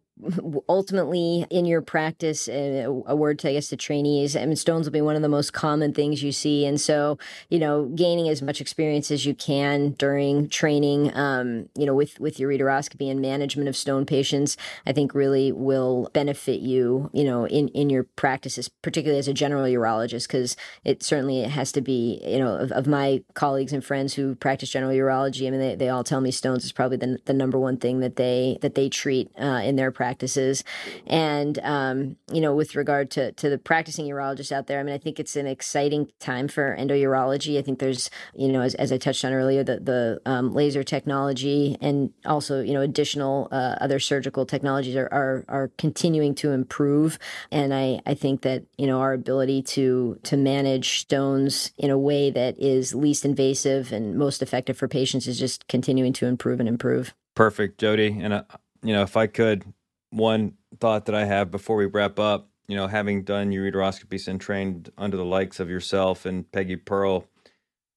ultimately 0.68 1.46
in 1.50 1.64
your 1.64 1.82
practice 1.82 2.48
uh, 2.48 2.86
a 3.06 3.16
word 3.16 3.38
to 3.38 3.48
i 3.48 3.52
guess 3.52 3.68
the 3.68 3.76
trainees 3.76 4.36
i 4.36 4.44
mean 4.44 4.56
stones 4.56 4.86
will 4.86 4.92
be 4.92 5.00
one 5.00 5.16
of 5.16 5.22
the 5.22 5.28
most 5.28 5.52
common 5.52 5.92
things 5.92 6.22
you 6.22 6.32
see. 6.32 6.66
And 6.66 6.80
so 6.80 7.18
you 7.48 7.58
know 7.58 7.86
gaining 7.86 8.28
as 8.28 8.42
much 8.42 8.60
experience 8.60 9.10
as 9.10 9.26
you 9.26 9.34
can 9.34 9.92
during 9.92 10.48
training 10.48 11.14
um, 11.16 11.68
you 11.74 11.86
know 11.86 11.94
with 11.94 12.18
with 12.20 12.38
ureteroscopy 12.38 13.10
and 13.10 13.20
management 13.20 13.68
of 13.68 13.76
stone 13.76 14.06
patients 14.06 14.56
i 14.86 14.92
think 14.92 15.14
really 15.14 15.52
will 15.52 16.08
benefit 16.12 16.60
you 16.60 17.10
you 17.12 17.24
know 17.24 17.46
in 17.46 17.68
in 17.68 17.90
your 17.90 18.04
practices 18.04 18.68
particularly 18.68 19.18
as 19.18 19.28
a 19.28 19.34
general 19.34 19.64
urologist 19.64 20.26
because 20.26 20.56
it 20.84 21.02
certainly 21.02 21.42
has 21.42 21.72
to 21.72 21.80
be 21.80 22.20
you 22.24 22.38
know 22.38 22.54
of, 22.56 22.72
of, 22.72 22.86
my 22.86 23.22
colleagues 23.34 23.72
and 23.72 23.84
friends 23.84 24.14
who 24.14 24.34
practice 24.34 24.70
general 24.70 24.92
urology 24.92 25.46
i 25.46 25.50
mean 25.50 25.60
they, 25.60 25.74
they 25.74 25.88
all 25.88 26.02
tell 26.02 26.20
me 26.20 26.30
stones 26.30 26.64
is 26.64 26.72
probably 26.72 26.96
the, 26.96 27.18
the 27.26 27.32
number 27.32 27.58
one 27.58 27.76
thing 27.76 28.00
that 28.00 28.16
they 28.16 28.58
that 28.62 28.74
they 28.74 28.88
treat 28.88 29.30
uh, 29.40 29.60
in 29.62 29.76
their 29.76 29.90
practice 29.90 30.09
practices. 30.10 30.64
And, 31.06 31.60
um, 31.62 32.16
you 32.32 32.40
know, 32.40 32.52
with 32.52 32.74
regard 32.74 33.12
to, 33.12 33.30
to 33.32 33.48
the 33.48 33.58
practicing 33.58 34.06
urologists 34.06 34.50
out 34.50 34.66
there, 34.66 34.80
I 34.80 34.82
mean, 34.82 34.94
I 34.94 34.98
think 34.98 35.20
it's 35.20 35.36
an 35.36 35.46
exciting 35.46 36.10
time 36.18 36.48
for 36.48 36.76
endourology. 36.76 37.58
I 37.58 37.62
think 37.62 37.78
there's, 37.78 38.10
you 38.34 38.50
know, 38.50 38.60
as, 38.60 38.74
as 38.74 38.90
I 38.90 38.98
touched 38.98 39.24
on 39.24 39.32
earlier, 39.32 39.62
the, 39.62 39.78
the 39.78 40.20
um, 40.26 40.52
laser 40.52 40.82
technology 40.82 41.76
and 41.80 42.12
also, 42.24 42.60
you 42.60 42.74
know, 42.74 42.80
additional 42.80 43.46
uh, 43.52 43.76
other 43.80 44.00
surgical 44.00 44.44
technologies 44.44 44.96
are, 44.96 45.08
are, 45.12 45.44
are 45.48 45.70
continuing 45.78 46.34
to 46.34 46.50
improve. 46.50 47.16
And 47.52 47.72
I, 47.72 48.00
I 48.04 48.14
think 48.14 48.42
that, 48.42 48.64
you 48.78 48.88
know, 48.88 48.98
our 48.98 49.12
ability 49.12 49.62
to, 49.62 50.18
to 50.24 50.36
manage 50.36 50.98
stones 50.98 51.72
in 51.78 51.90
a 51.90 51.98
way 51.98 52.32
that 52.32 52.58
is 52.58 52.96
least 52.96 53.24
invasive 53.24 53.92
and 53.92 54.16
most 54.16 54.42
effective 54.42 54.76
for 54.76 54.88
patients 54.88 55.28
is 55.28 55.38
just 55.38 55.68
continuing 55.68 56.12
to 56.14 56.26
improve 56.26 56.58
and 56.58 56.68
improve. 56.68 57.14
Perfect, 57.36 57.78
Jodi. 57.78 58.18
And, 58.20 58.32
uh, 58.32 58.42
you 58.82 58.92
know, 58.92 59.02
if 59.02 59.16
I 59.16 59.26
could 59.26 59.72
one 60.10 60.54
thought 60.78 61.06
that 61.06 61.14
I 61.14 61.24
have 61.24 61.50
before 61.50 61.76
we 61.76 61.86
wrap 61.86 62.18
up, 62.18 62.48
you 62.68 62.76
know, 62.76 62.86
having 62.86 63.24
done 63.24 63.50
ureteroscopies 63.50 64.28
and 64.28 64.40
trained 64.40 64.90
under 64.98 65.16
the 65.16 65.24
likes 65.24 65.58
of 65.58 65.70
yourself 65.70 66.26
and 66.26 66.50
Peggy 66.52 66.76
Pearle, 66.76 67.26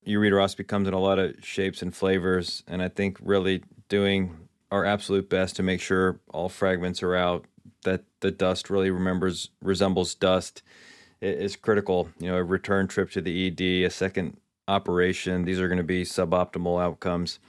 ureteroscopy 0.07 0.67
comes 0.67 0.87
in 0.87 0.93
a 0.93 0.99
lot 0.99 1.19
of 1.19 1.35
shapes 1.43 1.81
and 1.81 1.95
flavors. 1.95 2.63
And 2.67 2.81
I 2.81 2.87
think 2.87 3.17
really 3.21 3.63
doing 3.89 4.47
our 4.71 4.85
absolute 4.85 5.29
best 5.29 5.55
to 5.57 5.63
make 5.63 5.81
sure 5.81 6.19
all 6.33 6.49
fragments 6.49 7.03
are 7.03 7.15
out, 7.15 7.45
that 7.83 8.03
the 8.21 8.31
dust 8.31 8.69
really 8.69 8.89
remembers 8.89 9.49
resembles 9.61 10.15
dust 10.15 10.63
is 11.21 11.55
critical. 11.55 12.09
You 12.19 12.31
know, 12.31 12.37
a 12.37 12.43
return 12.43 12.87
trip 12.87 13.11
to 13.11 13.21
the 13.21 13.47
ED, 13.47 13.85
a 13.85 13.89
second 13.89 14.37
operation, 14.67 15.45
these 15.45 15.59
are 15.59 15.67
going 15.67 15.77
to 15.77 15.83
be 15.83 16.03
suboptimal 16.03 16.81
outcomes. 16.81 17.39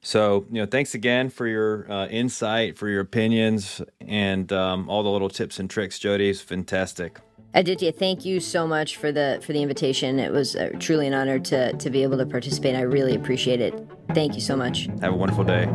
So, 0.00 0.46
you 0.50 0.60
know, 0.60 0.66
thanks 0.66 0.94
again 0.94 1.30
for 1.30 1.46
your 1.46 1.90
uh, 1.90 2.06
insight, 2.06 2.78
for 2.78 2.88
your 2.88 3.00
opinions, 3.00 3.82
and 4.00 4.52
um, 4.52 4.88
all 4.88 5.02
the 5.02 5.10
little 5.10 5.28
tips 5.28 5.58
and 5.58 5.68
tricks, 5.68 5.98
Jodi. 5.98 6.28
It's 6.28 6.40
fantastic. 6.40 7.18
Aditya, 7.54 7.92
thank 7.92 8.24
you 8.24 8.38
so 8.38 8.66
much 8.66 8.96
for 8.96 9.10
the 9.10 9.40
for 9.42 9.52
the 9.52 9.62
invitation. 9.62 10.18
It 10.18 10.30
was 10.30 10.56
uh, 10.56 10.70
truly 10.78 11.06
an 11.06 11.14
honor 11.14 11.38
to 11.38 11.72
to 11.72 11.90
be 11.90 12.02
able 12.02 12.18
to 12.18 12.26
participate. 12.26 12.76
I 12.76 12.82
really 12.82 13.14
appreciate 13.14 13.60
it. 13.60 13.74
Thank 14.14 14.34
you 14.34 14.40
so 14.40 14.56
much. 14.56 14.88
Have 15.00 15.14
a 15.14 15.16
wonderful 15.16 15.44
day. 15.44 15.66